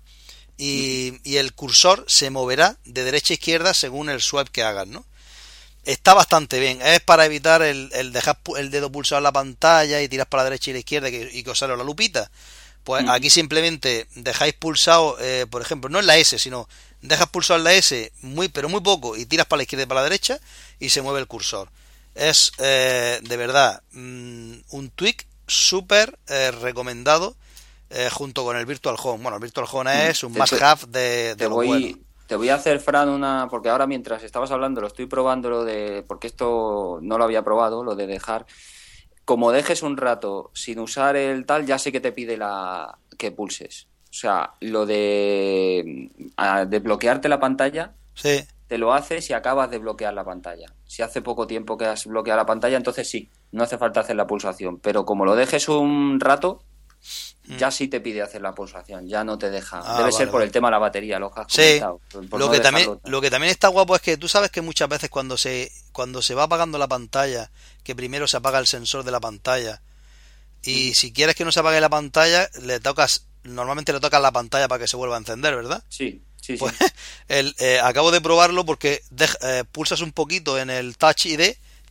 y, 0.57 1.19
el 1.37 1.53
cursor 1.53 2.03
se 2.07 2.29
moverá 2.29 2.77
de 2.85 3.03
derecha 3.03 3.33
a 3.33 3.35
izquierda 3.35 3.73
según 3.73 4.09
el 4.09 4.21
swipe 4.21 4.51
que 4.51 4.63
hagas, 4.63 4.87
¿no? 4.87 5.05
Está 5.85 6.13
bastante 6.13 6.59
bien. 6.59 6.81
Es 6.81 6.99
para 6.99 7.25
evitar 7.25 7.61
el, 7.61 7.89
dejar 8.11 8.39
el 8.57 8.71
dedo 8.71 8.91
pulsado 8.91 9.19
en 9.19 9.23
la 9.23 9.31
pantalla 9.31 10.01
y 10.01 10.09
tiras 10.09 10.27
para 10.27 10.43
la 10.43 10.49
derecha 10.49 10.71
y 10.71 10.73
la 10.73 10.79
izquierda 10.79 11.09
y 11.09 11.43
que 11.43 11.49
os 11.49 11.57
sale 11.57 11.77
la 11.77 11.83
lupita. 11.83 12.29
Pues 12.83 13.05
aquí 13.09 13.29
simplemente 13.29 14.07
dejáis 14.15 14.53
pulsado, 14.53 15.17
eh, 15.19 15.45
por 15.49 15.61
ejemplo, 15.61 15.89
no 15.89 15.99
en 15.99 16.07
la 16.07 16.17
S, 16.17 16.39
sino 16.39 16.67
dejas 17.01 17.27
pulsado 17.27 17.57
en 17.57 17.63
la 17.65 17.73
S 17.73 18.11
muy, 18.21 18.47
pero 18.49 18.69
muy 18.69 18.81
poco 18.81 19.15
y 19.15 19.25
tiras 19.25 19.45
para 19.45 19.57
la 19.57 19.63
izquierda 19.63 19.83
y 19.83 19.87
para 19.87 20.01
la 20.01 20.05
derecha 20.05 20.39
y 20.79 20.89
se 20.89 21.01
mueve 21.01 21.19
el 21.19 21.27
cursor. 21.27 21.69
Es 22.15 22.51
eh, 22.57 23.19
de 23.21 23.37
verdad 23.37 23.81
mm, 23.91 24.53
un 24.69 24.89
tweak 24.95 25.25
súper 25.47 26.19
eh, 26.27 26.51
recomendado 26.51 27.35
eh, 27.89 28.09
junto 28.11 28.43
con 28.43 28.57
el 28.57 28.65
Virtual 28.65 28.95
Home. 29.01 29.23
Bueno, 29.23 29.37
el 29.37 29.41
Virtual 29.41 29.67
Home 29.71 29.91
mm. 29.91 30.09
es 30.09 30.23
un 30.23 30.33
must-have 30.33 30.85
de, 30.87 31.35
te 31.37 31.47
voy, 31.47 32.03
Te 32.27 32.35
voy 32.35 32.49
a 32.49 32.55
hacer, 32.55 32.79
Fran, 32.79 33.09
una... 33.09 33.47
Porque 33.49 33.69
ahora 33.69 33.87
mientras 33.87 34.23
estabas 34.23 34.51
hablando 34.51 34.81
lo 34.81 34.87
estoy 34.87 35.05
probando, 35.05 35.49
lo 35.49 35.63
de... 35.63 36.03
Porque 36.07 36.27
esto 36.27 36.99
no 37.01 37.17
lo 37.17 37.23
había 37.23 37.43
probado, 37.43 37.83
lo 37.83 37.95
de 37.95 38.07
dejar... 38.07 38.45
Como 39.25 39.51
dejes 39.51 39.81
un 39.81 39.97
rato 39.97 40.51
sin 40.53 40.79
usar 40.79 41.17
el 41.17 41.45
tal, 41.45 41.65
ya 41.65 41.77
sé 41.79 41.91
que 41.91 41.99
te 41.99 42.13
pide 42.13 42.37
la 42.37 42.97
que 43.17 43.31
pulses. 43.31 43.87
O 44.09 44.13
sea, 44.13 44.53
lo 44.61 44.85
de, 44.85 46.09
de 46.67 46.79
bloquearte 46.79 47.27
la 47.27 47.39
pantalla, 47.39 47.93
sí. 48.15 48.45
Te 48.67 48.77
lo 48.77 48.93
hace 48.93 49.21
si 49.21 49.33
acabas 49.33 49.71
de 49.71 49.79
bloquear 49.79 50.13
la 50.13 50.25
pantalla. 50.25 50.73
Si 50.85 51.01
hace 51.01 51.21
poco 51.21 51.47
tiempo 51.47 51.77
que 51.77 51.85
has 51.85 52.05
bloqueado 52.05 52.37
la 52.37 52.45
pantalla, 52.45 52.77
entonces 52.77 53.09
sí, 53.09 53.29
no 53.51 53.63
hace 53.63 53.77
falta 53.77 54.01
hacer 54.01 54.15
la 54.15 54.27
pulsación. 54.27 54.79
Pero 54.79 55.05
como 55.05 55.25
lo 55.25 55.35
dejes 55.35 55.69
un 55.69 56.19
rato, 56.19 56.61
mm. 57.47 57.55
ya 57.55 57.71
sí 57.71 57.87
te 57.87 58.01
pide 58.01 58.21
hacer 58.21 58.41
la 58.41 58.53
pulsación, 58.53 59.07
ya 59.07 59.23
no 59.23 59.37
te 59.37 59.49
deja. 59.49 59.81
Ah, 59.83 59.97
Debe 59.99 60.11
ser 60.11 60.29
por 60.29 60.41
el 60.41 60.51
tema 60.51 60.67
de 60.67 60.73
la 60.73 60.79
batería, 60.79 61.17
lo 61.17 61.31
que 61.31 61.39
has 61.39 61.47
sí. 61.49 61.79
lo, 62.31 62.51
que 62.51 62.59
también, 62.59 62.99
lo 63.05 63.21
que 63.21 63.31
también 63.31 63.51
está 63.51 63.69
guapo 63.69 63.95
es 63.95 64.01
que 64.01 64.17
tú 64.17 64.27
sabes 64.27 64.51
que 64.51 64.61
muchas 64.61 64.89
veces 64.89 65.09
cuando 65.09 65.37
se, 65.37 65.71
cuando 65.93 66.21
se 66.21 66.35
va 66.35 66.43
apagando 66.43 66.77
la 66.77 66.89
pantalla, 66.89 67.49
que 67.83 67.95
primero 67.95 68.27
se 68.27 68.37
apaga 68.37 68.59
el 68.59 68.67
sensor 68.67 69.05
de 69.05 69.11
la 69.11 69.21
pantalla, 69.21 69.81
y 70.61 70.89
mm. 70.89 70.93
si 70.93 71.13
quieres 71.13 71.35
que 71.35 71.45
no 71.45 71.53
se 71.53 71.61
apague 71.61 71.79
la 71.79 71.89
pantalla, 71.89 72.49
le 72.61 72.81
tocas, 72.81 73.27
normalmente 73.43 73.93
le 73.93 74.01
tocas 74.01 74.21
la 74.21 74.33
pantalla 74.33 74.67
para 74.67 74.79
que 74.79 74.89
se 74.89 74.97
vuelva 74.97 75.15
a 75.15 75.19
encender, 75.19 75.55
¿verdad? 75.55 75.85
Sí. 75.87 76.21
Sí, 76.47 76.55
pues, 76.55 76.73
El, 77.27 77.53
eh, 77.59 77.81
acabo 77.83 78.09
de 78.09 78.21
probarlo 78.21 78.65
porque 78.65 79.03
eh, 79.41 79.63
pulsas 79.69 79.99
un 79.99 80.13
poquito 80.13 80.57
en 80.57 80.69
el 80.69 80.95
Touch 80.95 81.25
ID 81.25 81.41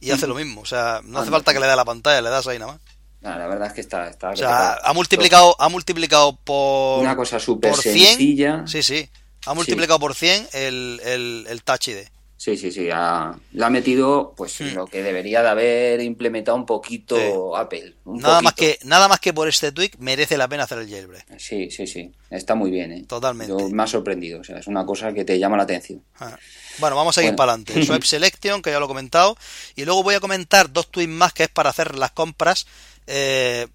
y 0.01 0.11
hace 0.13 0.27
lo 0.27 0.35
mismo. 0.35 0.63
O 0.63 0.65
sea, 0.65 1.03
no 1.05 1.19
hace 1.19 1.31
falta 1.31 1.53
que 1.53 1.61
le 1.61 1.67
dé 1.67 1.77
la 1.77 1.85
pantalla, 1.85 2.23
le 2.23 2.31
das 2.31 2.47
ahí 2.47 2.59
nada 2.59 2.73
más. 2.73 2.81
la 3.21 3.47
verdad 3.47 3.69
es 3.69 3.75
que 3.75 3.83
está. 3.83 4.09
está 4.09 4.31
o 4.31 4.37
sea, 4.37 4.79
ha 4.83 4.93
multiplicado, 4.95 5.55
ha 5.59 5.69
multiplicado 5.69 6.37
por. 6.37 7.01
Una 7.01 7.15
cosa 7.15 7.39
súper 7.39 7.75
sencilla. 7.77 8.67
Sí, 8.67 8.83
sí. 8.83 9.11
Ha 9.45 9.53
multiplicado 9.53 10.01
por 10.01 10.15
100 10.15 10.49
el, 10.55 11.01
el, 11.05 11.47
el 11.51 11.63
Touch 11.63 11.89
ID. 11.89 12.07
Sí, 12.37 12.57
sí, 12.57 12.71
sí. 12.71 12.89
Ha, 12.93 13.35
le 13.53 13.65
ha 13.65 13.71
metido 13.71 14.35
pues 14.37 14.61
lo 14.61 14.87
que 14.87 15.03
debería 15.03 15.43
de 15.43 15.49
haber 15.49 16.01
implementado 16.03 16.57
un 16.57 16.67
poquito 16.67 17.57
Apple. 17.57 17.95
nada, 18.05 18.43
Más 18.43 18.53
que, 18.53 18.79
nada 18.85 19.09
más 19.09 19.21
que 19.21 19.33
por 19.33 19.49
este 19.49 19.73
tweak 19.73 19.97
merece 19.99 20.37
la 20.37 20.47
pena 20.47 20.65
hacer 20.65 20.79
el 20.79 20.89
jailbreak. 20.89 21.39
Sí, 21.39 21.71
sí, 21.71 21.87
sí. 21.87 22.13
Está 22.31 22.55
muy 22.55 22.71
bien. 22.71 22.93
¿eh? 22.93 23.05
Totalmente. 23.09 23.55
me 23.73 23.83
ha 23.83 23.87
sorprendido. 23.87 24.41
O 24.41 24.45
sea, 24.45 24.59
es 24.59 24.67
una 24.67 24.85
cosa 24.85 25.13
que 25.13 25.25
te 25.25 25.39
llama 25.39 25.57
la 25.57 25.63
atención. 25.63 26.03
Ah. 26.21 26.37
Bueno, 26.79 26.95
vamos 26.95 27.17
a 27.17 27.25
ir 27.25 27.35
para 27.35 27.53
adelante. 27.53 27.85
Swipe 27.85 28.07
Selection, 28.07 28.61
que 28.61 28.71
ya 28.71 28.79
lo 28.79 28.85
he 28.85 28.89
comentado. 28.89 29.37
Y 29.75 29.85
luego 29.87 30.03
voy 30.03 30.15
a 30.15 30.21
comentar 30.21 30.71
dos 30.71 30.91
tweets 30.91 31.11
más 31.11 31.33
que 31.33 31.45
es 31.45 31.49
para 31.49 31.71
hacer 31.71 31.97
las 31.97 32.11
compras. 32.11 32.67
Eh, 33.07 33.67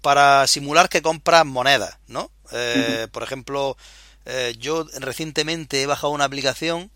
para 0.00 0.46
simular 0.46 0.88
que 0.88 1.02
compras 1.02 1.44
monedas, 1.44 1.98
¿no? 2.06 2.30
Eh, 2.52 3.08
por 3.12 3.22
ejemplo, 3.22 3.76
eh, 4.24 4.54
yo 4.58 4.86
recientemente 4.98 5.82
he 5.82 5.86
bajado 5.86 6.12
una 6.12 6.24
aplicación 6.24 6.90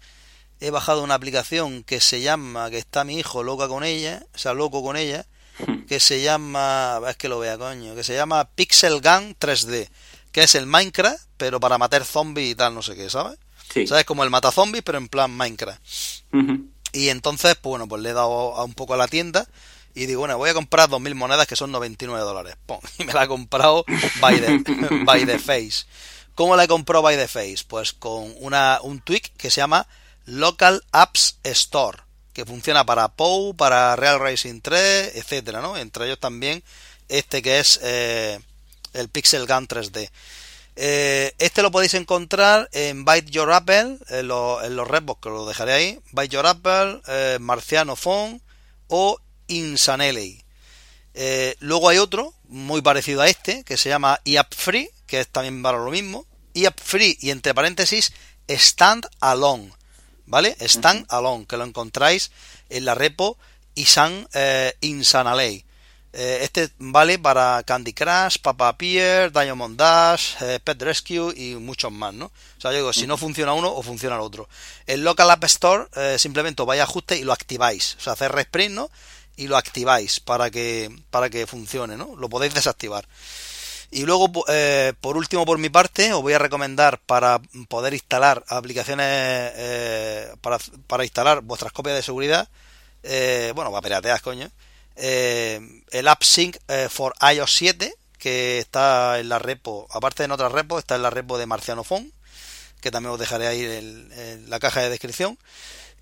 he 0.64 0.70
bajado 0.70 1.02
una 1.02 1.14
aplicación 1.14 1.84
que 1.84 2.00
se 2.00 2.22
llama, 2.22 2.70
que 2.70 2.78
está 2.78 3.04
mi 3.04 3.18
hijo 3.18 3.42
loca 3.42 3.68
con 3.68 3.84
ella, 3.84 4.24
o 4.34 4.38
sea, 4.38 4.54
loco 4.54 4.82
con 4.82 4.96
ella, 4.96 5.26
que 5.88 6.00
se 6.00 6.22
llama, 6.22 7.00
es 7.08 7.16
que 7.16 7.28
lo 7.28 7.38
vea, 7.38 7.58
coño, 7.58 7.94
que 7.94 8.02
se 8.02 8.14
llama 8.14 8.48
Pixel 8.54 9.00
Gun 9.00 9.36
3D, 9.38 9.88
que 10.32 10.42
es 10.42 10.54
el 10.54 10.66
Minecraft, 10.66 11.22
pero 11.36 11.60
para 11.60 11.78
matar 11.78 12.04
zombies 12.04 12.52
y 12.52 12.54
tal, 12.54 12.74
no 12.74 12.82
sé 12.82 12.94
qué, 12.96 13.10
¿sabes? 13.10 13.38
Sí. 13.72 13.86
¿Sabes? 13.86 14.04
Como 14.04 14.24
el 14.24 14.30
mata 14.30 14.50
zombies, 14.50 14.82
pero 14.84 14.98
en 14.98 15.08
plan 15.08 15.30
Minecraft. 15.30 15.80
Y 16.92 17.08
entonces, 17.08 17.56
pues 17.56 17.70
bueno, 17.70 17.88
pues 17.88 18.02
le 18.02 18.10
he 18.10 18.12
dado 18.12 18.54
a 18.54 18.64
un 18.64 18.74
poco 18.74 18.94
a 18.94 18.96
la 18.96 19.08
tienda 19.08 19.46
y 19.94 20.06
digo, 20.06 20.20
bueno, 20.20 20.38
voy 20.38 20.50
a 20.50 20.54
comprar 20.54 20.88
2.000 20.88 21.14
monedas 21.14 21.46
que 21.46 21.56
son 21.56 21.72
99 21.72 22.24
dólares. 22.24 22.56
Y 22.98 23.04
me 23.04 23.12
la 23.12 23.24
he 23.24 23.28
comprado 23.28 23.84
by 24.20 24.40
the, 24.40 25.04
by 25.04 25.26
the 25.26 25.38
face. 25.38 25.86
¿Cómo 26.34 26.56
la 26.56 26.64
he 26.64 26.68
comprado 26.68 27.02
by 27.02 27.16
the 27.16 27.28
face? 27.28 27.58
Pues 27.66 27.92
con 27.92 28.32
una, 28.38 28.80
un 28.82 29.00
tweak 29.00 29.32
que 29.36 29.50
se 29.50 29.60
llama 29.60 29.86
Local 30.26 30.84
Apps 30.92 31.38
Store, 31.44 31.98
que 32.32 32.44
funciona 32.44 32.84
para 32.84 33.08
POU, 33.08 33.54
para 33.54 33.96
Real 33.96 34.20
Racing 34.20 34.60
3, 34.60 35.16
etcétera, 35.16 35.60
¿no? 35.60 35.76
Entre 35.76 36.06
ellos 36.06 36.20
también 36.20 36.62
este 37.08 37.42
que 37.42 37.58
es 37.58 37.78
eh, 37.82 38.40
el 38.92 39.08
Pixel 39.08 39.46
Gun 39.46 39.68
3D. 39.68 40.10
Eh, 40.76 41.32
este 41.38 41.62
lo 41.62 41.70
podéis 41.70 41.94
encontrar 41.94 42.68
en 42.72 43.04
Byte 43.04 43.30
Your 43.30 43.52
Apple, 43.52 43.98
en, 44.08 44.28
los 44.28 44.88
repos 44.88 45.18
que 45.20 45.28
lo 45.28 45.46
dejaré 45.46 45.72
ahí. 45.72 46.00
Byte 46.12 46.32
Your 46.32 46.46
Apple, 46.46 47.00
eh, 47.06 47.38
Marciano 47.40 47.96
Phone 47.96 48.40
o 48.88 49.20
Insanely. 49.46 50.42
Eh, 51.14 51.56
luego 51.60 51.88
hay 51.88 51.98
otro 51.98 52.34
muy 52.48 52.82
parecido 52.82 53.22
a 53.22 53.28
este 53.28 53.62
que 53.62 53.76
se 53.76 53.88
llama 53.88 54.20
IAP 54.24 54.52
Free, 54.52 54.90
que 55.06 55.20
es 55.20 55.28
también 55.28 55.62
para 55.62 55.78
lo 55.78 55.90
mismo. 55.90 56.26
IAP 56.54 56.80
Free 56.80 57.18
y 57.20 57.30
entre 57.30 57.54
paréntesis 57.54 58.12
Stand 58.48 59.06
Alone, 59.20 59.72
¿vale? 60.26 60.56
Stand 60.60 61.06
Alone, 61.08 61.46
que 61.46 61.56
lo 61.56 61.64
encontráis 61.64 62.30
en 62.68 62.84
la 62.84 62.94
repo 62.94 63.36
Isan 63.74 64.28
eh, 64.34 64.74
Insanaley. 64.80 65.64
Eh, 66.16 66.38
este 66.42 66.70
vale 66.78 67.18
para 67.18 67.60
Candy 67.64 67.92
Crush, 67.92 68.38
Papa 68.40 68.78
Pier, 68.78 69.32
Diamond 69.32 69.76
Dash, 69.76 70.36
eh, 70.42 70.60
Pet 70.62 70.80
Rescue 70.80 71.34
y 71.34 71.56
muchos 71.56 71.90
más, 71.90 72.14
¿no? 72.14 72.26
O 72.26 72.60
sea, 72.60 72.70
yo 72.70 72.76
digo, 72.76 72.92
si 72.92 73.08
no 73.08 73.16
funciona 73.16 73.52
uno 73.52 73.72
o 73.74 73.82
funciona 73.82 74.14
el 74.14 74.22
otro. 74.22 74.48
El 74.86 75.02
Local 75.02 75.28
App 75.28 75.42
Store 75.44 75.86
eh, 75.96 76.16
simplemente 76.20 76.62
vais 76.62 76.80
a 76.80 76.84
ajuste 76.84 77.18
y 77.18 77.24
lo 77.24 77.32
activáis. 77.32 77.96
O 77.98 78.00
sea, 78.00 78.12
hacer 78.12 78.30
resprint, 78.30 78.76
¿no? 78.76 78.90
Y 79.36 79.48
lo 79.48 79.56
activáis 79.56 80.20
para 80.20 80.52
que, 80.52 80.88
para 81.10 81.30
que 81.30 81.48
funcione, 81.48 81.96
¿no? 81.96 82.14
Lo 82.14 82.28
podéis 82.28 82.54
desactivar. 82.54 83.08
Y 83.90 84.04
luego, 84.06 84.32
por 84.32 85.16
último, 85.16 85.46
por 85.46 85.58
mi 85.58 85.68
parte, 85.68 86.12
os 86.12 86.22
voy 86.22 86.32
a 86.32 86.38
recomendar 86.38 86.98
para 86.98 87.40
poder 87.68 87.94
instalar 87.94 88.44
aplicaciones, 88.48 89.52
para, 90.40 90.58
para 90.86 91.04
instalar 91.04 91.42
vuestras 91.42 91.72
copias 91.72 91.96
de 91.96 92.02
seguridad, 92.02 92.48
bueno, 93.54 93.70
va 93.70 93.78
a 93.78 93.82
piratear, 93.82 94.20
coño 94.20 94.50
eh, 94.96 95.60
el 95.90 96.08
AppSync 96.08 96.56
eh, 96.68 96.88
for 96.90 97.14
iOS 97.20 97.52
7, 97.52 97.94
que 98.18 98.58
está 98.58 99.18
en 99.18 99.28
la 99.28 99.38
repo, 99.38 99.86
aparte 99.90 100.22
de 100.22 100.26
en 100.26 100.32
otras 100.32 100.52
repos, 100.52 100.78
está 100.78 100.96
en 100.96 101.02
la 101.02 101.10
repo 101.10 101.38
de 101.38 101.46
Marciano 101.46 101.84
Phone, 101.84 102.12
que 102.80 102.90
también 102.90 103.12
os 103.12 103.18
dejaré 103.18 103.46
ahí 103.46 103.62
en, 103.62 104.48
la 104.48 104.60
caja 104.60 104.80
de 104.82 104.90
descripción. 104.90 105.38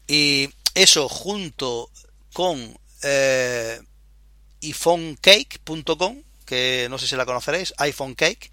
Y 0.06 0.50
eso 0.74 1.08
junto 1.08 1.90
con 2.32 2.78
eh, 3.02 3.80
iPhoneCake.com, 4.62 6.22
que 6.52 6.86
no 6.90 6.98
sé 6.98 7.06
si 7.06 7.16
la 7.16 7.24
conoceréis, 7.24 7.72
iPhone 7.78 8.14
Cake, 8.14 8.50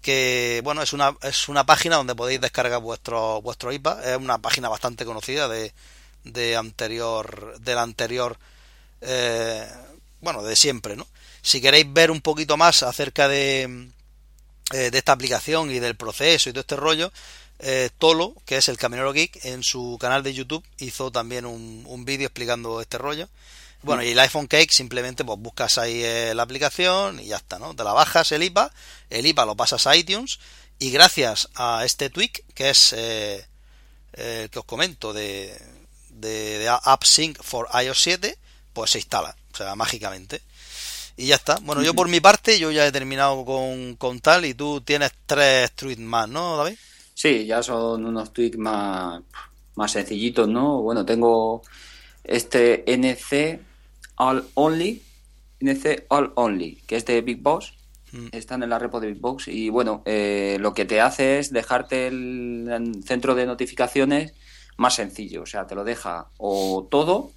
que 0.00 0.62
bueno, 0.64 0.80
es 0.80 0.94
una, 0.94 1.14
es 1.20 1.50
una 1.50 1.66
página 1.66 1.96
donde 1.96 2.14
podéis 2.14 2.40
descargar 2.40 2.80
vuestro, 2.80 3.42
vuestro 3.42 3.70
IPA, 3.74 4.14
es 4.14 4.16
una 4.16 4.38
página 4.38 4.70
bastante 4.70 5.04
conocida 5.04 5.46
de, 5.46 5.74
de 6.24 6.56
anterior, 6.56 7.58
del 7.60 7.76
anterior 7.76 8.38
eh, 9.02 9.68
bueno, 10.22 10.42
de 10.42 10.56
siempre, 10.56 10.96
¿no? 10.96 11.06
Si 11.42 11.60
queréis 11.60 11.92
ver 11.92 12.10
un 12.10 12.22
poquito 12.22 12.56
más 12.56 12.82
acerca 12.82 13.28
de, 13.28 13.90
eh, 14.72 14.90
de 14.90 14.96
esta 14.96 15.12
aplicación 15.12 15.70
y 15.70 15.78
del 15.78 15.94
proceso 15.94 16.48
y 16.48 16.54
todo 16.54 16.62
este 16.62 16.76
rollo, 16.76 17.12
eh, 17.58 17.90
Tolo, 17.98 18.34
que 18.46 18.56
es 18.56 18.70
el 18.70 18.78
Caminero 18.78 19.12
Geek, 19.12 19.44
en 19.44 19.62
su 19.62 19.98
canal 20.00 20.22
de 20.22 20.32
YouTube 20.32 20.64
hizo 20.78 21.10
también 21.10 21.44
un, 21.44 21.84
un 21.86 22.06
vídeo 22.06 22.28
explicando 22.28 22.80
este 22.80 22.96
rollo. 22.96 23.28
Bueno, 23.86 24.02
y 24.02 24.08
el 24.08 24.18
iPhone 24.18 24.46
Cake 24.46 24.72
simplemente 24.72 25.24
pues 25.24 25.38
buscas 25.38 25.78
ahí 25.78 26.02
la 26.34 26.42
aplicación 26.42 27.20
y 27.20 27.28
ya 27.28 27.36
está, 27.36 27.58
¿no? 27.58 27.74
Te 27.74 27.84
la 27.84 27.92
bajas 27.92 28.32
el 28.32 28.42
IPA, 28.42 28.70
el 29.10 29.26
IPA 29.26 29.46
lo 29.46 29.56
pasas 29.56 29.86
a 29.86 29.96
iTunes 29.96 30.38
y 30.78 30.90
gracias 30.90 31.48
a 31.54 31.84
este 31.84 32.10
tweak 32.10 32.44
que 32.54 32.70
es 32.70 32.92
el 32.92 34.50
que 34.50 34.58
os 34.58 34.64
comento 34.64 35.12
de, 35.12 35.56
de, 36.10 36.58
de 36.58 36.68
AppSync 36.68 37.42
for 37.42 37.68
iOS 37.82 38.02
7, 38.02 38.38
pues 38.72 38.90
se 38.90 38.98
instala, 38.98 39.36
o 39.52 39.56
sea, 39.56 39.74
mágicamente. 39.74 40.42
Y 41.16 41.28
ya 41.28 41.36
está. 41.36 41.58
Bueno, 41.62 41.82
yo 41.82 41.94
por 41.94 42.08
mi 42.08 42.20
parte, 42.20 42.58
yo 42.58 42.70
ya 42.70 42.86
he 42.86 42.92
terminado 42.92 43.44
con, 43.44 44.20
tal 44.20 44.44
y 44.44 44.54
tú 44.54 44.82
tienes 44.82 45.12
tres 45.24 45.72
tweets 45.72 46.00
más, 46.00 46.28
¿no, 46.28 46.58
David? 46.58 46.76
Sí, 47.14 47.46
ya 47.46 47.62
son 47.62 48.04
unos 48.04 48.32
tweets 48.32 48.58
más, 48.58 49.22
más 49.76 49.92
sencillitos, 49.92 50.46
¿no? 50.46 50.82
Bueno, 50.82 51.06
tengo 51.06 51.62
este 52.22 52.84
NC 52.86 53.60
All 54.16 54.46
Only, 54.54 55.02
NC 55.60 56.06
All 56.08 56.32
Only, 56.34 56.82
que 56.86 56.96
es 56.96 57.04
de 57.04 57.20
Big 57.22 57.42
Boss. 57.42 57.74
Mm. 58.12 58.28
Están 58.32 58.62
en 58.62 58.70
la 58.70 58.78
repo 58.78 59.00
de 59.00 59.08
Big 59.08 59.20
Box 59.20 59.48
y 59.48 59.68
bueno, 59.68 60.02
eh, 60.06 60.58
lo 60.60 60.74
que 60.74 60.84
te 60.84 61.00
hace 61.00 61.38
es 61.38 61.52
dejarte 61.52 62.06
el 62.06 63.02
centro 63.04 63.34
de 63.34 63.46
notificaciones 63.46 64.32
más 64.76 64.94
sencillo, 64.94 65.42
o 65.42 65.46
sea, 65.46 65.66
te 65.66 65.74
lo 65.74 65.84
deja 65.84 66.28
o 66.36 66.86
todo 66.90 67.32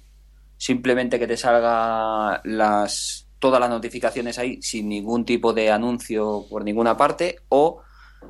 simplemente 0.60 1.18
que 1.18 1.26
te 1.26 1.38
salga 1.38 2.42
las 2.44 3.26
todas 3.38 3.58
las 3.58 3.70
notificaciones 3.70 4.38
ahí 4.38 4.60
sin 4.60 4.90
ningún 4.90 5.24
tipo 5.24 5.54
de 5.54 5.70
anuncio 5.70 6.44
por 6.50 6.62
ninguna 6.62 6.98
parte 6.98 7.38
o 7.48 7.82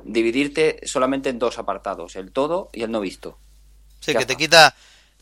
dividirte 0.05 0.79
solamente 0.83 1.29
en 1.29 1.37
dos 1.37 1.59
apartados, 1.59 2.15
el 2.15 2.31
todo 2.31 2.69
y 2.71 2.83
el 2.83 2.91
no 2.91 3.01
visto. 3.01 3.37
Sí, 3.99 4.15
que 4.15 4.25
te 4.25 4.37
quita 4.37 4.73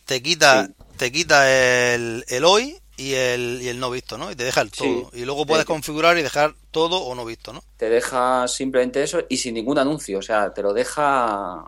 te 0.05 0.21
quita 0.21 0.69
te 0.97 1.11
quita 1.11 1.51
el, 1.51 2.23
el 2.27 2.45
hoy 2.45 2.77
y 2.99 3.13
el, 3.13 3.59
y 3.61 3.69
el 3.69 3.79
no 3.79 3.89
visto, 3.89 4.17
¿no? 4.17 4.31
Y 4.31 4.35
te 4.35 4.43
deja 4.43 4.61
el 4.61 4.71
todo. 4.71 5.09
y 5.13 5.25
luego 5.25 5.45
puedes 5.45 5.65
configurar 5.65 6.17
y 6.17 6.21
dejar 6.21 6.53
todo 6.71 6.97
o 6.97 7.15
no 7.15 7.25
visto, 7.25 7.53
¿no? 7.53 7.63
Te 7.77 7.89
deja 7.89 8.47
simplemente 8.47 9.01
eso 9.01 9.21
y 9.29 9.37
sin 9.37 9.55
ningún 9.55 9.79
anuncio, 9.79 10.19
o 10.19 10.21
sea, 10.21 10.53
te 10.53 10.61
lo 10.61 10.73
deja 10.73 11.63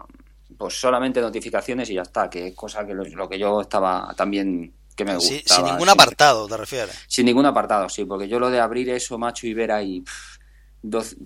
pues 0.57 0.79
solamente 0.79 1.21
notificaciones 1.21 1.89
y 1.89 1.95
ya 1.95 2.03
está, 2.03 2.29
que 2.29 2.47
es 2.47 2.55
cosa 2.55 2.86
que 2.86 2.93
lo 2.93 3.27
que 3.27 3.39
yo 3.39 3.61
estaba 3.61 4.13
también 4.15 4.73
sin 5.17 5.65
ningún 5.65 5.89
apartado, 5.89 6.47
¿te 6.47 6.57
refieres? 6.57 6.95
Sin 7.07 7.25
ningún 7.25 7.45
apartado, 7.45 7.89
sí, 7.89 8.05
porque 8.05 8.27
yo 8.27 8.39
lo 8.39 8.49
de 8.49 8.59
abrir 8.59 8.89
eso, 8.89 9.17
macho, 9.17 9.47
y 9.47 9.53
ver 9.53 9.71
ahí... 9.71 10.03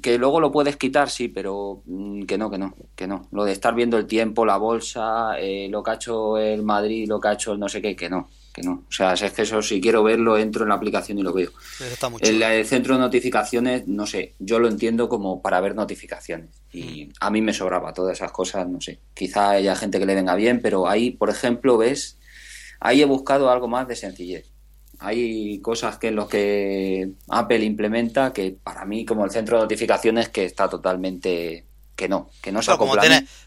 que 0.02 0.18
luego 0.18 0.40
lo 0.40 0.52
puedes 0.52 0.78
quitar, 0.78 1.10
sí, 1.10 1.28
pero 1.28 1.82
mm, 1.86 2.24
que 2.24 2.38
no, 2.38 2.50
que 2.50 2.58
no, 2.58 2.76
que 2.96 3.08
no. 3.08 3.28
Lo 3.32 3.44
de 3.44 3.52
estar 3.52 3.74
viendo 3.74 3.98
el 3.98 4.06
tiempo, 4.06 4.46
la 4.46 4.58
bolsa, 4.58 5.38
eh, 5.40 5.68
lo 5.70 5.84
que 5.84 5.92
ha 5.92 5.96
hecho 5.96 6.38
el 6.38 6.64
Madrid, 6.64 7.08
lo 7.08 7.20
que 7.20 7.28
ha 7.28 7.34
hecho 7.34 7.54
el 7.54 7.60
no 7.60 7.70
sé 7.70 7.82
qué, 7.82 7.96
que 7.96 8.10
no, 8.10 8.30
que 8.56 8.62
no. 8.62 8.86
O 8.88 8.92
sea, 8.92 9.14
es 9.14 9.32
que 9.34 9.42
eso, 9.42 9.62
si 9.62 9.82
quiero 9.82 10.02
verlo, 10.04 10.38
entro 10.38 10.64
en 10.64 10.70
la 10.70 10.76
aplicación 10.76 11.20
y 11.20 11.24
lo 11.24 11.34
veo. 11.34 11.52
el, 12.22 12.42
el, 12.42 12.66
centro 12.66 12.96
de 12.96 13.02
notificaciones, 13.02 13.88
no 13.88 14.08
sé, 14.08 14.34
yo 14.40 14.60
lo 14.60 14.68
entiendo 14.68 15.10
como 15.10 15.42
para 15.42 15.60
ver 15.60 15.76
notificaciones. 15.76 16.50
Y 16.72 17.06
mm. 17.06 17.14
a 17.20 17.30
mí 17.30 17.42
me 17.42 17.54
sobraba 17.54 17.94
todas 17.94 18.18
esas 18.18 18.32
cosas, 18.32 18.68
no 18.68 18.80
sé. 18.80 19.00
Quizá 19.14 19.52
haya 19.52 19.76
gente 19.76 20.00
que 20.00 20.06
le 20.06 20.16
venga 20.16 20.36
bien, 20.36 20.62
pero 20.62 20.88
ahí, 20.88 21.12
por 21.12 21.30
ejemplo, 21.30 21.78
ves 21.78 22.18
Ahí 22.80 23.02
he 23.02 23.06
buscado 23.06 23.50
algo 23.50 23.68
más 23.68 23.88
de 23.88 23.96
sencillez. 23.96 24.52
Hay 25.00 25.60
cosas 25.60 25.98
que 25.98 26.10
en 26.10 26.16
los 26.16 26.30
que 26.30 27.12
Apple 27.30 27.66
implementa 27.66 28.32
que 28.32 28.58
para 28.64 28.86
mí 28.86 29.06
como 29.06 29.26
el 29.26 29.32
centro 29.32 29.58
de 29.58 29.64
notificaciones 29.64 30.30
que 30.30 30.46
está 30.46 30.70
totalmente 30.70 31.66
que 31.96 32.10
no, 32.10 32.30
que 32.42 32.52
no 32.52 32.62
se 32.62 32.76
como, 32.78 32.96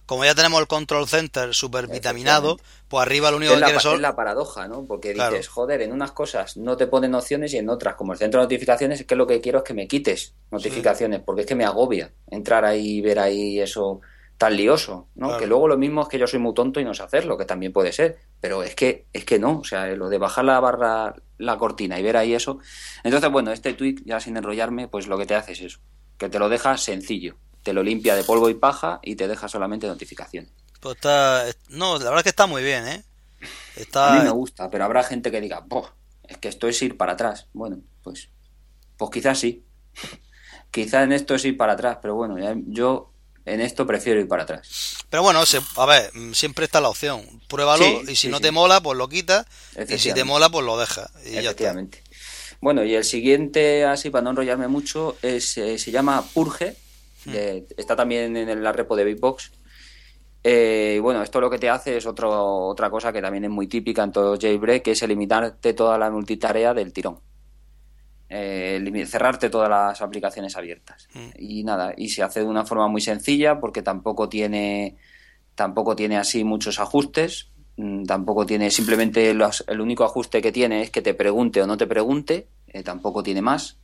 como 0.06 0.24
ya 0.24 0.34
tenemos 0.34 0.60
el 0.60 0.66
control 0.66 1.06
center 1.06 1.54
super 1.54 1.86
vitaminado, 1.86 2.58
pues 2.88 3.02
arriba 3.02 3.30
lo 3.30 3.36
único 3.36 3.54
que 3.54 3.60
quiere 3.60 3.76
Es 3.76 4.00
la 4.00 4.16
paradoja, 4.16 4.66
¿no? 4.66 4.86
Porque 4.86 5.12
dices, 5.12 5.48
joder, 5.48 5.82
en 5.82 5.92
unas 5.92 6.12
cosas 6.12 6.56
no 6.56 6.76
te 6.76 6.86
ponen 6.86 7.14
opciones 7.14 7.52
y 7.52 7.58
en 7.58 7.68
otras, 7.68 7.94
como 7.94 8.12
el 8.12 8.18
centro 8.18 8.40
de 8.40 8.46
notificaciones, 8.46 9.00
es 9.00 9.06
que 9.06 9.16
lo 9.16 9.26
que 9.26 9.40
quiero 9.40 9.58
es 9.58 9.64
que 9.64 9.74
me 9.74 9.86
quites 9.86 10.34
notificaciones, 10.50 11.20
porque 11.20 11.42
es 11.42 11.46
que 11.46 11.54
me 11.54 11.64
agobia 11.64 12.12
entrar 12.30 12.64
ahí 12.64 12.98
y 12.98 13.00
ver 13.02 13.18
ahí 13.18 13.60
eso 13.60 14.00
tan 14.38 14.56
lioso, 14.56 15.08
¿no? 15.16 15.36
Que 15.36 15.46
luego 15.46 15.66
lo 15.66 15.76
mismo 15.76 16.02
es 16.02 16.08
que 16.08 16.18
yo 16.18 16.28
soy 16.28 16.38
muy 16.38 16.54
tonto 16.54 16.80
y 16.80 16.84
no 16.84 16.94
sé 16.94 17.02
hacerlo, 17.02 17.36
que 17.36 17.44
también 17.44 17.72
puede 17.72 17.92
ser, 17.92 18.18
pero 18.40 18.62
es 18.62 18.74
que 18.76 19.06
es 19.12 19.24
que 19.24 19.38
no, 19.38 19.58
o 19.58 19.64
sea, 19.64 19.88
lo 19.88 20.08
de 20.08 20.16
bajar 20.16 20.44
la 20.44 20.60
barra, 20.60 21.16
la 21.38 21.58
cortina 21.58 21.98
y 21.98 22.02
ver 22.04 22.16
ahí 22.16 22.34
eso. 22.34 22.60
Entonces, 23.02 23.30
bueno, 23.30 23.52
este 23.52 23.74
tweet, 23.74 23.96
ya 24.04 24.20
sin 24.20 24.36
enrollarme, 24.36 24.86
pues 24.86 25.08
lo 25.08 25.18
que 25.18 25.26
te 25.26 25.34
hace 25.34 25.52
es 25.52 25.60
eso, 25.60 25.80
que 26.16 26.28
te 26.28 26.38
lo 26.38 26.48
deja 26.48 26.76
sencillo, 26.76 27.36
te 27.62 27.72
lo 27.72 27.82
limpia 27.82 28.14
de 28.14 28.24
polvo 28.24 28.48
y 28.48 28.54
paja 28.54 29.00
y 29.02 29.16
te 29.16 29.28
deja 29.28 29.48
solamente 29.48 29.86
notificaciones. 29.86 30.50
Pues 30.80 30.96
está, 30.96 31.44
no, 31.68 31.98
la 31.98 32.04
verdad 32.04 32.18
es 32.18 32.22
que 32.24 32.28
está 32.30 32.46
muy 32.46 32.62
bien, 32.62 32.86
¿eh? 32.86 33.04
Está... 33.76 34.14
A 34.14 34.18
mí 34.18 34.24
me 34.24 34.30
gusta, 34.30 34.70
pero 34.70 34.84
habrá 34.84 35.02
gente 35.02 35.30
que 35.30 35.40
diga, 35.40 35.64
es 36.28 36.36
que 36.38 36.48
esto 36.48 36.68
es 36.68 36.80
ir 36.82 36.96
para 36.96 37.12
atrás. 37.12 37.46
Bueno, 37.52 37.80
pues, 38.02 38.28
pues 38.96 39.10
quizás 39.10 39.38
sí. 39.38 39.64
quizás 40.70 41.04
en 41.04 41.12
esto 41.12 41.34
es 41.34 41.44
ir 41.44 41.56
para 41.56 41.72
atrás, 41.72 41.98
pero 42.00 42.14
bueno, 42.14 42.36
yo 42.66 43.12
en 43.44 43.60
esto 43.60 43.86
prefiero 43.86 44.20
ir 44.20 44.28
para 44.28 44.42
atrás. 44.42 44.96
Pero 45.08 45.22
bueno, 45.22 45.42
a 45.76 45.86
ver, 45.86 46.10
siempre 46.32 46.66
está 46.66 46.80
la 46.80 46.90
opción. 46.90 47.22
Pruébalo 47.48 48.02
y 48.08 48.14
si 48.14 48.28
no 48.28 48.40
te 48.40 48.50
mola, 48.50 48.80
pues 48.82 48.96
lo 48.98 49.08
quitas. 49.08 49.46
Y 49.88 49.98
si 49.98 50.12
te 50.12 50.24
mola, 50.24 50.50
pues 50.50 50.64
lo 50.64 50.78
dejas. 50.78 51.10
Y 51.24 51.36
Efectivamente. 51.36 52.02
Bueno, 52.60 52.84
y 52.84 52.94
el 52.94 53.04
siguiente, 53.04 53.84
así 53.84 54.10
para 54.10 54.22
no 54.22 54.30
enrollarme 54.30 54.68
mucho, 54.68 55.16
es, 55.22 55.56
eh, 55.58 55.78
se 55.78 55.90
llama 55.90 56.22
Purge. 56.34 56.76
Hmm. 57.24 57.32
está 57.76 57.96
también 57.96 58.36
en 58.36 58.62
la 58.62 58.72
repo 58.72 58.96
de 58.96 59.04
Bitbox. 59.04 59.52
Eh, 60.44 60.94
y 60.96 61.00
bueno, 61.00 61.22
esto 61.22 61.40
lo 61.40 61.50
que 61.50 61.58
te 61.58 61.68
hace 61.68 61.96
es 61.96 62.06
otro, 62.06 62.30
otra 62.66 62.90
cosa 62.90 63.12
que 63.12 63.20
también 63.20 63.44
es 63.44 63.50
muy 63.50 63.66
típica 63.66 64.04
en 64.04 64.12
todo 64.12 64.38
jailbreak, 64.40 64.82
que 64.82 64.92
es 64.92 65.02
eliminarte 65.02 65.74
toda 65.74 65.98
la 65.98 66.10
multitarea 66.10 66.72
del 66.74 66.92
tirón 66.92 67.20
eh, 68.30 69.06
cerrarte 69.06 69.50
todas 69.50 69.68
las 69.68 70.00
aplicaciones 70.02 70.56
abiertas. 70.56 71.08
Mm. 71.14 71.28
Y 71.38 71.64
nada, 71.64 71.94
y 71.96 72.08
se 72.08 72.22
hace 72.22 72.40
de 72.40 72.46
una 72.46 72.64
forma 72.64 72.88
muy 72.88 73.00
sencilla 73.00 73.58
porque 73.60 73.82
tampoco 73.82 74.28
tiene, 74.28 74.96
tampoco 75.54 75.96
tiene 75.96 76.18
así 76.18 76.44
muchos 76.44 76.78
ajustes, 76.78 77.50
mm, 77.76 78.04
tampoco 78.04 78.44
tiene 78.44 78.70
simplemente 78.70 79.30
el 79.30 79.80
único 79.80 80.04
ajuste 80.04 80.42
que 80.42 80.52
tiene 80.52 80.82
es 80.82 80.90
que 80.90 81.02
te 81.02 81.14
pregunte 81.14 81.62
o 81.62 81.66
no 81.66 81.76
te 81.76 81.86
pregunte, 81.86 82.48
eh, 82.66 82.82
tampoco 82.82 83.22
tiene 83.22 83.42
más. 83.42 83.78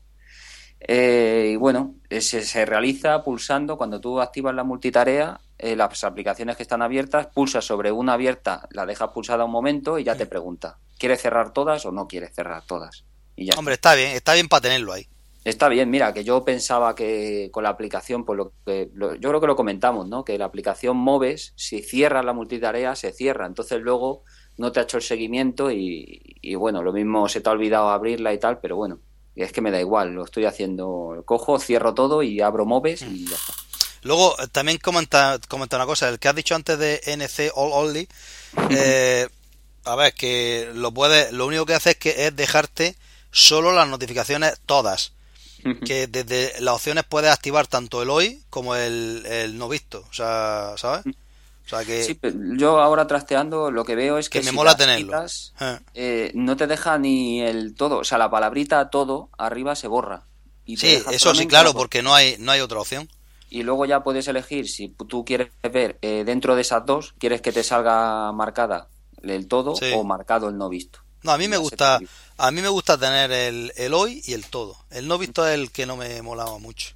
Eh, 0.86 1.50
y 1.52 1.56
bueno, 1.56 1.94
se, 2.10 2.42
se, 2.42 2.66
realiza 2.66 3.24
pulsando 3.24 3.78
cuando 3.78 4.00
tú 4.00 4.20
activas 4.20 4.54
la 4.54 4.64
multitarea, 4.64 5.40
eh, 5.56 5.76
las 5.76 6.04
aplicaciones 6.04 6.56
que 6.56 6.62
están 6.62 6.82
abiertas, 6.82 7.28
pulsas 7.28 7.64
sobre 7.64 7.90
una 7.90 8.12
abierta, 8.12 8.68
la 8.70 8.84
dejas 8.84 9.10
pulsada 9.10 9.46
un 9.46 9.50
momento 9.50 9.98
y 9.98 10.04
ya 10.04 10.14
te 10.14 10.26
pregunta, 10.26 10.78
¿quieres 10.98 11.22
cerrar 11.22 11.54
todas 11.54 11.86
o 11.86 11.92
no 11.92 12.06
quieres 12.06 12.34
cerrar 12.34 12.64
todas? 12.66 13.04
Y 13.34 13.46
ya 13.46 13.54
Hombre, 13.58 13.74
está 13.74 13.94
bien, 13.94 14.10
está 14.10 14.34
bien 14.34 14.48
para 14.48 14.60
tenerlo 14.60 14.92
ahí. 14.92 15.08
Está 15.42 15.68
bien, 15.68 15.88
mira, 15.88 16.12
que 16.12 16.22
yo 16.22 16.44
pensaba 16.44 16.94
que 16.94 17.48
con 17.50 17.64
la 17.64 17.70
aplicación, 17.70 18.24
por 18.24 18.36
lo 18.36 18.52
que 18.64 18.90
lo, 18.94 19.14
yo 19.14 19.28
creo 19.30 19.40
que 19.40 19.46
lo 19.46 19.56
comentamos, 19.56 20.06
¿no? 20.08 20.24
Que 20.24 20.38
la 20.38 20.46
aplicación 20.46 20.96
Moves, 20.96 21.54
si 21.56 21.82
cierras 21.82 22.24
la 22.24 22.32
multitarea, 22.32 22.94
se 22.94 23.12
cierra. 23.12 23.46
Entonces 23.46 23.80
luego 23.80 24.22
no 24.56 24.72
te 24.72 24.80
ha 24.80 24.84
hecho 24.84 24.98
el 24.98 25.02
seguimiento 25.02 25.70
y, 25.70 26.38
y 26.40 26.54
bueno, 26.54 26.82
lo 26.82 26.92
mismo 26.92 27.28
se 27.28 27.42
te 27.42 27.48
ha 27.48 27.52
olvidado 27.52 27.90
abrirla 27.90 28.32
y 28.32 28.38
tal, 28.38 28.58
pero 28.58 28.76
bueno, 28.76 29.00
es 29.42 29.52
que 29.52 29.60
me 29.60 29.70
da 29.70 29.80
igual, 29.80 30.12
lo 30.12 30.24
estoy 30.24 30.44
haciendo. 30.44 31.22
Cojo, 31.24 31.58
cierro 31.58 31.94
todo 31.94 32.22
y 32.22 32.40
abro 32.40 32.64
Moves 32.66 33.02
y 33.02 33.26
ya 33.26 33.36
está. 33.36 33.54
Luego, 34.02 34.36
también 34.52 34.78
comenta, 34.78 35.38
comenta 35.48 35.76
una 35.76 35.86
cosa, 35.86 36.08
el 36.10 36.18
que 36.18 36.28
has 36.28 36.36
dicho 36.36 36.54
antes 36.54 36.78
de 36.78 37.00
NC 37.06 37.52
All 37.54 37.72
Only, 37.72 38.06
eh, 38.70 39.26
a 39.84 39.96
ver, 39.96 40.12
que 40.12 40.70
lo 40.74 40.92
puede, 40.92 41.32
lo 41.32 41.46
único 41.46 41.64
que 41.64 41.74
hace 41.74 41.90
es 41.90 41.96
que 41.96 42.26
es 42.26 42.36
dejarte 42.36 42.96
solo 43.30 43.72
las 43.72 43.88
notificaciones 43.88 44.60
todas. 44.66 45.12
Que 45.86 46.06
desde 46.08 46.60
las 46.60 46.74
opciones 46.74 47.04
puedes 47.08 47.30
activar 47.30 47.66
tanto 47.66 48.02
el 48.02 48.10
hoy 48.10 48.42
como 48.50 48.76
el, 48.76 49.24
el 49.24 49.56
no 49.56 49.66
visto. 49.66 50.04
O 50.10 50.12
sea, 50.12 50.74
¿sabes? 50.76 51.06
O 51.64 51.68
sea 51.68 51.84
que... 51.84 52.02
Sí, 52.04 52.18
yo 52.56 52.80
ahora 52.80 53.06
trasteando 53.06 53.70
lo 53.70 53.84
que 53.84 53.94
veo 53.94 54.18
es 54.18 54.28
que, 54.28 54.40
que 54.40 54.44
me 54.44 54.50
si 54.50 54.56
mola 54.56 54.76
tenerlo. 54.76 55.06
Quitas, 55.06 55.54
eh, 55.94 56.30
no 56.34 56.56
te 56.56 56.66
deja 56.66 56.98
ni 56.98 57.40
el 57.40 57.74
todo, 57.74 57.98
o 57.98 58.04
sea, 58.04 58.18
la 58.18 58.30
palabrita 58.30 58.90
todo 58.90 59.30
arriba 59.38 59.74
se 59.74 59.88
borra. 59.88 60.26
Y 60.66 60.76
sí, 60.76 61.02
eso 61.10 61.34
sí, 61.34 61.46
claro, 61.46 61.74
porque 61.74 62.02
no 62.02 62.14
hay, 62.14 62.36
no 62.38 62.52
hay 62.52 62.60
otra 62.60 62.80
opción. 62.80 63.08
Y 63.50 63.62
luego 63.62 63.86
ya 63.86 64.02
puedes 64.02 64.26
elegir 64.28 64.68
si 64.68 64.88
tú 64.88 65.24
quieres 65.24 65.50
ver 65.62 65.98
eh, 66.02 66.24
dentro 66.26 66.56
de 66.56 66.62
esas 66.62 66.84
dos, 66.84 67.14
quieres 67.18 67.40
que 67.40 67.52
te 67.52 67.62
salga 67.62 68.32
marcada 68.32 68.88
el 69.22 69.46
todo 69.46 69.76
sí. 69.76 69.92
o 69.94 70.04
marcado 70.04 70.48
el 70.48 70.58
no 70.58 70.68
visto. 70.68 71.00
No, 71.22 71.32
a 71.32 71.38
mí 71.38 71.48
me 71.48 71.56
gusta, 71.56 71.98
a 72.36 72.50
mí 72.50 72.60
me 72.60 72.68
gusta 72.68 72.98
tener 72.98 73.32
el, 73.32 73.72
el 73.76 73.94
hoy 73.94 74.22
y 74.26 74.34
el 74.34 74.44
todo. 74.46 74.76
El 74.90 75.08
no 75.08 75.16
visto 75.16 75.46
es 75.46 75.54
el 75.54 75.70
que 75.70 75.86
no 75.86 75.96
me 75.96 76.20
molaba 76.20 76.58
mucho. 76.58 76.94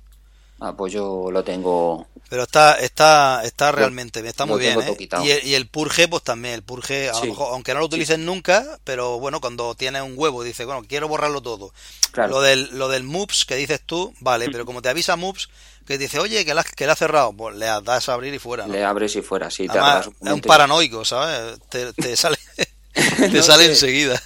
Ah, 0.60 0.74
pues 0.76 0.92
yo 0.92 1.30
lo 1.30 1.44
tengo. 1.44 2.06
Pero 2.28 2.42
está, 2.42 2.74
está, 2.74 3.42
está 3.44 3.70
realmente 3.70 4.20
bien, 4.20 4.30
está 4.30 4.44
muy 4.44 4.58
bien. 4.58 4.80
¿eh? 4.80 4.96
Y, 4.98 5.30
el, 5.30 5.46
y, 5.46 5.54
el, 5.54 5.68
purge, 5.68 6.08
pues 6.08 6.24
también, 6.24 6.54
el 6.54 6.62
purge, 6.62 7.08
a 7.08 7.14
sí. 7.14 7.26
lo 7.26 7.32
mejor, 7.32 7.52
aunque 7.52 7.72
no 7.74 7.80
lo 7.80 7.86
utilicen 7.86 8.20
sí. 8.20 8.26
nunca, 8.26 8.78
pero 8.84 9.20
bueno, 9.20 9.40
cuando 9.40 9.74
tienes 9.76 10.02
un 10.02 10.14
huevo, 10.16 10.42
dice, 10.42 10.64
bueno, 10.64 10.82
quiero 10.86 11.06
borrarlo 11.06 11.40
todo. 11.40 11.72
Claro. 12.10 12.30
Lo 12.30 12.40
del, 12.40 12.76
lo 12.76 12.88
del 12.88 13.04
moves 13.04 13.44
que 13.44 13.54
dices 13.54 13.80
tú, 13.84 14.12
vale, 14.20 14.50
pero 14.50 14.66
como 14.66 14.82
te 14.82 14.88
avisa 14.88 15.16
moves, 15.16 15.48
que 15.86 15.96
dice, 15.96 16.18
oye, 16.18 16.44
que 16.44 16.54
la, 16.54 16.64
que 16.64 16.86
la 16.86 16.92
ha 16.92 16.96
cerrado, 16.96 17.32
pues 17.32 17.56
le 17.56 17.66
das 17.66 18.08
a 18.08 18.12
abrir 18.12 18.34
y 18.34 18.38
fuera. 18.38 18.66
¿no? 18.66 18.72
Le 18.74 18.84
abres 18.84 19.16
y 19.16 19.22
fuera, 19.22 19.50
sí. 19.50 19.66
Además, 19.70 20.10
te 20.20 20.28
es 20.28 20.34
un 20.34 20.40
paranoico, 20.42 21.04
¿sabes? 21.04 21.58
Te, 21.70 21.92
te 21.94 22.14
sale, 22.16 22.36
te 23.16 23.28
no 23.30 23.42
sale 23.42 23.64
sé. 23.64 23.70
enseguida. 23.70 24.22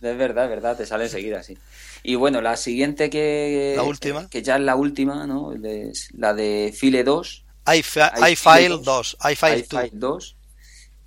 Es 0.00 0.16
verdad, 0.16 0.44
es 0.44 0.50
verdad, 0.50 0.76
te 0.76 0.86
sale 0.86 1.04
enseguida, 1.04 1.42
sí. 1.42 1.58
Y 2.02 2.14
bueno, 2.14 2.40
la 2.40 2.56
siguiente 2.56 3.10
que. 3.10 3.74
La 3.76 3.82
última. 3.82 4.28
Que 4.28 4.42
ya 4.42 4.56
es 4.56 4.62
la 4.62 4.76
última, 4.76 5.26
¿no? 5.26 5.52
La 6.14 6.34
de 6.34 6.74
File 6.76 7.04
2. 7.04 7.44
iFile 7.74 8.78
2. 8.82 9.16
iFile 9.32 9.90
2. 9.92 10.36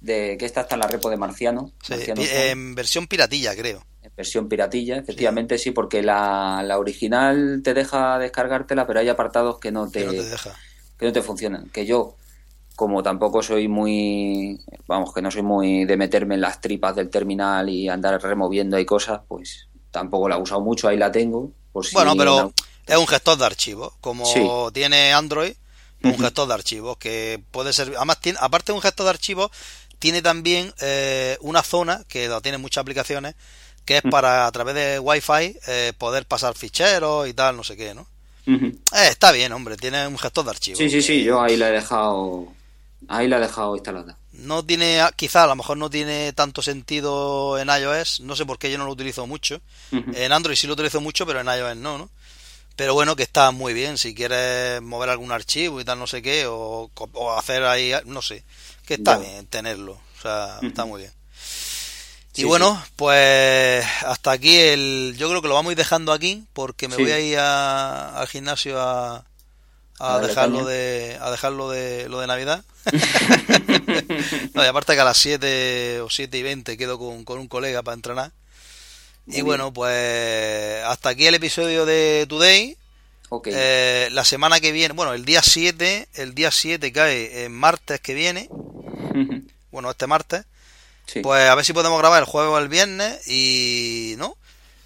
De, 0.02 0.36
que 0.38 0.46
esta 0.46 0.62
está 0.62 0.76
en 0.76 0.82
la 0.82 0.88
repo 0.88 1.10
de 1.10 1.18
Marciano. 1.18 1.74
Sí, 1.84 1.94
Marciano 1.94 2.22
en 2.22 2.76
versión 2.76 3.08
piratilla, 3.08 3.56
creo. 3.56 3.86
En 4.02 4.12
versión 4.18 4.50
piratilla, 4.50 4.98
efectivamente 4.98 5.58
sí, 5.58 5.66
sí 5.66 5.72
porque 5.72 6.02
la, 6.02 6.64
la, 6.66 6.80
original 6.80 7.62
te 7.64 7.76
deja 7.76 8.18
descargártela, 8.18 8.88
pero 8.88 9.00
hay 9.00 9.10
apartados 9.10 9.60
que 9.60 9.72
no 9.72 9.90
te, 9.90 10.00
que 10.00 10.06
no 10.08 10.12
te, 10.12 10.24
deja. 10.24 10.56
Que 10.98 11.06
no 11.06 11.14
te 11.14 11.22
funcionan. 11.22 11.70
Que 11.70 11.86
yo, 11.86 12.18
como 12.82 13.04
tampoco 13.04 13.44
soy 13.44 13.68
muy, 13.68 14.60
vamos, 14.88 15.14
que 15.14 15.22
no 15.22 15.30
soy 15.30 15.44
muy 15.44 15.86
de 15.86 15.98
meterme 15.98 16.34
en 16.34 16.42
las 16.42 16.60
tripas 16.60 16.96
del 16.96 17.12
terminal 17.12 17.70
y 17.70 17.88
andar 17.88 18.20
removiendo 18.20 18.76
ahí 18.76 18.86
cosas, 18.86 19.22
pues 19.28 19.68
tampoco 19.92 20.28
la 20.28 20.38
he 20.38 20.42
usado 20.42 20.62
mucho, 20.62 20.88
ahí 20.88 20.98
la 20.98 21.12
tengo. 21.12 21.52
Por 21.72 21.86
si 21.86 21.94
bueno, 21.94 22.16
pero 22.16 22.42
no... 22.42 22.54
es 22.88 22.98
un 22.98 23.06
gestor 23.06 23.38
de 23.38 23.46
archivos, 23.46 23.94
como 24.02 24.26
sí. 24.26 24.42
tiene 24.74 25.14
Android, 25.14 25.54
un 26.02 26.10
uh 26.10 26.14
-huh. 26.16 26.22
gestor 26.22 26.48
de 26.48 26.54
archivos 26.56 26.98
que 26.98 27.40
puede 27.52 27.72
ser, 27.72 27.94
además 27.96 28.20
tiene, 28.20 28.40
aparte 28.42 28.72
de 28.72 28.78
un 28.78 28.82
gestor 28.82 29.04
de 29.04 29.12
archivos, 29.12 29.52
tiene 30.00 30.24
también 30.24 30.74
eh, 30.82 31.38
una 31.42 31.62
zona 31.62 32.04
que 32.08 32.30
lo 32.30 32.42
tiene 32.42 32.58
muchas 32.58 32.82
aplicaciones 32.82 33.36
que 33.86 33.98
es 33.98 34.02
para 34.10 34.48
a 34.48 34.52
través 34.52 34.74
de 34.74 34.98
Wi-Fi 34.98 35.60
eh, 35.68 35.94
poder 36.00 36.26
pasar 36.26 36.56
ficheros 36.56 37.28
y 37.28 37.34
tal, 37.36 37.56
no 37.58 37.64
sé 37.64 37.78
qué, 37.78 37.94
¿no? 37.94 38.08
Uh 38.48 38.54
-huh. 38.54 38.74
eh, 38.74 39.10
está 39.12 39.32
bien, 39.32 39.52
hombre, 39.52 39.78
tiene 39.78 40.08
un 40.08 40.18
gestor 40.18 40.46
de 40.46 40.50
archivos. 40.50 40.80
Sí, 40.80 40.90
sí, 40.90 41.04
sí, 41.04 41.24
yo 41.24 41.40
ahí 41.40 41.58
la 41.58 41.70
he 41.70 41.74
dejado 41.74 42.48
Ahí 43.08 43.28
la 43.28 43.38
he 43.38 43.42
dejado 43.42 43.76
instalada. 43.76 44.18
No 44.32 44.64
tiene, 44.66 45.02
quizá 45.16 45.44
a 45.44 45.48
lo 45.48 45.56
mejor 45.56 45.78
no 45.78 45.90
tiene 45.90 46.34
tanto 46.34 46.62
sentido 46.62 47.58
en 47.60 47.70
iOS, 47.70 48.22
no 48.22 48.36
sé 48.36 48.46
por 48.46 48.58
qué 48.58 48.72
yo 48.72 48.78
no 48.78 48.86
lo 48.86 48.92
utilizo 48.92 49.28
mucho. 49.28 49.62
Uh 49.92 49.98
-huh. 49.98 50.18
En 50.18 50.32
Android 50.32 50.56
sí 50.56 50.68
lo 50.68 50.74
utilizo 50.74 51.02
mucho, 51.02 51.26
pero 51.26 51.42
en 51.42 51.48
iOS 51.48 51.76
no, 51.78 51.98
¿no? 51.98 52.10
Pero 52.76 52.94
bueno, 52.94 53.16
que 53.16 53.24
está 53.24 53.52
muy 53.52 53.74
bien 53.74 53.98
si 53.98 54.16
quieres 54.16 54.82
mover 54.82 55.10
algún 55.10 55.32
archivo 55.32 55.82
y 55.82 55.86
tal, 55.86 56.00
no 56.00 56.08
sé 56.08 56.22
qué, 56.22 56.46
o, 56.48 56.90
o 56.96 57.34
hacer 57.34 57.64
ahí, 57.64 57.92
no 58.06 58.22
sé, 58.22 58.44
que 58.86 58.96
está 58.96 59.16
ya. 59.16 59.30
bien 59.30 59.48
tenerlo, 59.48 59.94
o 59.94 60.22
sea, 60.22 60.58
uh 60.62 60.64
-huh. 60.64 60.68
está 60.68 60.86
muy 60.86 61.02
bien. 61.02 61.14
Sí, 62.34 62.44
y 62.44 62.46
bueno, 62.46 62.82
sí. 62.86 62.92
pues 62.96 63.86
hasta 64.06 64.32
aquí 64.32 64.56
el. 64.58 65.16
Yo 65.18 65.28
creo 65.28 65.42
que 65.42 65.50
lo 65.50 65.54
vamos 65.56 65.72
a 65.72 65.74
ir 65.74 65.78
dejando 65.78 66.14
aquí 66.14 66.46
porque 66.54 66.88
me 66.88 66.96
sí. 66.96 67.02
voy 67.02 67.12
a 67.12 67.20
ir 67.20 67.38
a, 67.38 68.18
al 68.18 68.28
gimnasio 68.28 68.80
a, 68.80 69.26
a 70.02 70.20
dejarlo 70.20 70.66
de 70.66 71.18
a 71.22 71.30
dejarlo 71.30 71.70
de 71.70 72.10
lo 72.10 72.20
de 72.20 72.28
Navidad. 72.28 72.64
no, 74.54 74.64
y 74.64 74.68
aparte 74.68 74.96
que 74.96 75.02
a 75.02 75.06
las 75.06 75.18
7 75.18 76.02
o 76.02 76.10
7 76.10 76.38
y 76.38 76.44
20 76.44 76.78
quedo 76.78 76.98
con, 76.98 77.24
con 77.24 77.40
un 77.40 77.48
colega 77.48 77.84
para 77.84 77.96
entrenar. 77.96 78.32
Muy 79.26 79.34
y 79.34 79.38
bien. 79.38 79.46
bueno, 79.46 79.72
pues 79.72 80.84
hasta 80.86 81.10
aquí 81.10 81.28
el 81.28 81.36
episodio 81.36 81.86
de 81.86 82.26
Today. 82.28 82.78
Okay. 83.30 83.54
Eh, 83.56 84.10
la 84.12 84.26
semana 84.26 84.60
que 84.60 84.72
viene, 84.72 84.94
bueno, 84.94 85.14
el 85.14 85.24
día 85.24 85.42
7, 85.42 86.10
el 86.16 86.36
día 86.36 86.52
7 86.52 86.92
cae 86.92 87.46
en 87.46 87.54
martes 87.54 88.02
que 88.02 88.14
viene. 88.14 88.50
bueno, 89.72 89.92
este 89.92 90.08
martes. 90.08 90.46
Sí. 91.06 91.22
Pues 91.22 91.48
a 91.48 91.56
ver 91.56 91.64
si 91.64 91.74
podemos 91.74 92.00
grabar 92.00 92.22
el 92.22 92.28
jueves 92.28 92.52
o 92.52 92.58
el 92.58 92.70
viernes 92.70 93.28
y 93.28 94.16
¿no? 94.18 94.36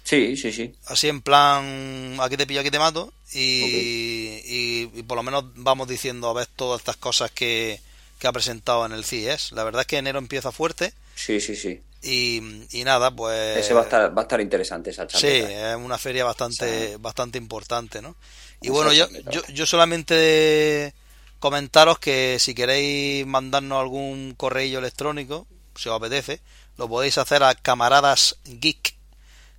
Sí, 0.06 0.36
sí, 0.36 0.52
sí. 0.52 0.72
Así 0.86 1.08
en 1.08 1.20
plan, 1.20 2.16
aquí 2.20 2.36
te 2.36 2.46
pillo, 2.46 2.60
aquí 2.60 2.70
te 2.70 2.78
mato. 2.78 3.12
Y, 3.32 3.64
okay. 3.64 4.42
y, 4.44 5.00
y, 5.00 5.02
por 5.02 5.16
lo 5.16 5.24
menos 5.24 5.44
vamos 5.56 5.88
diciendo 5.88 6.28
a 6.30 6.32
ver 6.32 6.46
todas 6.46 6.78
estas 6.80 6.96
cosas 6.96 7.32
que, 7.32 7.80
que 8.20 8.28
ha 8.28 8.32
presentado 8.32 8.86
en 8.86 8.92
el 8.92 9.04
CES. 9.04 9.50
La 9.50 9.64
verdad 9.64 9.80
es 9.80 9.88
que 9.88 9.96
enero 9.96 10.20
empieza 10.20 10.52
fuerte. 10.52 10.92
Sí, 11.16 11.40
sí, 11.40 11.56
sí. 11.56 11.80
Y, 12.02 12.40
y 12.70 12.84
nada, 12.84 13.10
pues... 13.10 13.58
Ese 13.58 13.74
va 13.74 13.80
a 13.80 13.82
estar, 13.82 14.16
va 14.16 14.22
a 14.22 14.24
estar 14.26 14.40
interesante 14.40 14.90
esa 14.90 15.08
charla. 15.08 15.28
Sí, 15.28 15.42
es 15.44 15.74
una 15.74 15.98
feria 15.98 16.24
bastante, 16.24 16.98
bastante 16.98 17.36
importante, 17.38 18.00
¿no? 18.00 18.14
Y 18.62 18.68
bueno, 18.68 18.92
yo, 18.92 19.08
yo, 19.32 19.42
yo 19.48 19.66
solamente 19.66 20.94
comentaros 21.40 21.98
que 21.98 22.38
si 22.38 22.54
queréis 22.54 23.26
mandarnos 23.26 23.80
algún 23.80 24.34
correo 24.36 24.78
electrónico, 24.78 25.48
si 25.74 25.88
os 25.88 25.96
apetece, 25.96 26.40
lo 26.78 26.88
podéis 26.88 27.18
hacer 27.18 27.42
a 27.42 27.56
camaradasgeek 27.56 28.95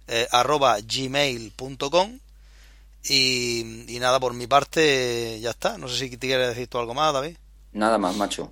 eh, 0.07 0.27
arroba 0.31 0.77
gmail.com 0.81 2.19
y, 3.03 3.95
y, 3.95 3.99
nada, 3.99 4.19
por 4.19 4.33
mi 4.33 4.47
parte 4.47 5.39
ya 5.39 5.51
está. 5.51 5.77
No 5.77 5.87
sé 5.87 5.97
si 5.97 6.09
te 6.17 6.27
quieres 6.27 6.49
decir 6.49 6.67
tú 6.67 6.77
algo 6.77 6.93
más, 6.93 7.13
David. 7.13 7.37
Nada 7.73 7.97
más, 7.97 8.15
macho. 8.15 8.51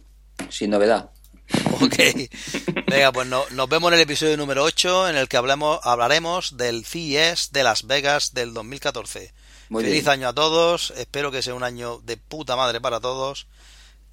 Sin 0.49 0.69
novedad. 0.69 1.09
Ok. 1.81 1.97
Venga, 2.87 3.11
pues 3.11 3.27
no, 3.27 3.43
nos 3.51 3.67
vemos 3.67 3.89
en 3.89 3.95
el 3.95 4.03
episodio 4.03 4.37
número 4.37 4.63
8 4.63 5.09
en 5.09 5.17
el 5.17 5.27
que 5.27 5.35
hablemos, 5.35 5.79
hablaremos 5.83 6.55
del 6.55 6.85
CES 6.85 7.51
de 7.51 7.63
Las 7.63 7.85
Vegas 7.85 8.33
del 8.33 8.53
2014. 8.53 9.33
Muy 9.69 9.83
Feliz 9.83 10.03
bien. 10.03 10.09
año 10.09 10.29
a 10.29 10.33
todos. 10.33 10.91
Espero 10.95 11.31
que 11.31 11.41
sea 11.41 11.53
un 11.53 11.63
año 11.63 11.99
de 12.05 12.15
puta 12.17 12.55
madre 12.55 12.79
para 12.79 13.01
todos. 13.01 13.47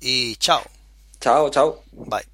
Y 0.00 0.34
chao. 0.36 0.62
Chao, 1.20 1.50
chao. 1.50 1.84
Bye. 1.92 2.31